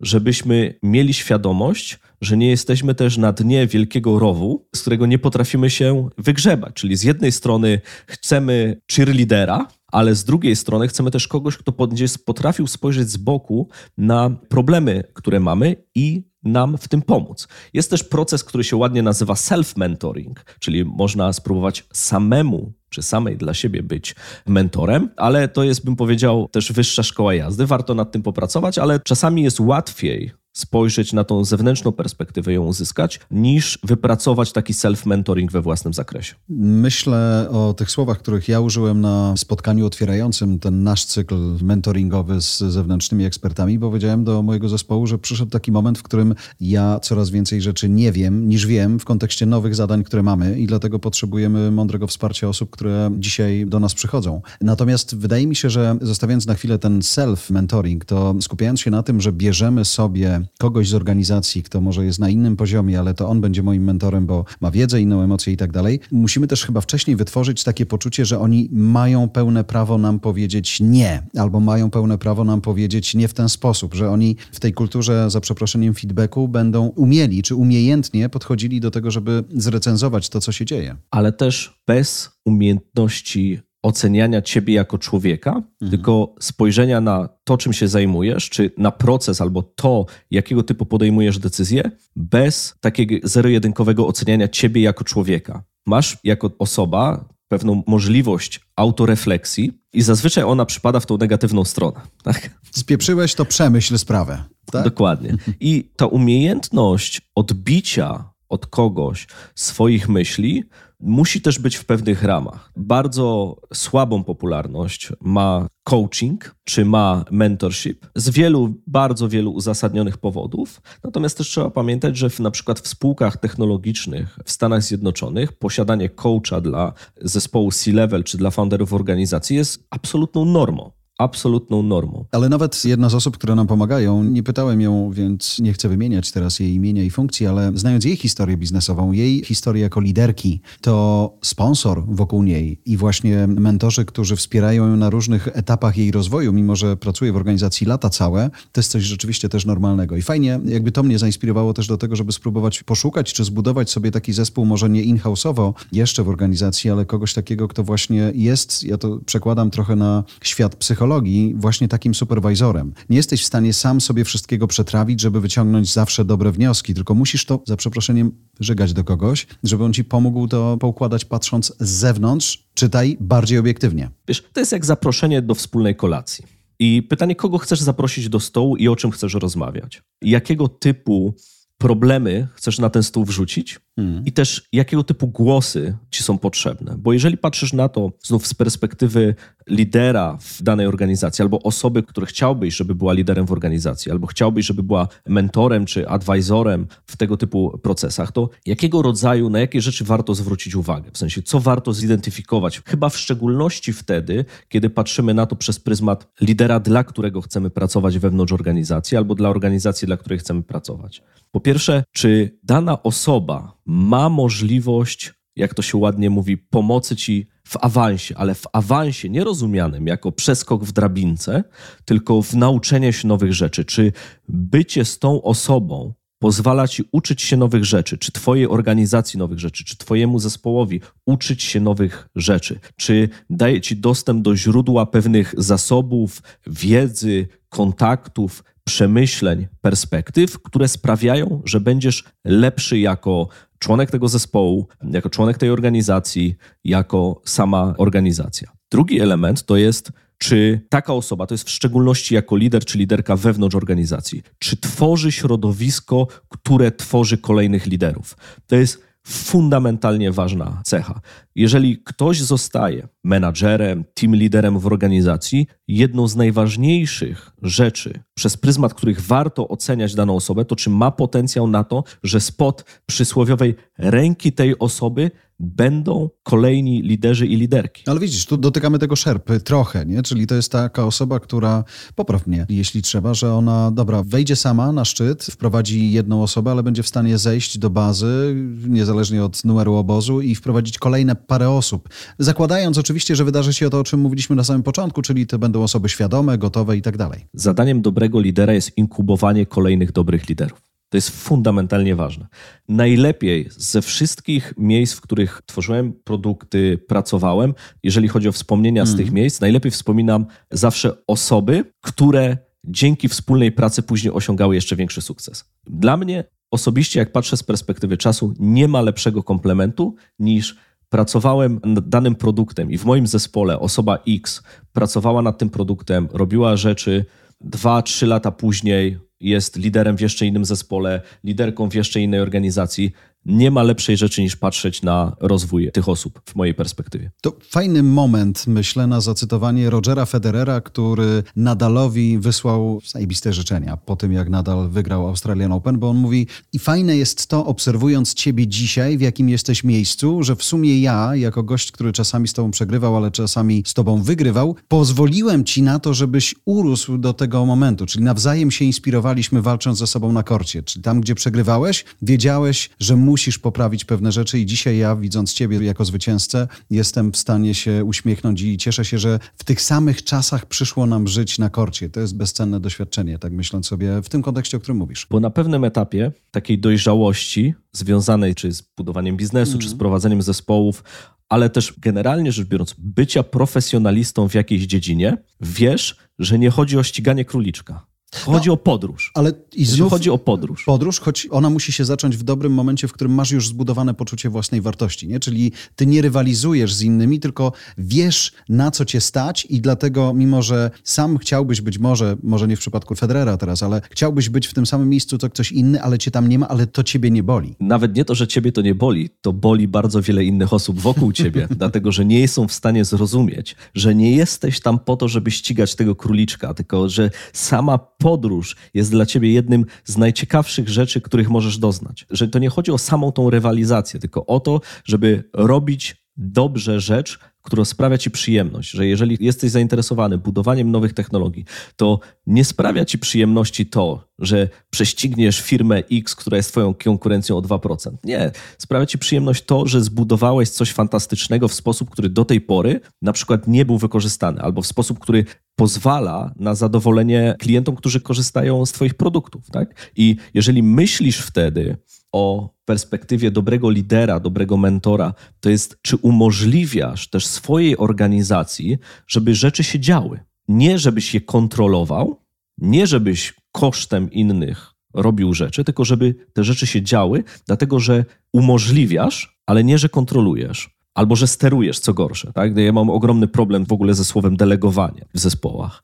żebyśmy 0.00 0.74
mieli 0.82 1.14
świadomość, 1.14 1.98
że 2.20 2.36
nie 2.36 2.50
jesteśmy 2.50 2.94
też 2.94 3.18
na 3.18 3.32
dnie 3.32 3.66
wielkiego 3.66 4.18
rowu, 4.18 4.66
z 4.76 4.80
którego 4.80 5.06
nie 5.06 5.18
potrafimy 5.18 5.70
się 5.70 6.08
wygrzebać. 6.18 6.74
Czyli 6.74 6.96
z 6.96 7.02
jednej 7.02 7.32
strony 7.32 7.80
chcemy 8.06 8.80
cheerleadera, 8.92 9.68
ale 9.86 10.14
z 10.14 10.24
drugiej 10.24 10.56
strony 10.56 10.88
chcemy 10.88 11.10
też 11.10 11.28
kogoś, 11.28 11.56
kto 11.56 11.72
będzie 11.72 12.06
potrafił 12.24 12.66
spojrzeć 12.66 13.10
z 13.10 13.16
boku 13.16 13.68
na 13.98 14.30
problemy, 14.30 15.04
które 15.14 15.40
mamy 15.40 15.76
i 15.94 16.30
nam 16.42 16.78
w 16.78 16.88
tym 16.88 17.02
pomóc. 17.02 17.48
Jest 17.72 17.90
też 17.90 18.04
proces, 18.04 18.44
który 18.44 18.64
się 18.64 18.76
ładnie 18.76 19.02
nazywa 19.02 19.34
self-mentoring, 19.34 20.34
czyli 20.58 20.84
można 20.84 21.32
spróbować 21.32 21.86
samemu 21.92 22.72
czy 22.90 23.02
samej 23.02 23.36
dla 23.36 23.54
siebie 23.54 23.82
być 23.82 24.14
mentorem, 24.46 25.08
ale 25.16 25.48
to 25.48 25.64
jest, 25.64 25.84
bym 25.84 25.96
powiedział, 25.96 26.48
też 26.52 26.72
wyższa 26.72 27.02
szkoła 27.02 27.34
jazdy. 27.34 27.66
Warto 27.66 27.94
nad 27.94 28.12
tym 28.12 28.22
popracować, 28.22 28.78
ale 28.78 29.00
czasami 29.00 29.42
jest 29.42 29.60
łatwiej 29.60 30.39
spojrzeć 30.52 31.12
na 31.12 31.24
tą 31.24 31.44
zewnętrzną 31.44 31.92
perspektywę, 31.92 32.52
ją 32.52 32.64
uzyskać, 32.64 33.20
niż 33.30 33.78
wypracować 33.84 34.52
taki 34.52 34.72
self-mentoring 34.72 35.50
we 35.50 35.62
własnym 35.62 35.94
zakresie. 35.94 36.34
Myślę 36.48 37.48
o 37.50 37.74
tych 37.74 37.90
słowach, 37.90 38.18
których 38.18 38.48
ja 38.48 38.60
użyłem 38.60 39.00
na 39.00 39.34
spotkaniu 39.36 39.86
otwierającym 39.86 40.58
ten 40.58 40.82
nasz 40.82 41.04
cykl 41.04 41.34
mentoringowy 41.62 42.40
z 42.40 42.58
zewnętrznymi 42.58 43.24
ekspertami, 43.24 43.78
bo 43.78 43.88
powiedziałem 43.88 44.24
do 44.24 44.42
mojego 44.42 44.68
zespołu, 44.68 45.06
że 45.06 45.18
przyszedł 45.18 45.50
taki 45.50 45.72
moment, 45.72 45.98
w 45.98 46.02
którym 46.02 46.34
ja 46.60 47.00
coraz 47.00 47.30
więcej 47.30 47.62
rzeczy 47.62 47.88
nie 47.88 48.12
wiem 48.12 48.48
niż 48.48 48.66
wiem 48.66 49.00
w 49.00 49.04
kontekście 49.04 49.46
nowych 49.46 49.74
zadań, 49.74 50.04
które 50.04 50.22
mamy 50.22 50.60
i 50.60 50.66
dlatego 50.66 50.98
potrzebujemy 50.98 51.70
mądrego 51.70 52.06
wsparcia 52.06 52.48
osób, 52.48 52.70
które 52.70 53.10
dzisiaj 53.18 53.66
do 53.66 53.80
nas 53.80 53.94
przychodzą. 53.94 54.42
Natomiast 54.60 55.16
wydaje 55.16 55.46
mi 55.46 55.56
się, 55.56 55.70
że 55.70 55.96
zostawiając 56.00 56.46
na 56.46 56.54
chwilę 56.54 56.78
ten 56.78 57.00
self-mentoring, 57.00 58.04
to 58.04 58.34
skupiając 58.40 58.80
się 58.80 58.90
na 58.90 59.02
tym, 59.02 59.20
że 59.20 59.32
bierzemy 59.32 59.84
sobie 59.84 60.39
kogoś 60.58 60.88
z 60.88 60.94
organizacji, 60.94 61.62
kto 61.62 61.80
może 61.80 62.04
jest 62.04 62.18
na 62.18 62.28
innym 62.28 62.56
poziomie, 62.56 62.98
ale 62.98 63.14
to 63.14 63.28
on 63.28 63.40
będzie 63.40 63.62
moim 63.62 63.84
mentorem, 63.84 64.26
bo 64.26 64.44
ma 64.60 64.70
wiedzę, 64.70 65.00
inną 65.00 65.22
emocję 65.22 65.52
i 65.52 65.56
tak 65.56 65.72
dalej. 65.72 66.00
Musimy 66.12 66.46
też 66.46 66.66
chyba 66.66 66.80
wcześniej 66.80 67.16
wytworzyć 67.16 67.64
takie 67.64 67.86
poczucie, 67.86 68.24
że 68.24 68.38
oni 68.38 68.68
mają 68.72 69.28
pełne 69.28 69.64
prawo 69.64 69.98
nam 69.98 70.20
powiedzieć 70.20 70.80
nie, 70.80 71.22
albo 71.36 71.60
mają 71.60 71.90
pełne 71.90 72.18
prawo 72.18 72.44
nam 72.44 72.60
powiedzieć 72.60 73.14
nie 73.14 73.28
w 73.28 73.34
ten 73.34 73.48
sposób, 73.48 73.94
że 73.94 74.10
oni 74.10 74.36
w 74.52 74.60
tej 74.60 74.72
kulturze, 74.72 75.30
za 75.30 75.40
przeproszeniem, 75.40 75.94
feedbacku 75.94 76.48
będą 76.48 76.86
umieli 76.86 77.42
czy 77.42 77.54
umiejętnie 77.54 78.28
podchodzili 78.28 78.80
do 78.80 78.90
tego, 78.90 79.10
żeby 79.10 79.44
zrecenzować 79.54 80.28
to, 80.28 80.40
co 80.40 80.52
się 80.52 80.64
dzieje. 80.64 80.96
Ale 81.10 81.32
też 81.32 81.80
bez 81.86 82.30
umiejętności 82.44 83.60
oceniania 83.82 84.42
ciebie 84.42 84.74
jako 84.74 84.98
człowieka, 84.98 85.50
mhm. 85.50 85.90
tylko 85.90 86.34
spojrzenia 86.40 87.00
na 87.00 87.28
to, 87.44 87.58
czym 87.58 87.72
się 87.72 87.88
zajmujesz, 87.88 88.50
czy 88.50 88.70
na 88.78 88.90
proces 88.90 89.40
albo 89.40 89.62
to, 89.62 90.06
jakiego 90.30 90.62
typu 90.62 90.86
podejmujesz 90.86 91.38
decyzje, 91.38 91.90
bez 92.16 92.74
takiego 92.80 93.14
zero-jedynkowego 93.22 94.06
oceniania 94.06 94.48
ciebie 94.48 94.82
jako 94.82 95.04
człowieka. 95.04 95.62
Masz 95.86 96.18
jako 96.24 96.50
osoba 96.58 97.24
pewną 97.48 97.82
możliwość 97.86 98.60
autorefleksji 98.76 99.72
i 99.92 100.02
zazwyczaj 100.02 100.44
ona 100.44 100.66
przypada 100.66 101.00
w 101.00 101.06
tą 101.06 101.18
negatywną 101.18 101.64
stronę. 101.64 102.00
Tak? 102.22 102.50
Spieprzyłeś, 102.70 103.34
to 103.34 103.44
przemyśl 103.44 103.98
sprawę. 103.98 104.44
Tak? 104.72 104.84
Dokładnie. 104.84 105.36
I 105.60 105.90
ta 105.96 106.06
umiejętność 106.06 107.20
odbicia 107.34 108.24
od 108.48 108.66
kogoś 108.66 109.26
swoich 109.54 110.08
myśli 110.08 110.64
musi 111.00 111.40
też 111.40 111.58
być 111.58 111.76
w 111.76 111.84
pewnych 111.84 112.22
ramach. 112.22 112.72
Bardzo 112.76 113.56
słabą 113.74 114.24
popularność 114.24 115.12
ma 115.20 115.66
coaching, 115.84 116.56
czy 116.64 116.84
ma 116.84 117.24
mentorship 117.30 118.06
z 118.16 118.30
wielu, 118.30 118.74
bardzo 118.86 119.28
wielu 119.28 119.52
uzasadnionych 119.52 120.18
powodów. 120.18 120.80
Natomiast 121.04 121.38
też 121.38 121.48
trzeba 121.48 121.70
pamiętać, 121.70 122.16
że 122.16 122.30
w, 122.30 122.40
na 122.40 122.50
przykład 122.50 122.80
w 122.80 122.88
spółkach 122.88 123.36
technologicznych 123.36 124.38
w 124.44 124.50
Stanach 124.50 124.82
Zjednoczonych 124.82 125.52
posiadanie 125.52 126.08
coacha 126.08 126.60
dla 126.60 126.92
zespołu 127.20 127.70
C-level 127.70 128.24
czy 128.24 128.38
dla 128.38 128.50
founderów 128.50 128.92
organizacji 128.92 129.56
jest 129.56 129.86
absolutną 129.90 130.44
normą 130.44 130.90
absolutną 131.20 131.82
normą. 131.82 132.24
Ale 132.32 132.48
nawet 132.48 132.84
jedna 132.84 133.08
z 133.08 133.14
osób, 133.14 133.38
które 133.38 133.54
nam 133.54 133.66
pomagają, 133.66 134.24
nie 134.24 134.42
pytałem 134.42 134.80
ją, 134.80 135.10
więc 135.10 135.58
nie 135.58 135.72
chcę 135.72 135.88
wymieniać 135.88 136.32
teraz 136.32 136.60
jej 136.60 136.74
imienia 136.74 137.02
i 137.02 137.10
funkcji, 137.10 137.46
ale 137.46 137.72
znając 137.74 138.04
jej 138.04 138.16
historię 138.16 138.56
biznesową, 138.56 139.12
jej 139.12 139.44
historię 139.44 139.82
jako 139.82 140.00
liderki, 140.00 140.60
to 140.80 141.34
sponsor 141.42 142.02
wokół 142.06 142.42
niej 142.42 142.80
i 142.86 142.96
właśnie 142.96 143.46
mentorzy, 143.46 144.04
którzy 144.04 144.36
wspierają 144.36 144.88
ją 144.88 144.96
na 144.96 145.10
różnych 145.10 145.48
etapach 145.52 145.96
jej 145.96 146.10
rozwoju, 146.10 146.52
mimo 146.52 146.76
że 146.76 146.96
pracuje 146.96 147.32
w 147.32 147.36
organizacji 147.36 147.86
lata 147.86 148.10
całe, 148.10 148.50
to 148.72 148.80
jest 148.80 148.90
coś 148.90 149.02
rzeczywiście 149.04 149.48
też 149.48 149.66
normalnego. 149.66 150.16
I 150.16 150.22
fajnie, 150.22 150.60
jakby 150.64 150.92
to 150.92 151.02
mnie 151.02 151.18
zainspirowało 151.18 151.74
też 151.74 151.86
do 151.86 151.96
tego, 151.96 152.16
żeby 152.16 152.32
spróbować 152.32 152.82
poszukać 152.82 153.32
czy 153.32 153.44
zbudować 153.44 153.90
sobie 153.90 154.10
taki 154.10 154.32
zespół, 154.32 154.64
może 154.64 154.90
nie 154.90 155.02
in-house'owo 155.02 155.72
jeszcze 155.92 156.24
w 156.24 156.28
organizacji, 156.28 156.90
ale 156.90 157.04
kogoś 157.06 157.34
takiego, 157.34 157.68
kto 157.68 157.84
właśnie 157.84 158.32
jest, 158.34 158.84
ja 158.84 158.98
to 158.98 159.18
przekładam 159.26 159.70
trochę 159.70 159.96
na 159.96 160.24
świat 160.42 160.76
psychologii, 160.76 161.09
psychologii 161.10 161.54
właśnie 161.56 161.88
takim 161.88 162.14
superwajzorem. 162.14 162.92
Nie 163.08 163.16
jesteś 163.16 163.42
w 163.42 163.46
stanie 163.46 163.72
sam 163.72 164.00
sobie 164.00 164.24
wszystkiego 164.24 164.66
przetrawić, 164.66 165.20
żeby 165.20 165.40
wyciągnąć 165.40 165.92
zawsze 165.92 166.24
dobre 166.24 166.52
wnioski, 166.52 166.94
tylko 166.94 167.14
musisz 167.14 167.44
to, 167.44 167.62
za 167.66 167.76
przeproszeniem, 167.76 168.32
żegać 168.60 168.92
do 168.92 169.04
kogoś, 169.04 169.46
żeby 169.62 169.84
on 169.84 169.92
ci 169.92 170.04
pomógł 170.04 170.48
to 170.48 170.76
poukładać 170.76 171.24
patrząc 171.24 171.72
z 171.80 171.88
zewnątrz, 171.88 172.68
czytaj 172.74 173.16
bardziej 173.20 173.58
obiektywnie. 173.58 174.10
Wiesz, 174.28 174.44
to 174.52 174.60
jest 174.60 174.72
jak 174.72 174.84
zaproszenie 174.84 175.42
do 175.42 175.54
wspólnej 175.54 175.96
kolacji. 175.96 176.44
I 176.78 177.02
pytanie, 177.02 177.36
kogo 177.36 177.58
chcesz 177.58 177.80
zaprosić 177.80 178.28
do 178.28 178.40
stołu 178.40 178.76
i 178.76 178.88
o 178.88 178.96
czym 178.96 179.10
chcesz 179.10 179.34
rozmawiać? 179.34 180.02
Jakiego 180.22 180.68
typu 180.68 181.34
problemy 181.78 182.48
chcesz 182.54 182.78
na 182.78 182.90
ten 182.90 183.02
stół 183.02 183.24
wrzucić 183.24 183.80
hmm. 184.00 184.24
i 184.26 184.32
też 184.32 184.62
jakiego 184.72 185.04
typu 185.04 185.28
głosy 185.28 185.96
ci 186.10 186.22
są 186.22 186.38
potrzebne. 186.38 186.94
Bo 186.98 187.12
jeżeli 187.12 187.36
patrzysz 187.36 187.72
na 187.72 187.88
to 187.88 188.12
znów 188.22 188.46
z 188.46 188.54
perspektywy 188.54 189.34
lidera 189.68 190.38
w 190.40 190.62
danej 190.62 190.86
organizacji, 190.86 191.42
albo 191.42 191.62
osoby, 191.62 192.02
które 192.02 192.26
chciałbyś, 192.26 192.76
żeby 192.76 192.94
była 192.94 193.12
liderem 193.12 193.46
w 193.46 193.52
organizacji, 193.52 194.12
albo 194.12 194.26
chciałbyś, 194.26 194.66
żeby 194.66 194.82
była 194.82 195.08
mentorem 195.26 195.86
czy 195.86 196.08
advisorem 196.08 196.86
w 197.06 197.16
tego 197.16 197.36
typu 197.36 197.78
procesach, 197.78 198.32
to 198.32 198.48
jakiego 198.66 199.02
rodzaju, 199.02 199.50
na 199.50 199.60
jakie 199.60 199.80
rzeczy 199.80 200.04
warto 200.04 200.34
zwrócić 200.34 200.74
uwagę? 200.74 201.10
W 201.12 201.18
sensie, 201.18 201.42
co 201.42 201.60
warto 201.60 201.92
zidentyfikować? 201.92 202.82
Chyba 202.86 203.08
w 203.08 203.18
szczególności 203.18 203.92
wtedy, 203.92 204.44
kiedy 204.68 204.90
patrzymy 204.90 205.34
na 205.34 205.46
to 205.46 205.56
przez 205.56 205.80
pryzmat 205.80 206.28
lidera, 206.40 206.80
dla 206.80 207.04
którego 207.04 207.40
chcemy 207.40 207.70
pracować 207.70 208.18
wewnątrz 208.18 208.52
organizacji, 208.52 209.16
albo 209.16 209.34
dla 209.34 209.48
organizacji, 209.48 210.06
dla 210.06 210.16
której 210.16 210.38
chcemy 210.38 210.62
pracować. 210.62 211.22
Po 211.50 211.60
pierwsze, 211.60 212.04
czy 212.12 212.58
dana 212.62 213.02
osoba 213.02 213.80
ma 213.90 214.28
możliwość, 214.28 215.34
jak 215.56 215.74
to 215.74 215.82
się 215.82 215.98
ładnie 215.98 216.30
mówi, 216.30 216.58
pomocy 216.58 217.16
ci 217.16 217.46
w 217.64 217.76
awansie, 217.80 218.36
ale 218.36 218.54
w 218.54 218.64
awansie 218.72 219.28
nie 219.28 219.44
rozumianym 219.44 220.06
jako 220.06 220.32
przeskok 220.32 220.84
w 220.84 220.92
drabince, 220.92 221.64
tylko 222.04 222.42
w 222.42 222.54
nauczenie 222.54 223.12
się 223.12 223.28
nowych 223.28 223.52
rzeczy. 223.52 223.84
Czy 223.84 224.12
bycie 224.48 225.04
z 225.04 225.18
tą 225.18 225.42
osobą 225.42 226.14
pozwala 226.38 226.88
ci 226.88 227.04
uczyć 227.12 227.42
się 227.42 227.56
nowych 227.56 227.84
rzeczy, 227.84 228.18
czy 228.18 228.32
twojej 228.32 228.68
organizacji 228.68 229.38
nowych 229.38 229.58
rzeczy, 229.58 229.84
czy 229.84 229.96
twojemu 229.96 230.38
zespołowi 230.38 231.00
uczyć 231.26 231.62
się 231.62 231.80
nowych 231.80 232.28
rzeczy, 232.36 232.80
czy 232.96 233.28
daje 233.50 233.80
ci 233.80 233.96
dostęp 233.96 234.42
do 234.42 234.56
źródła 234.56 235.06
pewnych 235.06 235.54
zasobów, 235.58 236.42
wiedzy, 236.66 237.48
kontaktów, 237.68 238.64
przemyśleń, 238.84 239.66
perspektyw, 239.80 240.62
które 240.62 240.88
sprawiają, 240.88 241.62
że 241.64 241.80
będziesz 241.80 242.24
lepszy 242.44 242.98
jako 242.98 243.48
członek 243.80 244.10
tego 244.10 244.28
zespołu, 244.28 244.88
jako 245.10 245.30
członek 245.30 245.58
tej 245.58 245.70
organizacji, 245.70 246.56
jako 246.84 247.42
sama 247.44 247.94
organizacja. 247.98 248.68
Drugi 248.90 249.20
element 249.20 249.64
to 249.64 249.76
jest, 249.76 250.12
czy 250.38 250.80
taka 250.88 251.12
osoba, 251.12 251.46
to 251.46 251.54
jest 251.54 251.64
w 251.64 251.70
szczególności 251.70 252.34
jako 252.34 252.56
lider 252.56 252.84
czy 252.84 252.98
liderka 252.98 253.36
wewnątrz 253.36 253.76
organizacji, 253.76 254.42
czy 254.58 254.76
tworzy 254.76 255.32
środowisko, 255.32 256.26
które 256.48 256.92
tworzy 256.92 257.38
kolejnych 257.38 257.86
liderów. 257.86 258.36
To 258.66 258.76
jest 258.76 259.09
fundamentalnie 259.26 260.32
ważna 260.32 260.82
cecha. 260.84 261.20
Jeżeli 261.54 261.98
ktoś 262.04 262.42
zostaje 262.42 263.08
menadżerem, 263.24 264.04
team 264.14 264.36
liderem 264.36 264.78
w 264.78 264.86
organizacji, 264.86 265.66
jedną 265.88 266.28
z 266.28 266.36
najważniejszych 266.36 267.50
rzeczy, 267.62 268.22
przez 268.34 268.56
pryzmat 268.56 268.94
których 268.94 269.20
warto 269.20 269.68
oceniać 269.68 270.14
daną 270.14 270.36
osobę, 270.36 270.64
to 270.64 270.76
czy 270.76 270.90
ma 270.90 271.10
potencjał 271.10 271.66
na 271.66 271.84
to, 271.84 272.04
że 272.22 272.40
spod 272.40 272.84
przysłowiowej 273.06 273.74
ręki 273.98 274.52
tej 274.52 274.78
osoby 274.78 275.30
będą 275.60 276.30
kolejni 276.42 277.02
liderzy 277.02 277.46
i 277.46 277.56
liderki. 277.56 278.02
Ale 278.06 278.20
widzisz, 278.20 278.46
tu 278.46 278.56
dotykamy 278.56 278.98
tego 278.98 279.16
szerpy 279.16 279.60
trochę, 279.60 280.06
nie? 280.06 280.22
Czyli 280.22 280.46
to 280.46 280.54
jest 280.54 280.72
taka 280.72 281.06
osoba, 281.06 281.40
która, 281.40 281.84
popraw 282.14 282.46
mnie, 282.46 282.66
jeśli 282.68 283.02
trzeba, 283.02 283.34
że 283.34 283.54
ona, 283.54 283.90
dobra, 283.90 284.22
wejdzie 284.22 284.56
sama 284.56 284.92
na 284.92 285.04
szczyt, 285.04 285.44
wprowadzi 285.44 286.12
jedną 286.12 286.42
osobę, 286.42 286.70
ale 286.70 286.82
będzie 286.82 287.02
w 287.02 287.08
stanie 287.08 287.38
zejść 287.38 287.78
do 287.78 287.90
bazy, 287.90 288.54
niezależnie 288.88 289.44
od 289.44 289.64
numeru 289.64 289.94
obozu 289.94 290.40
i 290.40 290.54
wprowadzić 290.54 290.98
kolejne 290.98 291.36
parę 291.36 291.70
osób. 291.70 292.08
Zakładając 292.38 292.98
oczywiście, 292.98 293.36
że 293.36 293.44
wydarzy 293.44 293.72
się 293.72 293.90
to, 293.90 294.00
o 294.00 294.04
czym 294.04 294.20
mówiliśmy 294.20 294.56
na 294.56 294.64
samym 294.64 294.82
początku, 294.82 295.22
czyli 295.22 295.46
to 295.46 295.58
będą 295.58 295.82
osoby 295.82 296.08
świadome, 296.08 296.58
gotowe 296.58 296.96
i 296.96 297.02
tak 297.02 297.16
dalej. 297.16 297.46
Zadaniem 297.54 298.02
dobrego 298.02 298.40
lidera 298.40 298.72
jest 298.72 298.98
inkubowanie 298.98 299.66
kolejnych 299.66 300.12
dobrych 300.12 300.48
liderów. 300.48 300.89
To 301.10 301.16
jest 301.16 301.30
fundamentalnie 301.30 302.16
ważne. 302.16 302.46
Najlepiej 302.88 303.68
ze 303.70 304.02
wszystkich 304.02 304.74
miejsc, 304.76 305.14
w 305.14 305.20
których 305.20 305.62
tworzyłem 305.66 306.12
produkty, 306.24 306.98
pracowałem, 307.08 307.74
jeżeli 308.02 308.28
chodzi 308.28 308.48
o 308.48 308.52
wspomnienia 308.52 309.02
mm. 309.02 309.14
z 309.14 309.16
tych 309.16 309.26
mhm. 309.26 309.34
miejsc, 309.34 309.60
najlepiej 309.60 309.90
wspominam 309.90 310.46
zawsze 310.70 311.26
osoby, 311.26 311.84
które 312.00 312.58
dzięki 312.84 313.28
wspólnej 313.28 313.72
pracy 313.72 314.02
później 314.02 314.32
osiągały 314.32 314.74
jeszcze 314.74 314.96
większy 314.96 315.20
sukces. 315.20 315.64
Dla 315.86 316.16
mnie 316.16 316.44
osobiście, 316.70 317.20
jak 317.20 317.32
patrzę 317.32 317.56
z 317.56 317.62
perspektywy 317.62 318.16
czasu, 318.16 318.54
nie 318.58 318.88
ma 318.88 319.00
lepszego 319.00 319.42
komplementu 319.42 320.14
niż 320.38 320.76
pracowałem 321.08 321.80
nad 321.84 322.08
danym 322.08 322.34
produktem 322.34 322.90
i 322.90 322.98
w 322.98 323.04
moim 323.04 323.26
zespole 323.26 323.80
osoba 323.80 324.18
X 324.28 324.62
pracowała 324.92 325.42
nad 325.42 325.58
tym 325.58 325.70
produktem, 325.70 326.28
robiła 326.32 326.76
rzeczy, 326.76 327.24
dwa, 327.60 328.02
trzy 328.02 328.26
lata 328.26 328.50
później 328.50 329.18
jest 329.40 329.76
liderem 329.76 330.16
w 330.16 330.20
jeszcze 330.20 330.46
innym 330.46 330.64
zespole, 330.64 331.22
liderką 331.44 331.88
w 331.88 331.94
jeszcze 331.94 332.20
innej 332.20 332.40
organizacji. 332.40 333.12
Nie 333.46 333.70
ma 333.70 333.82
lepszej 333.82 334.16
rzeczy 334.16 334.42
niż 334.42 334.56
patrzeć 334.56 335.02
na 335.02 335.36
rozwój 335.40 335.90
tych 335.92 336.08
osób 336.08 336.40
w 336.44 336.54
mojej 336.54 336.74
perspektywie. 336.74 337.30
To 337.40 337.56
fajny 337.70 338.02
moment, 338.02 338.64
myślę, 338.66 339.06
na 339.06 339.20
zacytowanie 339.20 339.90
Rogera 339.90 340.26
Federera, 340.26 340.80
który 340.80 341.42
Nadalowi 341.56 342.38
wysłał 342.38 343.00
zajebiste 343.06 343.52
życzenia 343.52 343.96
po 343.96 344.16
tym, 344.16 344.32
jak 344.32 344.50
Nadal 344.50 344.88
wygrał 344.88 345.28
Australian 345.28 345.72
Open, 345.72 345.98
bo 345.98 346.10
on 346.10 346.16
mówi 346.16 346.46
i 346.72 346.78
fajne 346.78 347.16
jest 347.16 347.46
to, 347.46 347.66
obserwując 347.66 348.34
ciebie 348.34 348.66
dzisiaj, 348.66 349.18
w 349.18 349.20
jakim 349.20 349.48
jesteś 349.48 349.84
miejscu, 349.84 350.42
że 350.42 350.56
w 350.56 350.62
sumie 350.62 351.00
ja, 351.00 351.36
jako 351.36 351.62
gość, 351.62 351.92
który 351.92 352.12
czasami 352.12 352.48
z 352.48 352.52
tobą 352.52 352.70
przegrywał, 352.70 353.16
ale 353.16 353.30
czasami 353.30 353.82
z 353.86 353.94
tobą 353.94 354.22
wygrywał, 354.22 354.76
pozwoliłem 354.88 355.64
ci 355.64 355.82
na 355.82 355.98
to, 355.98 356.14
żebyś 356.14 356.54
urósł 356.64 357.18
do 357.18 357.32
tego 357.32 357.66
momentu, 357.66 358.06
czyli 358.06 358.24
nawzajem 358.24 358.70
się 358.70 358.84
inspirowaliśmy 358.84 359.62
walcząc 359.62 359.98
ze 359.98 360.06
sobą 360.06 360.32
na 360.32 360.42
korcie. 360.42 360.82
Czyli 360.82 361.02
tam, 361.02 361.20
gdzie 361.20 361.34
przegrywałeś, 361.34 362.04
wiedziałeś, 362.22 362.90
że 363.00 363.16
musisz 363.30 363.58
poprawić 363.58 364.04
pewne 364.04 364.32
rzeczy 364.32 364.58
i 364.58 364.66
dzisiaj 364.66 364.98
ja, 364.98 365.16
widząc 365.16 365.52
ciebie 365.52 365.84
jako 365.84 366.04
zwycięzcę, 366.04 366.68
jestem 366.90 367.32
w 367.32 367.36
stanie 367.36 367.74
się 367.74 368.04
uśmiechnąć 368.04 368.62
i 368.62 368.78
cieszę 368.78 369.04
się, 369.04 369.18
że 369.18 369.38
w 369.56 369.64
tych 369.64 369.80
samych 369.80 370.24
czasach 370.24 370.66
przyszło 370.66 371.06
nam 371.06 371.28
żyć 371.28 371.58
na 371.58 371.70
korcie. 371.70 372.10
To 372.10 372.20
jest 372.20 372.36
bezcenne 372.36 372.80
doświadczenie, 372.80 373.38
tak 373.38 373.52
myśląc 373.52 373.86
sobie 373.86 374.22
w 374.22 374.28
tym 374.28 374.42
kontekście, 374.42 374.76
o 374.76 374.80
którym 374.80 374.96
mówisz. 374.96 375.26
Bo 375.30 375.40
na 375.40 375.50
pewnym 375.50 375.84
etapie 375.84 376.32
takiej 376.50 376.78
dojrzałości 376.78 377.74
związanej 377.92 378.54
czy 378.54 378.72
z 378.72 378.82
budowaniem 378.96 379.36
biznesu, 379.36 379.72
mm. 379.72 379.80
czy 379.80 379.88
z 379.88 379.92
mhm. 379.92 379.98
prowadzeniem 379.98 380.42
zespołów, 380.42 381.04
ale 381.48 381.70
też 381.70 381.94
generalnie 381.98 382.52
rzecz 382.52 382.66
biorąc, 382.66 382.94
bycia 382.98 383.42
profesjonalistą 383.42 384.48
w 384.48 384.54
jakiejś 384.54 384.82
dziedzinie, 384.82 385.36
wiesz, 385.60 386.16
że 386.38 386.58
nie 386.58 386.70
chodzi 386.70 386.98
o 386.98 387.02
ściganie 387.02 387.44
króliczka. 387.44 388.09
Chodzi 388.44 388.68
no, 388.68 388.74
o 388.74 388.76
podróż. 388.76 389.30
Ale 389.34 389.52
i 389.74 389.84
znów 389.84 390.10
chodzi 390.10 390.30
o 390.30 390.38
podróż. 390.38 390.84
Podróż, 390.84 391.20
choć 391.20 391.48
ona 391.50 391.70
musi 391.70 391.92
się 391.92 392.04
zacząć 392.04 392.36
w 392.36 392.42
dobrym 392.42 392.72
momencie, 392.72 393.08
w 393.08 393.12
którym 393.12 393.34
masz 393.34 393.50
już 393.50 393.68
zbudowane 393.68 394.14
poczucie 394.14 394.50
własnej 394.50 394.80
wartości. 394.80 395.28
Nie? 395.28 395.40
Czyli 395.40 395.72
ty 395.96 396.06
nie 396.06 396.22
rywalizujesz 396.22 396.94
z 396.94 397.02
innymi, 397.02 397.40
tylko 397.40 397.72
wiesz, 397.98 398.52
na 398.68 398.90
co 398.90 399.04
cię 399.04 399.20
stać, 399.20 399.66
i 399.70 399.80
dlatego, 399.80 400.34
mimo 400.34 400.62
że 400.62 400.90
sam 401.04 401.38
chciałbyś 401.38 401.80
być 401.80 401.98
może, 401.98 402.36
może 402.42 402.68
nie 402.68 402.76
w 402.76 402.80
przypadku 402.80 403.14
Federera 403.14 403.56
teraz, 403.56 403.82
ale 403.82 404.00
chciałbyś 404.10 404.48
być 404.48 404.66
w 404.66 404.74
tym 404.74 404.86
samym 404.86 405.08
miejscu, 405.08 405.38
co 405.38 405.50
ktoś 405.50 405.72
inny, 405.72 406.02
ale 406.02 406.18
cię 406.18 406.30
tam 406.30 406.48
nie 406.48 406.58
ma, 406.58 406.68
ale 406.68 406.86
to 406.86 407.04
ciebie 407.04 407.30
nie 407.30 407.42
boli. 407.42 407.76
Nawet 407.80 408.16
nie 408.16 408.24
to, 408.24 408.34
że 408.34 408.46
ciebie 408.46 408.72
to 408.72 408.82
nie 408.82 408.94
boli, 408.94 409.30
to 409.40 409.52
boli 409.52 409.88
bardzo 409.88 410.22
wiele 410.22 410.44
innych 410.44 410.72
osób 410.72 411.00
wokół 411.00 411.32
ciebie, 411.32 411.68
dlatego 411.78 412.12
że 412.12 412.24
nie 412.24 412.48
są 412.48 412.68
w 412.68 412.72
stanie 412.72 413.04
zrozumieć, 413.04 413.76
że 413.94 414.14
nie 414.14 414.36
jesteś 414.36 414.80
tam 414.80 414.98
po 414.98 415.16
to, 415.16 415.28
żeby 415.28 415.50
ścigać 415.50 415.94
tego 415.94 416.14
króliczka, 416.14 416.74
tylko 416.74 417.08
że 417.08 417.30
sama 417.52 417.98
podróż 418.30 418.76
jest 418.94 419.10
dla 419.10 419.26
ciebie 419.26 419.52
jednym 419.52 419.86
z 420.04 420.16
najciekawszych 420.16 420.88
rzeczy, 420.88 421.20
których 421.20 421.50
możesz 421.50 421.78
doznać. 421.78 422.26
Że 422.30 422.48
to 422.48 422.58
nie 422.58 422.68
chodzi 422.68 422.90
o 422.90 422.98
samą 422.98 423.32
tą 423.32 423.50
rywalizację, 423.50 424.20
tylko 424.20 424.46
o 424.46 424.60
to, 424.60 424.80
żeby 425.04 425.44
robić 425.52 426.16
dobrze 426.36 427.00
rzecz, 427.00 427.38
która 427.62 427.84
sprawia 427.84 428.18
ci 428.18 428.30
przyjemność, 428.30 428.90
że 428.90 429.06
jeżeli 429.06 429.36
jesteś 429.40 429.70
zainteresowany 429.70 430.38
budowaniem 430.38 430.90
nowych 430.90 431.12
technologii, 431.12 431.64
to 431.96 432.20
nie 432.46 432.64
sprawia 432.64 433.04
ci 433.04 433.18
przyjemności 433.18 433.86
to, 433.86 434.24
że 434.38 434.68
prześcigniesz 434.90 435.60
firmę 435.60 436.02
X, 436.12 436.34
która 436.34 436.56
jest 436.56 436.70
twoją 436.70 436.94
konkurencją 436.94 437.56
o 437.56 437.62
2%. 437.62 438.10
Nie, 438.24 438.50
sprawia 438.78 439.06
ci 439.06 439.18
przyjemność 439.18 439.64
to, 439.64 439.86
że 439.86 440.00
zbudowałeś 440.00 440.70
coś 440.70 440.92
fantastycznego 440.92 441.68
w 441.68 441.74
sposób, 441.74 442.10
który 442.10 442.28
do 442.28 442.44
tej 442.44 442.60
pory 442.60 443.00
na 443.22 443.32
przykład 443.32 443.66
nie 443.66 443.84
był 443.84 443.98
wykorzystany, 443.98 444.60
albo 444.60 444.82
w 444.82 444.86
sposób, 444.86 445.18
który 445.18 445.44
pozwala 445.76 446.52
na 446.56 446.74
zadowolenie 446.74 447.54
klientom, 447.58 447.96
którzy 447.96 448.20
korzystają 448.20 448.86
z 448.86 448.92
twoich 448.92 449.14
produktów. 449.14 449.70
Tak? 449.70 450.10
I 450.16 450.36
jeżeli 450.54 450.82
myślisz 450.82 451.38
wtedy 451.38 451.96
o 452.32 452.74
perspektywie 452.84 453.50
dobrego 453.50 453.90
lidera, 453.90 454.40
dobrego 454.40 454.76
mentora, 454.76 455.34
to 455.60 455.70
jest, 455.70 455.98
czy 456.02 456.16
umożliwiasz 456.16 457.30
też 457.30 457.46
swojej 457.46 457.98
organizacji, 457.98 458.98
żeby 459.26 459.54
rzeczy 459.54 459.84
się 459.84 460.00
działy. 460.00 460.40
Nie 460.68 460.98
żebyś 460.98 461.34
je 461.34 461.40
kontrolował, 461.40 462.40
nie 462.78 463.06
żebyś 463.06 463.54
kosztem 463.72 464.32
innych 464.32 464.94
robił 465.14 465.54
rzeczy, 465.54 465.84
tylko 465.84 466.04
żeby 466.04 466.34
te 466.52 466.64
rzeczy 466.64 466.86
się 466.86 467.02
działy, 467.02 467.44
dlatego 467.66 468.00
że 468.00 468.24
umożliwiasz, 468.52 469.60
ale 469.66 469.84
nie, 469.84 469.98
że 469.98 470.08
kontrolujesz. 470.08 470.99
Albo 471.14 471.36
że 471.36 471.46
sterujesz, 471.46 471.98
co 471.98 472.14
gorsze. 472.14 472.52
Tak? 472.52 472.76
Ja 472.76 472.92
mam 472.92 473.10
ogromny 473.10 473.48
problem 473.48 473.86
w 473.86 473.92
ogóle 473.92 474.14
ze 474.14 474.24
słowem 474.24 474.56
delegowanie 474.56 475.24
w 475.34 475.38
zespołach. 475.38 476.02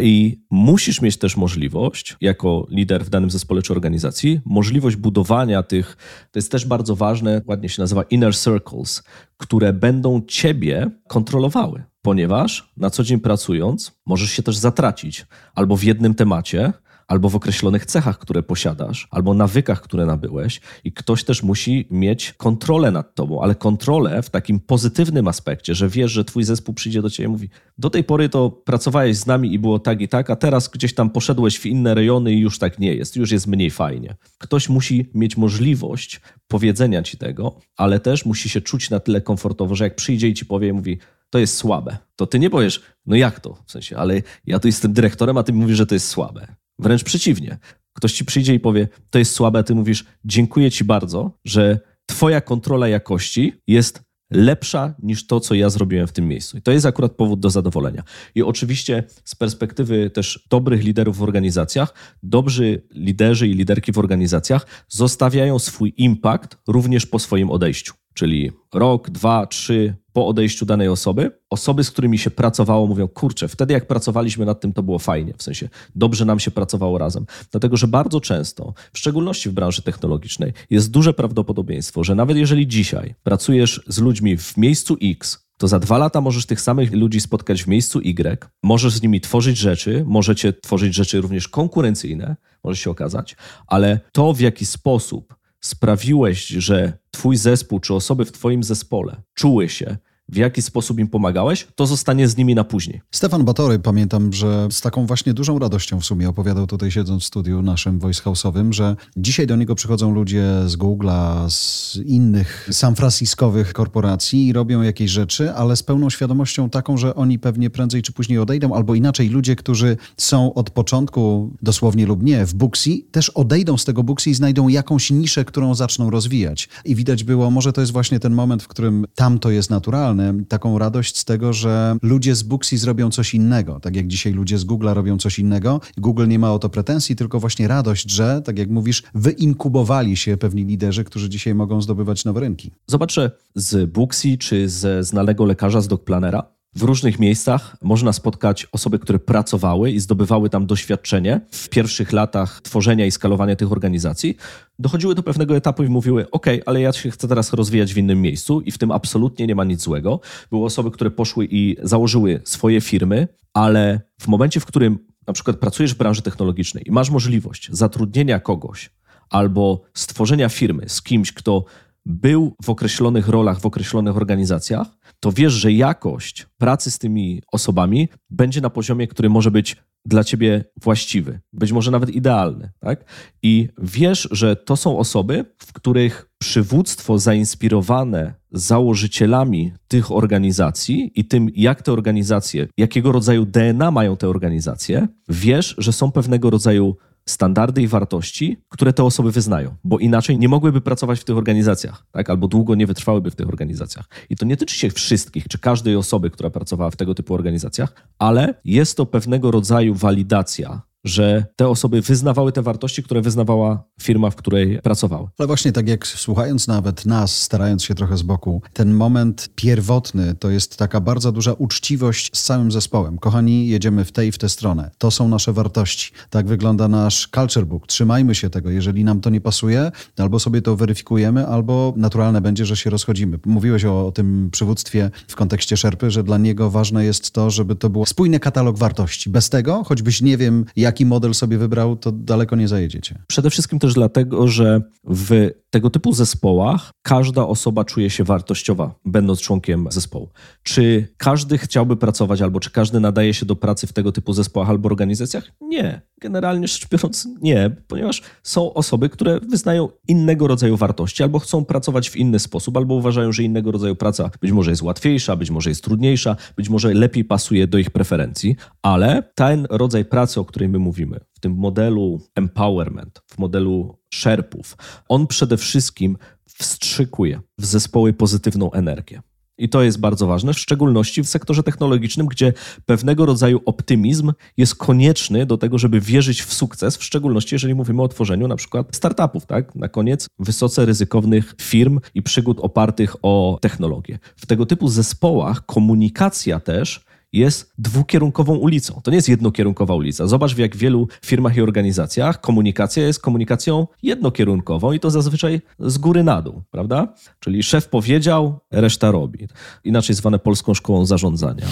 I 0.00 0.40
musisz 0.50 1.02
mieć 1.02 1.16
też 1.16 1.36
możliwość, 1.36 2.16
jako 2.20 2.66
lider 2.70 3.04
w 3.04 3.10
danym 3.10 3.30
zespole 3.30 3.62
czy 3.62 3.72
organizacji, 3.72 4.40
możliwość 4.44 4.96
budowania 4.96 5.62
tych, 5.62 5.96
to 6.30 6.38
jest 6.38 6.52
też 6.52 6.66
bardzo 6.66 6.96
ważne, 6.96 7.42
ładnie 7.46 7.68
się 7.68 7.82
nazywa 7.82 8.02
inner 8.02 8.36
circles, 8.36 9.02
które 9.36 9.72
będą 9.72 10.22
ciebie 10.28 10.90
kontrolowały. 11.08 11.82
Ponieważ 12.02 12.72
na 12.76 12.90
co 12.90 13.04
dzień 13.04 13.20
pracując, 13.20 13.92
możesz 14.06 14.30
się 14.30 14.42
też 14.42 14.56
zatracić 14.56 15.26
albo 15.54 15.76
w 15.76 15.84
jednym 15.84 16.14
temacie, 16.14 16.72
albo 17.08 17.28
w 17.28 17.36
określonych 17.36 17.86
cechach, 17.86 18.18
które 18.18 18.42
posiadasz, 18.42 19.08
albo 19.10 19.34
nawykach, 19.34 19.82
które 19.82 20.06
nabyłeś, 20.06 20.60
i 20.84 20.92
ktoś 20.92 21.24
też 21.24 21.42
musi 21.42 21.86
mieć 21.90 22.32
kontrolę 22.32 22.90
nad 22.90 23.14
tobą, 23.14 23.42
ale 23.42 23.54
kontrolę 23.54 24.22
w 24.22 24.30
takim 24.30 24.60
pozytywnym 24.60 25.28
aspekcie, 25.28 25.74
że 25.74 25.88
wiesz, 25.88 26.12
że 26.12 26.24
twój 26.24 26.44
zespół 26.44 26.74
przyjdzie 26.74 27.02
do 27.02 27.10
ciebie 27.10 27.28
i 27.28 27.32
mówi: 27.32 27.48
Do 27.78 27.90
tej 27.90 28.04
pory 28.04 28.28
to 28.28 28.50
pracowałeś 28.50 29.16
z 29.16 29.26
nami 29.26 29.52
i 29.52 29.58
było 29.58 29.78
tak 29.78 30.00
i 30.00 30.08
tak, 30.08 30.30
a 30.30 30.36
teraz 30.36 30.68
gdzieś 30.68 30.94
tam 30.94 31.10
poszedłeś 31.10 31.58
w 31.58 31.66
inne 31.66 31.94
rejony 31.94 32.32
i 32.32 32.40
już 32.40 32.58
tak 32.58 32.78
nie 32.78 32.94
jest, 32.94 33.16
już 33.16 33.30
jest 33.30 33.46
mniej 33.46 33.70
fajnie. 33.70 34.16
Ktoś 34.38 34.68
musi 34.68 35.10
mieć 35.14 35.36
możliwość 35.36 36.20
powiedzenia 36.48 37.02
ci 37.02 37.16
tego, 37.16 37.58
ale 37.76 38.00
też 38.00 38.24
musi 38.24 38.48
się 38.48 38.60
czuć 38.60 38.90
na 38.90 39.00
tyle 39.00 39.20
komfortowo, 39.20 39.74
że 39.74 39.84
jak 39.84 39.96
przyjdzie 39.96 40.28
i 40.28 40.34
ci 40.34 40.46
powie, 40.46 40.72
mówi: 40.72 40.98
to 41.30 41.38
jest 41.38 41.56
słabe. 41.56 41.96
To 42.16 42.26
ty 42.26 42.38
nie 42.38 42.50
powiesz, 42.50 42.82
no 43.06 43.16
jak 43.16 43.40
to? 43.40 43.58
W 43.66 43.72
sensie, 43.72 43.96
ale 43.96 44.22
ja 44.46 44.58
tu 44.58 44.68
jestem 44.68 44.92
dyrektorem, 44.92 45.36
a 45.36 45.42
ty 45.42 45.52
mówisz, 45.52 45.76
że 45.76 45.86
to 45.86 45.94
jest 45.94 46.08
słabe. 46.08 46.46
Wręcz 46.78 47.04
przeciwnie. 47.04 47.58
Ktoś 47.92 48.12
ci 48.12 48.24
przyjdzie 48.24 48.54
i 48.54 48.60
powie, 48.60 48.88
to 49.10 49.18
jest 49.18 49.32
słabe, 49.32 49.58
a 49.58 49.62
ty 49.62 49.74
mówisz, 49.74 50.04
dziękuję 50.24 50.70
ci 50.70 50.84
bardzo, 50.84 51.38
że 51.44 51.80
twoja 52.06 52.40
kontrola 52.40 52.88
jakości 52.88 53.52
jest 53.66 54.02
lepsza 54.30 54.94
niż 55.02 55.26
to, 55.26 55.40
co 55.40 55.54
ja 55.54 55.70
zrobiłem 55.70 56.06
w 56.06 56.12
tym 56.12 56.28
miejscu. 56.28 56.58
I 56.58 56.62
to 56.62 56.72
jest 56.72 56.86
akurat 56.86 57.12
powód 57.12 57.40
do 57.40 57.50
zadowolenia. 57.50 58.02
I 58.34 58.42
oczywiście 58.42 59.04
z 59.24 59.34
perspektywy 59.34 60.10
też 60.10 60.46
dobrych 60.50 60.84
liderów 60.84 61.16
w 61.16 61.22
organizacjach, 61.22 61.94
dobrzy 62.22 62.82
liderzy 62.94 63.48
i 63.48 63.54
liderki 63.54 63.92
w 63.92 63.98
organizacjach 63.98 64.66
zostawiają 64.88 65.58
swój 65.58 65.94
impact 65.96 66.56
również 66.66 67.06
po 67.06 67.18
swoim 67.18 67.50
odejściu. 67.50 67.94
Czyli 68.18 68.52
rok, 68.74 69.10
dwa, 69.10 69.46
trzy 69.46 69.94
po 70.12 70.26
odejściu 70.26 70.66
danej 70.66 70.88
osoby, 70.88 71.30
osoby, 71.50 71.84
z 71.84 71.90
którymi 71.90 72.18
się 72.18 72.30
pracowało, 72.30 72.86
mówią: 72.86 73.08
Kurczę, 73.08 73.48
wtedy 73.48 73.72
jak 73.72 73.86
pracowaliśmy 73.86 74.46
nad 74.46 74.60
tym, 74.60 74.72
to 74.72 74.82
było 74.82 74.98
fajnie, 74.98 75.34
w 75.36 75.42
sensie 75.42 75.68
dobrze 75.94 76.24
nam 76.24 76.40
się 76.40 76.50
pracowało 76.50 76.98
razem. 76.98 77.26
Dlatego, 77.50 77.76
że 77.76 77.88
bardzo 77.88 78.20
często, 78.20 78.74
w 78.92 78.98
szczególności 78.98 79.48
w 79.50 79.52
branży 79.52 79.82
technologicznej, 79.82 80.52
jest 80.70 80.90
duże 80.90 81.14
prawdopodobieństwo, 81.14 82.04
że 82.04 82.14
nawet 82.14 82.36
jeżeli 82.36 82.66
dzisiaj 82.66 83.14
pracujesz 83.22 83.82
z 83.86 83.98
ludźmi 83.98 84.36
w 84.36 84.56
miejscu 84.56 84.96
X, 85.02 85.48
to 85.58 85.68
za 85.68 85.78
dwa 85.78 85.98
lata 85.98 86.20
możesz 86.20 86.46
tych 86.46 86.60
samych 86.60 86.92
ludzi 86.92 87.20
spotkać 87.20 87.62
w 87.62 87.66
miejscu 87.66 87.98
Y, 87.98 88.46
możesz 88.62 88.92
z 88.92 89.02
nimi 89.02 89.20
tworzyć 89.20 89.56
rzeczy, 89.56 90.04
możecie 90.06 90.52
tworzyć 90.52 90.94
rzeczy 90.94 91.20
również 91.20 91.48
konkurencyjne, 91.48 92.36
może 92.64 92.76
się 92.76 92.90
okazać, 92.90 93.36
ale 93.66 94.00
to 94.12 94.32
w 94.32 94.40
jaki 94.40 94.66
sposób 94.66 95.37
sprawiłeś, 95.60 96.46
że 96.46 96.98
Twój 97.10 97.36
zespół 97.36 97.80
czy 97.80 97.94
osoby 97.94 98.24
w 98.24 98.32
Twoim 98.32 98.62
zespole 98.62 99.22
czuły 99.34 99.68
się 99.68 99.96
w 100.28 100.36
jaki 100.36 100.62
sposób 100.62 100.98
im 100.98 101.08
pomagałeś, 101.08 101.68
to 101.74 101.86
zostanie 101.86 102.28
z 102.28 102.36
nimi 102.36 102.54
na 102.54 102.64
później. 102.64 103.00
Stefan 103.10 103.44
Batory, 103.44 103.78
pamiętam, 103.78 104.32
że 104.32 104.68
z 104.70 104.80
taką 104.80 105.06
właśnie 105.06 105.34
dużą 105.34 105.58
radością 105.58 106.00
w 106.00 106.04
sumie 106.04 106.28
opowiadał 106.28 106.66
tutaj 106.66 106.90
siedząc 106.90 107.22
w 107.22 107.26
studiu 107.26 107.62
naszym 107.62 107.98
Voice 107.98 108.22
House'owym, 108.22 108.72
że 108.72 108.96
dzisiaj 109.16 109.46
do 109.46 109.56
niego 109.56 109.74
przychodzą 109.74 110.14
ludzie 110.14 110.44
z 110.66 110.76
Google'a, 110.76 111.50
z 111.50 111.96
innych 111.96 112.68
San 112.72 112.94
Franciscowych 112.94 113.72
korporacji 113.72 114.46
i 114.46 114.52
robią 114.52 114.82
jakieś 114.82 115.10
rzeczy, 115.10 115.52
ale 115.52 115.76
z 115.76 115.82
pełną 115.82 116.10
świadomością 116.10 116.70
taką, 116.70 116.96
że 116.96 117.14
oni 117.14 117.38
pewnie 117.38 117.70
prędzej 117.70 118.02
czy 118.02 118.12
później 118.12 118.38
odejdą, 118.38 118.74
albo 118.74 118.94
inaczej 118.94 119.28
ludzie, 119.28 119.56
którzy 119.56 119.96
są 120.16 120.54
od 120.54 120.70
początku, 120.70 121.50
dosłownie 121.62 122.06
lub 122.06 122.22
nie, 122.22 122.46
w 122.46 122.54
Booksy, 122.54 122.90
też 123.10 123.30
odejdą 123.30 123.76
z 123.76 123.84
tego 123.84 124.02
Booksy 124.02 124.30
i 124.30 124.34
znajdą 124.34 124.68
jakąś 124.68 125.10
niszę, 125.10 125.44
którą 125.44 125.74
zaczną 125.74 126.10
rozwijać. 126.10 126.68
I 126.84 126.94
widać 126.94 127.24
było, 127.24 127.50
może 127.50 127.72
to 127.72 127.80
jest 127.80 127.92
właśnie 127.92 128.20
ten 128.20 128.34
moment, 128.34 128.62
w 128.62 128.68
którym 128.68 129.06
tam 129.14 129.38
to 129.38 129.50
jest 129.50 129.70
naturalne, 129.70 130.17
taką 130.48 130.78
radość 130.78 131.16
z 131.16 131.24
tego, 131.24 131.52
że 131.52 131.96
ludzie 132.02 132.34
z 132.34 132.42
Booksy 132.42 132.78
zrobią 132.78 133.10
coś 133.10 133.34
innego. 133.34 133.80
Tak 133.80 133.96
jak 133.96 134.06
dzisiaj 134.06 134.32
ludzie 134.32 134.58
z 134.58 134.66
Google'a 134.66 134.94
robią 134.94 135.18
coś 135.18 135.38
innego. 135.38 135.80
Google 135.96 136.28
nie 136.28 136.38
ma 136.38 136.52
o 136.52 136.58
to 136.58 136.68
pretensji, 136.68 137.16
tylko 137.16 137.40
właśnie 137.40 137.68
radość, 137.68 138.10
że, 138.10 138.42
tak 138.44 138.58
jak 138.58 138.70
mówisz, 138.70 139.02
wyinkubowali 139.14 140.16
się 140.16 140.36
pewni 140.36 140.64
liderzy, 140.64 141.04
którzy 141.04 141.28
dzisiaj 141.28 141.54
mogą 141.54 141.82
zdobywać 141.82 142.24
nowe 142.24 142.40
rynki. 142.40 142.70
Zobaczę 142.86 143.30
z 143.54 143.90
Booksy 143.90 144.38
czy 144.38 144.68
ze 144.68 145.04
znanego 145.04 145.44
lekarza 145.44 145.80
z 145.80 145.88
Dogplanera 145.88 146.57
w 146.78 146.82
różnych 146.82 147.18
miejscach 147.18 147.76
można 147.82 148.12
spotkać 148.12 148.66
osoby, 148.72 148.98
które 148.98 149.18
pracowały 149.18 149.90
i 149.90 150.00
zdobywały 150.00 150.50
tam 150.50 150.66
doświadczenie 150.66 151.40
w 151.50 151.68
pierwszych 151.68 152.12
latach 152.12 152.60
tworzenia 152.60 153.06
i 153.06 153.10
skalowania 153.10 153.56
tych 153.56 153.72
organizacji. 153.72 154.36
Dochodziły 154.78 155.14
do 155.14 155.22
pewnego 155.22 155.56
etapu 155.56 155.82
i 155.82 155.88
mówiły: 155.88 156.30
OK, 156.30 156.46
ale 156.66 156.80
ja 156.80 156.92
się 156.92 157.10
chcę 157.10 157.28
teraz 157.28 157.52
rozwijać 157.52 157.94
w 157.94 157.98
innym 157.98 158.22
miejscu, 158.22 158.60
i 158.60 158.70
w 158.70 158.78
tym 158.78 158.90
absolutnie 158.90 159.46
nie 159.46 159.54
ma 159.54 159.64
nic 159.64 159.82
złego. 159.82 160.20
Były 160.50 160.64
osoby, 160.64 160.90
które 160.90 161.10
poszły 161.10 161.48
i 161.50 161.76
założyły 161.82 162.40
swoje 162.44 162.80
firmy, 162.80 163.28
ale 163.54 164.00
w 164.20 164.28
momencie, 164.28 164.60
w 164.60 164.66
którym 164.66 164.98
na 165.26 165.32
przykład 165.32 165.56
pracujesz 165.56 165.94
w 165.94 165.98
branży 165.98 166.22
technologicznej 166.22 166.84
i 166.86 166.92
masz 166.92 167.10
możliwość 167.10 167.68
zatrudnienia 167.72 168.40
kogoś 168.40 168.90
albo 169.30 169.82
stworzenia 169.94 170.48
firmy 170.48 170.88
z 170.88 171.02
kimś, 171.02 171.32
kto 171.32 171.64
był 172.08 172.56
w 172.62 172.70
określonych 172.70 173.28
rolach, 173.28 173.60
w 173.60 173.66
określonych 173.66 174.16
organizacjach, 174.16 174.86
to 175.20 175.32
wiesz, 175.32 175.52
że 175.52 175.72
jakość 175.72 176.46
pracy 176.58 176.90
z 176.90 176.98
tymi 176.98 177.42
osobami 177.52 178.08
będzie 178.30 178.60
na 178.60 178.70
poziomie, 178.70 179.06
który 179.06 179.30
może 179.30 179.50
być 179.50 179.76
dla 180.04 180.24
ciebie 180.24 180.64
właściwy, 180.82 181.40
być 181.52 181.72
może 181.72 181.90
nawet 181.90 182.10
idealny. 182.10 182.70
Tak? 182.80 183.04
I 183.42 183.68
wiesz, 183.78 184.28
że 184.30 184.56
to 184.56 184.76
są 184.76 184.98
osoby, 184.98 185.44
w 185.58 185.72
których 185.72 186.30
przywództwo 186.38 187.18
zainspirowane 187.18 188.34
założycielami 188.52 189.72
tych 189.88 190.12
organizacji 190.12 191.12
i 191.14 191.24
tym, 191.24 191.48
jak 191.54 191.82
te 191.82 191.92
organizacje, 191.92 192.68
jakiego 192.76 193.12
rodzaju 193.12 193.46
DNA 193.46 193.90
mają 193.90 194.16
te 194.16 194.28
organizacje, 194.28 195.08
wiesz, 195.28 195.74
że 195.78 195.92
są 195.92 196.12
pewnego 196.12 196.50
rodzaju 196.50 196.96
standardy 197.30 197.82
i 197.82 197.88
wartości, 197.88 198.56
które 198.68 198.92
te 198.92 199.04
osoby 199.04 199.32
wyznają, 199.32 199.74
bo 199.84 199.98
inaczej 199.98 200.38
nie 200.38 200.48
mogłyby 200.48 200.80
pracować 200.80 201.20
w 201.20 201.24
tych 201.24 201.36
organizacjach, 201.36 202.06
tak? 202.12 202.30
albo 202.30 202.48
długo 202.48 202.74
nie 202.74 202.86
wytrwałyby 202.86 203.30
w 203.30 203.36
tych 203.36 203.48
organizacjach. 203.48 204.08
I 204.30 204.36
to 204.36 204.46
nie 204.46 204.56
tyczy 204.56 204.74
się 204.74 204.90
wszystkich, 204.90 205.48
czy 205.48 205.58
każdej 205.58 205.96
osoby, 205.96 206.30
która 206.30 206.50
pracowała 206.50 206.90
w 206.90 206.96
tego 206.96 207.14
typu 207.14 207.34
organizacjach, 207.34 207.92
ale 208.18 208.54
jest 208.64 208.96
to 208.96 209.06
pewnego 209.06 209.50
rodzaju 209.50 209.94
walidacja 209.94 210.87
że 211.08 211.46
te 211.56 211.68
osoby 211.68 212.02
wyznawały 212.02 212.52
te 212.52 212.62
wartości, 212.62 213.02
które 213.02 213.20
wyznawała 213.20 213.84
firma, 214.02 214.30
w 214.30 214.36
której 214.36 214.80
pracowały. 214.82 215.28
Ale 215.38 215.46
właśnie 215.46 215.72
tak 215.72 215.88
jak 215.88 216.06
słuchając 216.06 216.68
nawet 216.68 217.06
nas, 217.06 217.42
starając 217.42 217.84
się 217.84 217.94
trochę 217.94 218.16
z 218.16 218.22
boku, 218.22 218.62
ten 218.72 218.94
moment 218.94 219.48
pierwotny 219.54 220.34
to 220.34 220.50
jest 220.50 220.76
taka 220.76 221.00
bardzo 221.00 221.32
duża 221.32 221.52
uczciwość 221.52 222.30
z 222.36 222.42
całym 222.42 222.72
zespołem. 222.72 223.18
Kochani, 223.18 223.68
jedziemy 223.68 224.04
w 224.04 224.12
tę 224.12 224.26
i 224.26 224.32
w 224.32 224.38
tę 224.38 224.48
stronę. 224.48 224.90
To 224.98 225.10
są 225.10 225.28
nasze 225.28 225.52
wartości. 225.52 226.12
Tak 226.30 226.46
wygląda 226.46 226.88
nasz 226.88 227.28
culture 227.34 227.66
book. 227.66 227.86
Trzymajmy 227.86 228.34
się 228.34 228.50
tego. 228.50 228.70
Jeżeli 228.70 229.04
nam 229.04 229.20
to 229.20 229.30
nie 229.30 229.40
pasuje, 229.40 229.92
albo 230.16 230.38
sobie 230.38 230.62
to 230.62 230.76
weryfikujemy, 230.76 231.46
albo 231.46 231.94
naturalne 231.96 232.40
będzie, 232.40 232.66
że 232.66 232.76
się 232.76 232.90
rozchodzimy. 232.90 233.38
Mówiłeś 233.46 233.84
o, 233.84 234.12
tym 234.14 234.48
przywództwie 234.52 235.10
w 235.28 235.36
kontekście 235.36 235.76
szerpy, 235.76 236.10
że 236.10 236.22
dla 236.24 236.38
niego 236.38 236.70
ważne 236.70 237.04
jest 237.04 237.30
to, 237.30 237.50
żeby 237.50 237.76
to 237.76 237.90
był 237.90 238.06
spójny 238.06 238.40
katalog 238.40 238.78
wartości. 238.78 239.30
Bez 239.30 239.50
tego, 239.50 239.84
choćbyś 239.84 240.22
nie 240.22 240.36
wiem, 240.36 240.64
jak 240.76 240.97
jaki 240.98 241.06
model 241.06 241.34
sobie 241.34 241.58
wybrał, 241.58 241.96
to 241.96 242.12
daleko 242.12 242.56
nie 242.56 242.68
zajedziecie. 242.68 243.18
Przede 243.26 243.50
wszystkim 243.50 243.78
też 243.78 243.94
dlatego, 243.94 244.48
że 244.48 244.82
w 245.04 245.50
tego 245.70 245.90
typu 245.90 246.12
zespołach 246.12 246.90
każda 247.02 247.46
osoba 247.46 247.84
czuje 247.84 248.10
się 248.10 248.24
wartościowa, 248.24 248.94
będąc 249.04 249.40
członkiem 249.40 249.86
zespołu. 249.90 250.28
Czy 250.62 251.08
każdy 251.16 251.58
chciałby 251.58 251.96
pracować, 251.96 252.42
albo 252.42 252.60
czy 252.60 252.70
każdy 252.70 253.00
nadaje 253.00 253.34
się 253.34 253.46
do 253.46 253.56
pracy 253.56 253.86
w 253.86 253.92
tego 253.92 254.12
typu 254.12 254.32
zespołach 254.32 254.70
albo 254.70 254.86
organizacjach? 254.86 255.52
Nie. 255.60 256.00
Generalnie 256.20 256.68
rzecz 256.68 256.88
biorąc, 256.88 257.28
nie, 257.42 257.70
ponieważ 257.86 258.22
są 258.42 258.74
osoby, 258.74 259.08
które 259.08 259.40
wyznają 259.40 259.88
innego 260.08 260.46
rodzaju 260.46 260.76
wartości, 260.76 261.22
albo 261.22 261.38
chcą 261.38 261.64
pracować 261.64 262.10
w 262.10 262.16
inny 262.16 262.38
sposób, 262.38 262.76
albo 262.76 262.94
uważają, 262.94 263.32
że 263.32 263.42
innego 263.42 263.72
rodzaju 263.72 263.96
praca 263.96 264.30
być 264.40 264.52
może 264.52 264.70
jest 264.70 264.82
łatwiejsza, 264.82 265.36
być 265.36 265.50
może 265.50 265.70
jest 265.70 265.84
trudniejsza, 265.84 266.36
być 266.56 266.68
może 266.68 266.94
lepiej 266.94 267.24
pasuje 267.24 267.66
do 267.66 267.78
ich 267.78 267.90
preferencji, 267.90 268.56
ale 268.82 269.22
ten 269.34 269.66
rodzaj 269.70 270.04
pracy, 270.04 270.40
o 270.40 270.44
której 270.44 270.68
my 270.68 270.77
mówimy, 270.78 271.20
w 271.32 271.40
tym 271.40 271.54
modelu 271.54 272.20
empowerment, 272.34 273.22
w 273.26 273.38
modelu 273.38 273.98
szerpów, 274.10 274.76
on 275.08 275.26
przede 275.26 275.56
wszystkim 275.56 276.16
wstrzykuje 276.46 277.40
w 277.58 277.64
zespoły 277.64 278.12
pozytywną 278.12 278.72
energię. 278.72 279.22
I 279.58 279.68
to 279.68 279.82
jest 279.82 280.00
bardzo 280.00 280.26
ważne, 280.26 280.54
w 280.54 280.58
szczególności 280.58 281.22
w 281.22 281.28
sektorze 281.28 281.62
technologicznym, 281.62 282.26
gdzie 282.26 282.52
pewnego 282.86 283.26
rodzaju 283.26 283.60
optymizm 283.66 284.32
jest 284.56 284.74
konieczny 284.74 285.46
do 285.46 285.58
tego, 285.58 285.78
żeby 285.78 286.00
wierzyć 286.00 286.42
w 286.42 286.54
sukces, 286.54 286.96
w 286.96 287.04
szczególności 287.04 287.54
jeżeli 287.54 287.74
mówimy 287.74 288.02
o 288.02 288.08
tworzeniu 288.08 288.48
na 288.48 288.56
przykład 288.56 288.96
startupów, 288.96 289.46
tak? 289.46 289.74
Na 289.74 289.88
koniec 289.88 290.26
wysoce 290.38 290.86
ryzykownych 290.86 291.54
firm 291.60 292.00
i 292.14 292.22
przygód 292.22 292.60
opartych 292.60 293.16
o 293.22 293.58
technologię. 293.60 294.18
W 294.36 294.46
tego 294.46 294.66
typu 294.66 294.88
zespołach 294.88 295.66
komunikacja 295.66 296.60
też 296.60 297.04
jest 297.32 297.72
dwukierunkową 297.78 298.54
ulicą. 298.54 299.00
To 299.04 299.10
nie 299.10 299.16
jest 299.16 299.28
jednokierunkowa 299.28 299.94
ulica. 299.94 300.26
Zobacz, 300.26 300.54
w 300.54 300.58
jak 300.58 300.76
wielu 300.76 301.08
firmach 301.24 301.56
i 301.56 301.62
organizacjach 301.62 302.40
komunikacja 302.40 303.06
jest 303.06 303.20
komunikacją 303.20 303.86
jednokierunkową 304.02 304.92
i 304.92 305.00
to 305.00 305.10
zazwyczaj 305.10 305.60
z 305.78 305.98
góry 305.98 306.24
na 306.24 306.42
dół, 306.42 306.62
prawda? 306.70 307.14
Czyli 307.40 307.62
szef 307.62 307.88
powiedział, 307.88 308.58
reszta 308.70 309.10
robi. 309.10 309.48
Inaczej 309.84 310.16
zwane 310.16 310.38
polską 310.38 310.74
szkołą 310.74 311.06
zarządzania. 311.06 311.66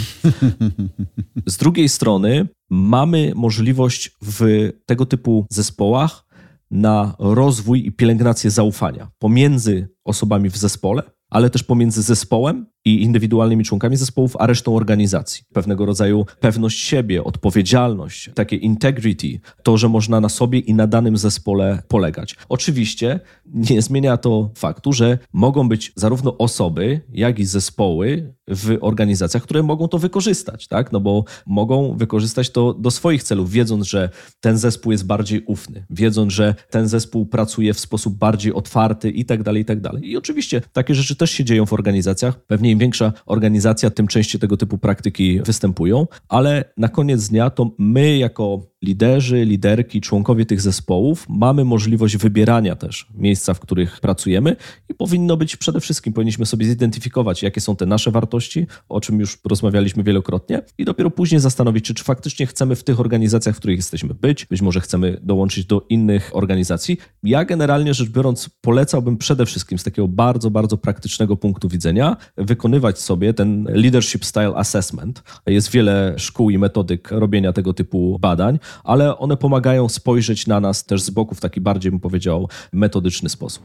Z 1.46 1.56
drugiej 1.56 1.88
strony 1.88 2.48
mamy 2.70 3.32
możliwość 3.36 4.10
w 4.22 4.70
tego 4.86 5.06
typu 5.06 5.46
zespołach 5.50 6.26
na 6.70 7.14
rozwój 7.18 7.86
i 7.86 7.92
pielęgnację 7.92 8.50
zaufania 8.50 9.10
pomiędzy 9.18 9.88
osobami 10.04 10.50
w 10.50 10.56
zespole, 10.56 11.02
ale 11.30 11.50
też 11.50 11.62
pomiędzy 11.62 12.02
zespołem 12.02 12.66
i 12.86 13.02
indywidualnymi 13.02 13.64
członkami 13.64 13.96
zespołów, 13.96 14.36
a 14.38 14.46
resztą 14.46 14.76
organizacji. 14.76 15.44
Pewnego 15.52 15.86
rodzaju 15.86 16.26
pewność 16.40 16.78
siebie, 16.78 17.24
odpowiedzialność, 17.24 18.30
takie 18.34 18.56
integrity, 18.56 19.40
to, 19.62 19.76
że 19.76 19.88
można 19.88 20.20
na 20.20 20.28
sobie 20.28 20.58
i 20.58 20.74
na 20.74 20.86
danym 20.86 21.16
zespole 21.16 21.82
polegać. 21.88 22.36
Oczywiście 22.48 23.20
nie 23.46 23.82
zmienia 23.82 24.16
to 24.16 24.50
faktu, 24.54 24.92
że 24.92 25.18
mogą 25.32 25.68
być 25.68 25.92
zarówno 25.96 26.38
osoby, 26.38 27.00
jak 27.12 27.38
i 27.38 27.44
zespoły 27.44 28.34
w 28.48 28.78
organizacjach, 28.80 29.42
które 29.42 29.62
mogą 29.62 29.88
to 29.88 29.98
wykorzystać, 29.98 30.68
tak? 30.68 30.92
No 30.92 31.00
bo 31.00 31.24
mogą 31.46 31.96
wykorzystać 31.96 32.50
to 32.50 32.74
do 32.74 32.90
swoich 32.90 33.22
celów, 33.22 33.50
wiedząc, 33.50 33.86
że 33.86 34.10
ten 34.40 34.58
zespół 34.58 34.92
jest 34.92 35.06
bardziej 35.06 35.42
ufny, 35.46 35.86
wiedząc, 35.90 36.32
że 36.32 36.54
ten 36.70 36.88
zespół 36.88 37.26
pracuje 37.26 37.74
w 37.74 37.80
sposób 37.80 38.18
bardziej 38.18 38.52
otwarty 38.52 39.10
i 39.10 39.24
tak 39.24 39.42
dalej, 39.42 39.62
i 39.62 39.64
tak 39.64 39.80
dalej. 39.80 40.10
I 40.10 40.16
oczywiście 40.16 40.62
takie 40.72 40.94
rzeczy 40.94 41.16
też 41.16 41.30
się 41.30 41.44
dzieją 41.44 41.66
w 41.66 41.72
organizacjach. 41.72 42.46
Pewnie 42.46 42.75
im 42.76 42.80
większa 42.80 43.12
organizacja, 43.26 43.90
tym 43.90 44.06
częściej 44.06 44.40
tego 44.40 44.56
typu 44.56 44.78
praktyki 44.78 45.40
występują, 45.40 46.06
ale 46.28 46.64
na 46.76 46.88
koniec 46.88 47.28
dnia 47.28 47.50
to 47.50 47.70
my 47.78 48.16
jako 48.16 48.60
liderzy, 48.86 49.44
liderki, 49.44 50.00
członkowie 50.00 50.46
tych 50.46 50.60
zespołów 50.60 51.26
mamy 51.28 51.64
możliwość 51.64 52.16
wybierania 52.16 52.76
też 52.76 53.06
miejsca, 53.14 53.54
w 53.54 53.60
których 53.60 54.00
pracujemy 54.00 54.56
i 54.88 54.94
powinno 54.94 55.36
być 55.36 55.56
przede 55.56 55.80
wszystkim, 55.80 56.12
powinniśmy 56.12 56.46
sobie 56.46 56.66
zidentyfikować, 56.66 57.42
jakie 57.42 57.60
są 57.60 57.76
te 57.76 57.86
nasze 57.86 58.10
wartości, 58.10 58.66
o 58.88 59.00
czym 59.00 59.20
już 59.20 59.38
rozmawialiśmy 59.44 60.02
wielokrotnie 60.02 60.62
i 60.78 60.84
dopiero 60.84 61.10
później 61.10 61.40
zastanowić 61.40 61.88
się, 61.88 61.94
czy 61.94 62.04
faktycznie 62.04 62.46
chcemy 62.46 62.76
w 62.76 62.84
tych 62.84 63.00
organizacjach, 63.00 63.56
w 63.56 63.58
których 63.58 63.76
jesteśmy 63.76 64.14
być, 64.14 64.44
być 64.44 64.62
może 64.62 64.80
chcemy 64.80 65.20
dołączyć 65.22 65.64
do 65.64 65.86
innych 65.88 66.30
organizacji. 66.32 66.98
Ja 67.22 67.44
generalnie 67.44 67.94
rzecz 67.94 68.08
biorąc 68.08 68.50
polecałbym 68.60 69.16
przede 69.16 69.46
wszystkim 69.46 69.78
z 69.78 69.84
takiego 69.84 70.08
bardzo, 70.08 70.50
bardzo 70.50 70.76
praktycznego 70.76 71.36
punktu 71.36 71.68
widzenia 71.68 72.16
wykonywać 72.36 72.98
sobie 72.98 73.34
ten 73.34 73.64
leadership 73.64 74.24
style 74.24 74.52
assessment. 74.54 75.22
Jest 75.46 75.70
wiele 75.70 76.14
szkół 76.16 76.50
i 76.50 76.58
metodyk 76.58 77.10
robienia 77.10 77.52
tego 77.52 77.74
typu 77.74 78.18
badań 78.18 78.58
ale 78.84 79.18
one 79.18 79.36
pomagają 79.36 79.88
spojrzeć 79.88 80.46
na 80.46 80.60
nas 80.60 80.84
też 80.84 81.02
z 81.02 81.10
boku 81.10 81.34
w 81.34 81.40
taki 81.40 81.60
bardziej, 81.60 81.92
bym 81.92 82.00
powiedział, 82.00 82.48
metodyczny 82.72 83.28
sposób. 83.28 83.62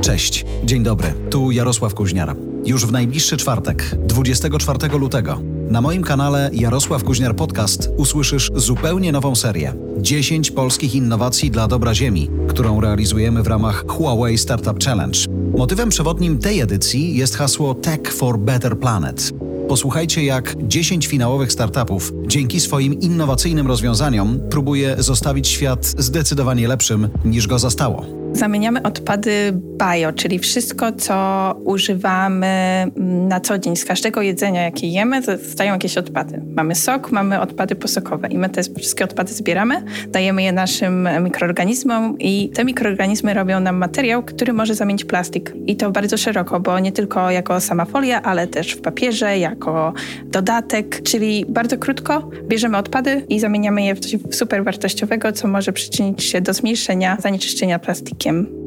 Cześć, 0.00 0.44
dzień 0.64 0.82
dobry, 0.82 1.14
tu 1.30 1.50
Jarosław 1.50 1.94
Kuźniar. 1.94 2.51
Już 2.66 2.86
w 2.86 2.92
najbliższy 2.92 3.36
czwartek, 3.36 3.90
24 4.06 4.98
lutego, 4.98 5.40
na 5.70 5.80
moim 5.80 6.02
kanale 6.02 6.50
Jarosław 6.52 7.04
Kuźniar 7.04 7.36
Podcast 7.36 7.90
usłyszysz 7.96 8.50
zupełnie 8.54 9.12
nową 9.12 9.34
serię 9.34 9.74
10 9.98 10.50
polskich 10.50 10.94
innowacji 10.94 11.50
dla 11.50 11.68
dobra 11.68 11.94
Ziemi, 11.94 12.30
którą 12.48 12.80
realizujemy 12.80 13.42
w 13.42 13.46
ramach 13.46 13.84
Huawei 13.88 14.38
Startup 14.38 14.84
Challenge. 14.84 15.18
Motywem 15.56 15.88
przewodnim 15.88 16.38
tej 16.38 16.60
edycji 16.60 17.16
jest 17.16 17.36
hasło 17.36 17.74
Tech 17.74 18.14
for 18.14 18.38
Better 18.38 18.78
Planet. 18.78 19.32
Posłuchajcie, 19.68 20.24
jak 20.24 20.54
10 20.66 21.06
finałowych 21.06 21.52
startupów 21.52 22.12
dzięki 22.26 22.60
swoim 22.60 23.00
innowacyjnym 23.00 23.66
rozwiązaniom 23.66 24.40
próbuje 24.50 24.96
zostawić 24.98 25.48
świat 25.48 25.86
zdecydowanie 25.86 26.68
lepszym 26.68 27.08
niż 27.24 27.46
go 27.46 27.58
zastało. 27.58 28.22
Zamieniamy 28.32 28.82
odpady 28.82 29.52
bio, 29.52 30.12
czyli 30.12 30.38
wszystko, 30.38 30.92
co 30.92 31.54
używamy 31.64 32.51
na 32.96 33.40
co 33.40 33.58
dzień. 33.58 33.76
Z 33.76 33.84
każdego 33.84 34.22
jedzenia, 34.22 34.62
jakie 34.62 34.86
jemy, 34.86 35.22
zostają 35.22 35.72
jakieś 35.72 35.96
odpady. 35.98 36.42
Mamy 36.56 36.74
sok, 36.74 37.12
mamy 37.12 37.40
odpady 37.40 37.74
posokowe 37.74 38.28
i 38.28 38.38
my 38.38 38.48
te 38.48 38.62
wszystkie 38.78 39.04
odpady 39.04 39.32
zbieramy, 39.32 39.82
dajemy 40.08 40.42
je 40.42 40.52
naszym 40.52 41.08
mikroorganizmom 41.22 42.18
i 42.18 42.50
te 42.54 42.64
mikroorganizmy 42.64 43.34
robią 43.34 43.60
nam 43.60 43.76
materiał, 43.76 44.22
który 44.22 44.52
może 44.52 44.74
zamienić 44.74 45.04
plastik. 45.04 45.52
I 45.66 45.76
to 45.76 45.90
bardzo 45.90 46.16
szeroko, 46.16 46.60
bo 46.60 46.78
nie 46.78 46.92
tylko 46.92 47.30
jako 47.30 47.60
sama 47.60 47.84
folia, 47.84 48.22
ale 48.22 48.46
też 48.46 48.72
w 48.72 48.80
papierze, 48.80 49.38
jako 49.38 49.92
dodatek, 50.24 51.02
czyli 51.02 51.44
bardzo 51.48 51.78
krótko 51.78 52.30
bierzemy 52.48 52.76
odpady 52.76 53.24
i 53.28 53.40
zamieniamy 53.40 53.82
je 53.82 53.94
w 53.94 54.00
coś 54.00 54.16
super 54.30 54.64
wartościowego, 54.64 55.32
co 55.32 55.48
może 55.48 55.72
przyczynić 55.72 56.24
się 56.24 56.40
do 56.40 56.54
zmniejszenia 56.54 57.16
zanieczyszczenia 57.20 57.78
plastikiem. 57.78 58.61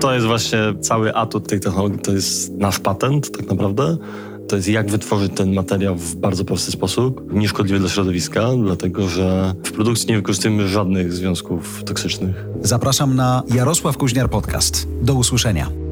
To 0.00 0.14
jest 0.14 0.26
właśnie 0.26 0.58
cały 0.80 1.14
atut 1.14 1.48
tej 1.48 1.60
technologii, 1.60 1.98
to 1.98 2.12
jest 2.12 2.52
nasz 2.52 2.78
patent 2.78 3.36
tak 3.36 3.48
naprawdę. 3.50 3.96
To 4.48 4.56
jest 4.56 4.68
jak 4.68 4.90
wytworzyć 4.90 5.32
ten 5.36 5.54
materiał 5.54 5.96
w 5.96 6.16
bardzo 6.16 6.44
prosty 6.44 6.72
sposób, 6.72 7.32
nieszkodliwy 7.32 7.78
dla 7.78 7.88
środowiska, 7.88 8.48
dlatego 8.64 9.08
że 9.08 9.54
w 9.64 9.72
produkcji 9.72 10.08
nie 10.08 10.16
wykorzystujemy 10.16 10.68
żadnych 10.68 11.12
związków 11.12 11.84
toksycznych. 11.84 12.44
Zapraszam 12.62 13.16
na 13.16 13.42
Jarosław 13.54 13.96
Kuźniar 13.96 14.30
Podcast. 14.30 14.88
Do 15.02 15.14
usłyszenia. 15.14 15.89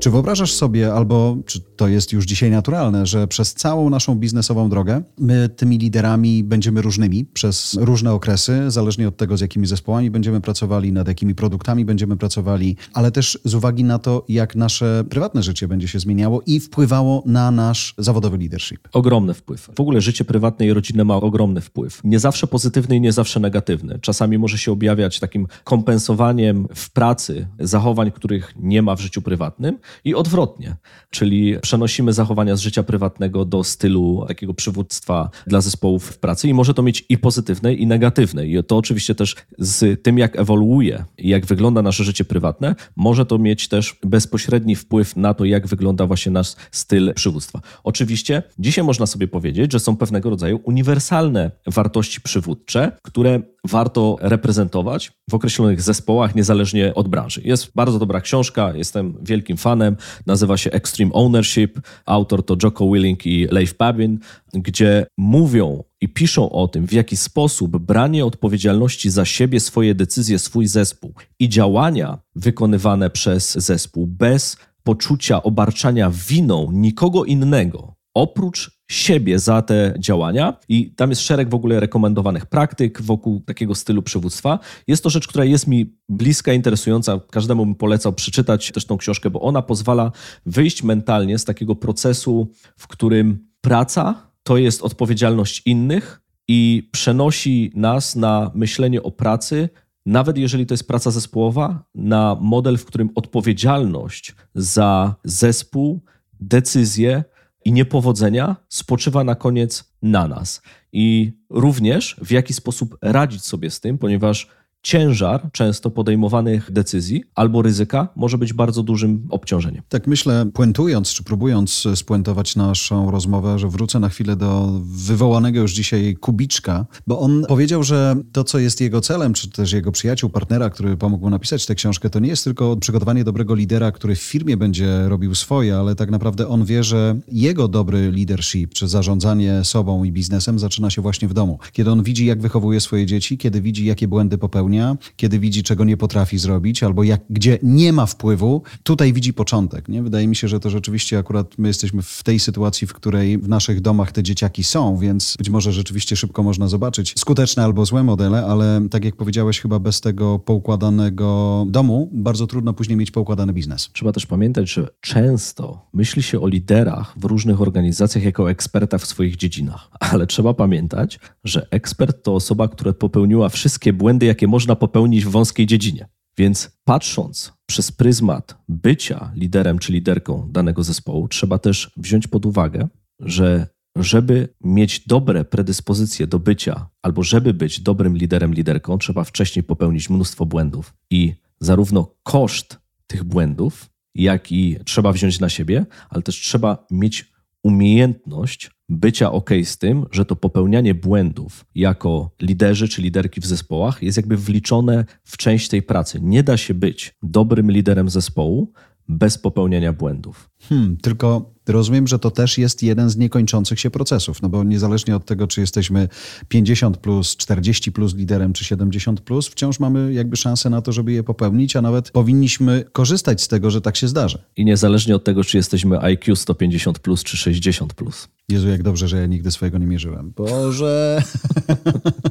Czy 0.00 0.10
wyobrażasz 0.10 0.52
sobie, 0.52 0.94
albo 0.94 1.36
czy 1.46 1.60
to 1.60 1.88
jest 1.88 2.12
już 2.12 2.24
dzisiaj 2.24 2.50
naturalne, 2.50 3.06
że 3.06 3.26
przez 3.26 3.54
całą 3.54 3.90
naszą 3.90 4.14
biznesową 4.14 4.68
drogę 4.68 5.02
my 5.18 5.48
tymi 5.48 5.78
liderami 5.78 6.44
będziemy 6.44 6.82
różnymi 6.82 7.24
przez 7.24 7.78
różne 7.80 8.12
okresy, 8.12 8.70
zależnie 8.70 9.08
od 9.08 9.16
tego, 9.16 9.36
z 9.36 9.40
jakimi 9.40 9.66
zespołami 9.66 10.10
będziemy 10.10 10.40
pracowali, 10.40 10.92
nad 10.92 11.08
jakimi 11.08 11.34
produktami 11.34 11.84
będziemy 11.84 12.16
pracowali, 12.16 12.76
ale 12.92 13.10
też 13.10 13.38
z 13.44 13.54
uwagi 13.54 13.84
na 13.84 13.98
to, 13.98 14.24
jak 14.28 14.56
nasze 14.56 15.04
prywatne 15.10 15.42
życie 15.42 15.68
będzie 15.68 15.88
się 15.88 16.00
zmieniało 16.00 16.42
i 16.46 16.60
wpływało 16.60 17.22
na 17.26 17.50
nasz 17.50 17.94
zawodowy 17.98 18.38
leadership? 18.38 18.88
Ogromny 18.92 19.34
wpływ. 19.34 19.70
W 19.76 19.80
ogóle 19.80 20.00
życie 20.00 20.24
prywatne 20.24 20.66
i 20.66 20.72
rodzinne 20.72 21.04
ma 21.04 21.16
ogromny 21.16 21.60
wpływ. 21.60 22.00
Nie 22.04 22.18
zawsze 22.18 22.46
pozytywny 22.46 22.96
i 22.96 23.00
nie 23.00 23.12
zawsze 23.12 23.40
negatywny. 23.40 23.98
Czasami 23.98 24.38
może 24.38 24.58
się 24.58 24.72
objawiać 24.72 25.20
takim 25.20 25.46
kompensowaniem 25.64 26.68
w 26.74 26.90
pracy 26.90 27.46
zachowań, 27.58 28.10
których 28.10 28.54
nie 28.56 28.82
ma 28.82 28.96
w 28.96 29.00
życiu 29.00 29.22
prywatnym 29.22 29.78
i 30.04 30.14
odwrotnie, 30.14 30.76
czyli 31.10 31.56
przenosimy 31.62 32.12
zachowania 32.12 32.56
z 32.56 32.60
życia 32.60 32.82
prywatnego 32.82 33.44
do 33.44 33.64
stylu 33.64 34.24
takiego 34.28 34.54
przywództwa 34.54 35.30
dla 35.46 35.60
zespołów 35.60 36.04
w 36.04 36.18
pracy 36.18 36.48
i 36.48 36.54
może 36.54 36.74
to 36.74 36.82
mieć 36.82 37.04
i 37.08 37.18
pozytywne, 37.18 37.74
i 37.74 37.86
negatywne. 37.86 38.46
I 38.46 38.64
to 38.64 38.76
oczywiście 38.76 39.14
też 39.14 39.36
z 39.58 40.02
tym, 40.02 40.18
jak 40.18 40.38
ewoluuje 40.38 41.04
i 41.18 41.28
jak 41.28 41.46
wygląda 41.46 41.82
nasze 41.82 42.04
życie 42.04 42.24
prywatne, 42.24 42.74
może 42.96 43.26
to 43.26 43.38
mieć 43.38 43.68
też 43.68 43.96
bezpośredni 44.04 44.76
wpływ 44.76 45.16
na 45.16 45.34
to, 45.34 45.44
jak 45.44 45.66
wygląda 45.66 46.06
właśnie 46.06 46.32
nasz 46.32 46.54
styl 46.70 47.14
przywództwa. 47.14 47.60
Oczywiście 47.84 48.42
dzisiaj 48.58 48.84
można 48.84 49.06
sobie 49.06 49.28
powiedzieć, 49.28 49.72
że 49.72 49.80
są 49.80 49.96
pewnego 49.96 50.30
rodzaju 50.30 50.60
uniwersalne 50.64 51.50
wartości 51.66 52.20
przywódcze, 52.20 52.92
które 53.02 53.42
warto 53.64 54.16
reprezentować 54.20 55.12
w 55.30 55.34
określonych 55.34 55.82
zespołach, 55.82 56.34
niezależnie 56.34 56.94
od 56.94 57.08
branży. 57.08 57.40
Jest 57.44 57.72
bardzo 57.74 57.98
dobra 57.98 58.20
książka, 58.20 58.72
jestem 58.74 59.14
wielkim 59.22 59.56
fanem, 59.56 59.79
nazywa 60.26 60.56
się 60.56 60.70
Extreme 60.70 61.12
Ownership. 61.12 61.80
Autor 62.06 62.44
to 62.44 62.56
Jocko 62.62 62.92
Willing 62.92 63.26
i 63.26 63.46
Leif 63.50 63.76
Babin, 63.76 64.18
gdzie 64.54 65.06
mówią 65.18 65.84
i 66.00 66.08
piszą 66.08 66.50
o 66.50 66.68
tym, 66.68 66.86
w 66.86 66.92
jaki 66.92 67.16
sposób 67.16 67.78
branie 67.78 68.24
odpowiedzialności 68.24 69.10
za 69.10 69.24
siebie, 69.24 69.60
swoje 69.60 69.94
decyzje, 69.94 70.38
swój 70.38 70.66
zespół 70.66 71.14
i 71.38 71.48
działania 71.48 72.18
wykonywane 72.36 73.10
przez 73.10 73.52
zespół 73.52 74.06
bez 74.06 74.56
poczucia 74.82 75.42
obarczania 75.42 76.10
winą 76.28 76.70
nikogo 76.72 77.24
innego 77.24 77.94
oprócz 78.14 78.79
siebie 78.90 79.38
za 79.38 79.62
te 79.62 79.94
działania 79.98 80.56
i 80.68 80.90
tam 80.90 81.10
jest 81.10 81.22
szereg 81.22 81.50
w 81.50 81.54
ogóle 81.54 81.80
rekomendowanych 81.80 82.46
praktyk 82.46 83.02
wokół 83.02 83.40
takiego 83.40 83.74
stylu 83.74 84.02
przywództwa. 84.02 84.58
Jest 84.86 85.02
to 85.02 85.10
rzecz, 85.10 85.28
która 85.28 85.44
jest 85.44 85.66
mi 85.66 85.96
bliska, 86.08 86.52
interesująca. 86.52 87.20
Każdemu 87.30 87.66
bym 87.66 87.74
polecał 87.74 88.12
przeczytać 88.12 88.70
też 88.72 88.84
tą 88.84 88.96
książkę, 88.96 89.30
bo 89.30 89.40
ona 89.40 89.62
pozwala 89.62 90.12
wyjść 90.46 90.82
mentalnie 90.82 91.38
z 91.38 91.44
takiego 91.44 91.74
procesu, 91.74 92.48
w 92.76 92.86
którym 92.86 93.48
praca 93.60 94.30
to 94.42 94.56
jest 94.56 94.82
odpowiedzialność 94.82 95.62
innych 95.66 96.22
i 96.48 96.88
przenosi 96.92 97.72
nas 97.74 98.16
na 98.16 98.50
myślenie 98.54 99.02
o 99.02 99.10
pracy 99.10 99.68
nawet 100.06 100.38
jeżeli 100.38 100.66
to 100.66 100.74
jest 100.74 100.88
praca 100.88 101.10
zespołowa, 101.10 101.84
na 101.94 102.36
model, 102.40 102.78
w 102.78 102.84
którym 102.84 103.10
odpowiedzialność 103.14 104.34
za 104.54 105.14
zespół, 105.24 106.00
decyzje 106.40 107.24
i 107.64 107.72
niepowodzenia 107.72 108.56
spoczywa 108.68 109.24
na 109.24 109.34
koniec 109.34 109.84
na 110.02 110.28
nas. 110.28 110.62
I 110.92 111.32
również 111.50 112.16
w 112.22 112.30
jaki 112.30 112.54
sposób 112.54 112.98
radzić 113.02 113.44
sobie 113.44 113.70
z 113.70 113.80
tym, 113.80 113.98
ponieważ 113.98 114.48
ciężar 114.82 115.48
często 115.52 115.90
podejmowanych 115.90 116.72
decyzji 116.72 117.24
albo 117.34 117.62
ryzyka 117.62 118.08
może 118.16 118.38
być 118.38 118.52
bardzo 118.52 118.82
dużym 118.82 119.26
obciążeniem. 119.30 119.82
Tak 119.88 120.06
myślę, 120.06 120.46
puentując 120.54 121.14
czy 121.14 121.24
próbując 121.24 121.84
spuentować 121.94 122.56
naszą 122.56 123.10
rozmowę, 123.10 123.58
że 123.58 123.68
wrócę 123.68 124.00
na 124.00 124.08
chwilę 124.08 124.36
do 124.36 124.80
wywołanego 124.82 125.60
już 125.60 125.72
dzisiaj 125.72 126.16
Kubiczka, 126.20 126.86
bo 127.06 127.20
on 127.20 127.44
powiedział, 127.48 127.82
że 127.82 128.16
to, 128.32 128.44
co 128.44 128.58
jest 128.58 128.80
jego 128.80 129.00
celem, 129.00 129.32
czy 129.32 129.50
też 129.50 129.72
jego 129.72 129.92
przyjaciół, 129.92 130.30
partnera, 130.30 130.70
który 130.70 130.96
pomógł 130.96 131.24
mu 131.24 131.30
napisać 131.30 131.66
tę 131.66 131.74
książkę, 131.74 132.10
to 132.10 132.18
nie 132.18 132.28
jest 132.28 132.44
tylko 132.44 132.76
przygotowanie 132.76 133.24
dobrego 133.24 133.54
lidera, 133.54 133.92
który 133.92 134.16
w 134.16 134.22
firmie 134.22 134.56
będzie 134.56 135.08
robił 135.08 135.34
swoje, 135.34 135.76
ale 135.76 135.94
tak 135.94 136.10
naprawdę 136.10 136.48
on 136.48 136.64
wie, 136.64 136.84
że 136.84 137.16
jego 137.32 137.68
dobry 137.68 138.12
leadership, 138.12 138.74
czy 138.74 138.88
zarządzanie 138.88 139.64
sobą 139.64 140.04
i 140.04 140.12
biznesem 140.12 140.58
zaczyna 140.58 140.90
się 140.90 141.02
właśnie 141.02 141.28
w 141.28 141.34
domu. 141.34 141.58
Kiedy 141.72 141.90
on 141.90 142.02
widzi, 142.02 142.26
jak 142.26 142.40
wychowuje 142.40 142.80
swoje 142.80 143.06
dzieci, 143.06 143.38
kiedy 143.38 143.60
widzi, 143.60 143.84
jakie 143.84 144.08
błędy 144.08 144.38
popełnia, 144.38 144.69
spełnia, 144.70 144.96
kiedy 145.16 145.38
widzi, 145.38 145.62
czego 145.62 145.84
nie 145.84 145.96
potrafi 145.96 146.38
zrobić, 146.38 146.82
albo 146.82 147.02
jak, 147.02 147.20
gdzie 147.30 147.58
nie 147.62 147.92
ma 147.92 148.06
wpływu, 148.06 148.62
tutaj 148.82 149.12
widzi 149.12 149.32
początek. 149.32 149.88
Nie? 149.88 150.02
Wydaje 150.02 150.28
mi 150.28 150.36
się, 150.36 150.48
że 150.48 150.60
to 150.60 150.70
rzeczywiście 150.70 151.18
akurat 151.18 151.58
my 151.58 151.68
jesteśmy 151.68 152.02
w 152.02 152.22
tej 152.22 152.38
sytuacji, 152.40 152.86
w 152.86 152.92
której 152.92 153.38
w 153.38 153.48
naszych 153.48 153.80
domach 153.80 154.12
te 154.12 154.22
dzieciaki 154.22 154.64
są, 154.64 154.96
więc 154.96 155.36
być 155.38 155.50
może 155.50 155.72
rzeczywiście 155.72 156.16
szybko 156.16 156.42
można 156.42 156.68
zobaczyć 156.68 157.14
skuteczne 157.16 157.64
albo 157.64 157.84
złe 157.84 158.02
modele, 158.02 158.46
ale 158.46 158.88
tak 158.90 159.04
jak 159.04 159.16
powiedziałeś, 159.16 159.60
chyba 159.60 159.78
bez 159.78 160.00
tego 160.00 160.38
poukładanego 160.38 161.64
domu 161.68 162.10
bardzo 162.12 162.46
trudno 162.46 162.72
później 162.72 162.96
mieć 162.96 163.10
poukładany 163.10 163.52
biznes. 163.52 163.90
Trzeba 163.92 164.12
też 164.12 164.26
pamiętać, 164.26 164.70
że 164.70 164.88
często 165.00 165.86
myśli 165.92 166.22
się 166.22 166.40
o 166.40 166.48
liderach 166.48 167.14
w 167.16 167.24
różnych 167.24 167.60
organizacjach 167.60 168.24
jako 168.24 168.50
eksperta 168.50 168.98
w 168.98 169.06
swoich 169.06 169.36
dziedzinach, 169.36 169.90
ale 170.00 170.26
trzeba 170.26 170.54
pamiętać, 170.54 171.20
że 171.44 171.66
ekspert 171.70 172.22
to 172.22 172.34
osoba, 172.34 172.68
która 172.68 172.92
popełniła 172.92 173.48
wszystkie 173.48 173.92
błędy, 173.92 174.26
jakie 174.26 174.46
może 174.46 174.59
można 174.60 174.76
popełnić 174.76 175.24
w 175.24 175.30
wąskiej 175.30 175.66
dziedzinie. 175.66 176.08
Więc 176.38 176.78
patrząc 176.84 177.52
przez 177.66 177.92
pryzmat 177.92 178.58
bycia 178.68 179.32
liderem 179.34 179.78
czy 179.78 179.92
liderką 179.92 180.48
danego 180.52 180.82
zespołu, 180.84 181.28
trzeba 181.28 181.58
też 181.58 181.90
wziąć 181.96 182.26
pod 182.26 182.46
uwagę, 182.46 182.88
że 183.20 183.66
żeby 183.96 184.48
mieć 184.64 185.06
dobre 185.06 185.44
predyspozycje 185.44 186.26
do 186.26 186.38
bycia, 186.38 186.88
albo 187.02 187.22
żeby 187.22 187.54
być 187.54 187.80
dobrym 187.80 188.16
liderem, 188.16 188.54
liderką, 188.54 188.98
trzeba 188.98 189.24
wcześniej 189.24 189.62
popełnić 189.62 190.10
mnóstwo 190.10 190.46
błędów. 190.46 190.94
I 191.10 191.34
zarówno 191.60 192.14
koszt 192.22 192.78
tych 193.06 193.24
błędów, 193.24 193.90
jak 194.14 194.52
i 194.52 194.76
trzeba 194.84 195.12
wziąć 195.12 195.40
na 195.40 195.48
siebie, 195.48 195.86
ale 196.10 196.22
też 196.22 196.40
trzeba 196.40 196.86
mieć 196.90 197.32
umiejętność 197.62 198.70
bycia 198.88 199.32
ok 199.32 199.50
z 199.64 199.78
tym, 199.78 200.06
że 200.10 200.24
to 200.24 200.36
popełnianie 200.36 200.94
błędów 200.94 201.64
jako 201.74 202.30
liderzy 202.42 202.88
czy 202.88 203.02
liderki 203.02 203.40
w 203.40 203.46
zespołach 203.46 204.02
jest 204.02 204.16
jakby 204.16 204.36
wliczone 204.36 205.04
w 205.24 205.36
część 205.36 205.68
tej 205.68 205.82
pracy. 205.82 206.18
Nie 206.22 206.42
da 206.42 206.56
się 206.56 206.74
być 206.74 207.14
dobrym 207.22 207.70
liderem 207.70 208.08
zespołu 208.08 208.72
bez 209.10 209.38
popełniania 209.38 209.92
błędów. 209.92 210.50
Hmm, 210.68 210.96
tylko 210.96 211.54
rozumiem, 211.68 212.06
że 212.06 212.18
to 212.18 212.30
też 212.30 212.58
jest 212.58 212.82
jeden 212.82 213.10
z 213.10 213.16
niekończących 213.16 213.80
się 213.80 213.90
procesów, 213.90 214.42
no 214.42 214.48
bo 214.48 214.64
niezależnie 214.64 215.16
od 215.16 215.26
tego, 215.26 215.46
czy 215.46 215.60
jesteśmy 215.60 216.08
50 216.48 216.96
plus, 216.96 217.36
40 217.36 217.92
plus 217.92 218.14
liderem, 218.14 218.52
czy 218.52 218.64
70 218.64 219.20
plus, 219.20 219.48
wciąż 219.48 219.80
mamy 219.80 220.12
jakby 220.12 220.36
szansę 220.36 220.70
na 220.70 220.82
to, 220.82 220.92
żeby 220.92 221.12
je 221.12 221.22
popełnić, 221.22 221.76
a 221.76 221.82
nawet 221.82 222.10
powinniśmy 222.10 222.84
korzystać 222.92 223.42
z 223.42 223.48
tego, 223.48 223.70
że 223.70 223.80
tak 223.80 223.96
się 223.96 224.08
zdarzy. 224.08 224.38
I 224.56 224.64
niezależnie 224.64 225.16
od 225.16 225.24
tego, 225.24 225.44
czy 225.44 225.56
jesteśmy 225.56 226.00
IQ 226.00 226.36
150 226.36 226.98
plus, 226.98 227.24
czy 227.24 227.36
60 227.36 227.94
plus. 227.94 228.28
Jezu, 228.48 228.68
jak 228.68 228.82
dobrze, 228.82 229.08
że 229.08 229.20
ja 229.20 229.26
nigdy 229.26 229.50
swojego 229.50 229.78
nie 229.78 229.86
mierzyłem. 229.86 230.32
Boże. 230.36 231.22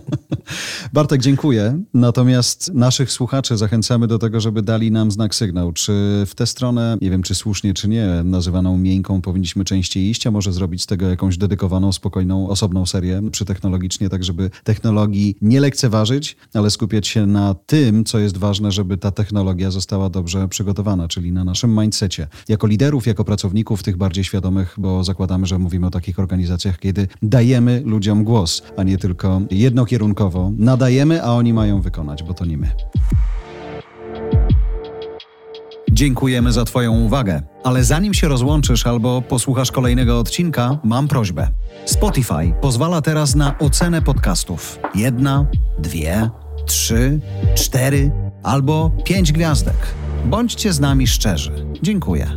Bartek, 0.93 1.21
dziękuję. 1.21 1.81
Natomiast 1.93 2.73
naszych 2.73 3.11
słuchaczy 3.11 3.57
zachęcamy 3.57 4.07
do 4.07 4.19
tego, 4.19 4.39
żeby 4.39 4.61
dali 4.61 4.91
nam 4.91 5.11
znak 5.11 5.35
sygnał. 5.35 5.71
Czy 5.73 5.91
w 6.27 6.35
tę 6.35 6.47
stronę, 6.47 6.97
nie 7.01 7.09
wiem 7.09 7.23
czy 7.23 7.35
słusznie, 7.35 7.73
czy 7.73 7.89
nie, 7.89 8.07
nazywaną 8.23 8.77
miękką, 8.77 9.21
powinniśmy 9.21 9.65
częściej 9.65 10.09
iść, 10.09 10.27
a 10.27 10.31
może 10.31 10.53
zrobić 10.53 10.83
z 10.83 10.85
tego 10.85 11.09
jakąś 11.09 11.37
dedykowaną, 11.37 11.91
spokojną, 11.91 12.49
osobną 12.49 12.85
serię 12.85 13.21
przytechnologicznie, 13.31 14.09
tak 14.09 14.23
żeby 14.23 14.49
technologii 14.63 15.35
nie 15.41 15.61
lekceważyć, 15.61 16.37
ale 16.53 16.69
skupiać 16.69 17.07
się 17.07 17.25
na 17.25 17.55
tym, 17.65 18.05
co 18.05 18.19
jest 18.19 18.37
ważne, 18.37 18.71
żeby 18.71 18.97
ta 18.97 19.11
technologia 19.11 19.71
została 19.71 20.09
dobrze 20.09 20.47
przygotowana, 20.47 21.07
czyli 21.07 21.31
na 21.31 21.43
naszym 21.43 21.79
mindsetie. 21.79 22.27
Jako 22.47 22.67
liderów, 22.67 23.07
jako 23.07 23.23
pracowników, 23.23 23.83
tych 23.83 23.97
bardziej 23.97 24.23
świadomych, 24.23 24.75
bo 24.77 25.03
zakładamy, 25.03 25.45
że 25.45 25.59
mówimy 25.59 25.87
o 25.87 25.91
takich 25.91 26.19
organizacjach, 26.19 26.79
kiedy 26.79 27.07
dajemy 27.21 27.81
ludziom 27.85 28.23
głos, 28.23 28.61
a 28.77 28.83
nie 28.83 28.97
tylko 28.97 29.41
jednokierunkowo 29.51 30.51
nadajemy, 30.79 31.23
a 31.23 31.31
oni 31.31 31.53
mają 31.53 31.81
wykonać, 31.81 32.23
bo 32.23 32.33
to 32.33 32.45
nie 32.45 32.57
my. 32.57 32.71
Dziękujemy 35.91 36.51
za 36.51 36.65
Twoją 36.65 36.99
uwagę. 36.99 37.41
Ale 37.63 37.83
zanim 37.83 38.13
się 38.13 38.27
rozłączysz 38.27 38.87
albo 38.87 39.21
posłuchasz 39.21 39.71
kolejnego 39.71 40.19
odcinka, 40.19 40.79
mam 40.83 41.07
prośbę. 41.07 41.47
Spotify 41.85 42.53
pozwala 42.61 43.01
teraz 43.01 43.35
na 43.35 43.57
ocenę 43.57 44.01
podcastów. 44.01 44.79
Jedna, 44.95 45.45
dwie, 45.79 46.29
trzy, 46.65 47.19
cztery 47.55 48.11
albo 48.43 48.91
pięć 49.03 49.31
gwiazdek. 49.31 49.77
Bądźcie 50.25 50.73
z 50.73 50.79
nami 50.79 51.07
szczerzy. 51.07 51.65
Dziękuję. 51.81 52.27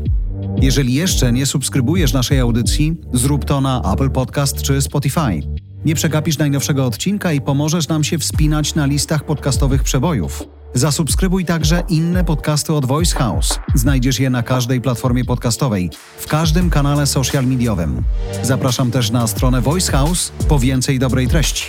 Jeżeli 0.56 0.94
jeszcze 0.94 1.32
nie 1.32 1.46
subskrybujesz 1.46 2.12
naszej 2.12 2.40
audycji, 2.40 2.96
zrób 3.12 3.44
to 3.44 3.60
na 3.60 3.92
Apple 3.92 4.10
Podcast 4.10 4.62
czy 4.62 4.82
Spotify. 4.82 5.42
Nie 5.84 5.94
przegapisz 5.94 6.38
najnowszego 6.38 6.86
odcinka 6.86 7.32
i 7.32 7.40
pomożesz 7.40 7.88
nam 7.88 8.04
się 8.04 8.18
wspinać 8.18 8.74
na 8.74 8.86
listach 8.86 9.24
podcastowych 9.24 9.82
przebojów. 9.82 10.42
Zasubskrybuj 10.74 11.44
także 11.44 11.82
inne 11.88 12.24
podcasty 12.24 12.72
od 12.72 12.86
Voice 12.86 13.16
House. 13.16 13.58
Znajdziesz 13.74 14.20
je 14.20 14.30
na 14.30 14.42
każdej 14.42 14.80
platformie 14.80 15.24
podcastowej, 15.24 15.90
w 16.18 16.26
każdym 16.26 16.70
kanale 16.70 17.06
social 17.06 17.46
mediowym. 17.46 18.02
Zapraszam 18.42 18.90
też 18.90 19.10
na 19.10 19.26
stronę 19.26 19.60
Voice 19.60 19.92
House 19.92 20.32
po 20.48 20.58
więcej 20.58 20.98
dobrej 20.98 21.28
treści. 21.28 21.64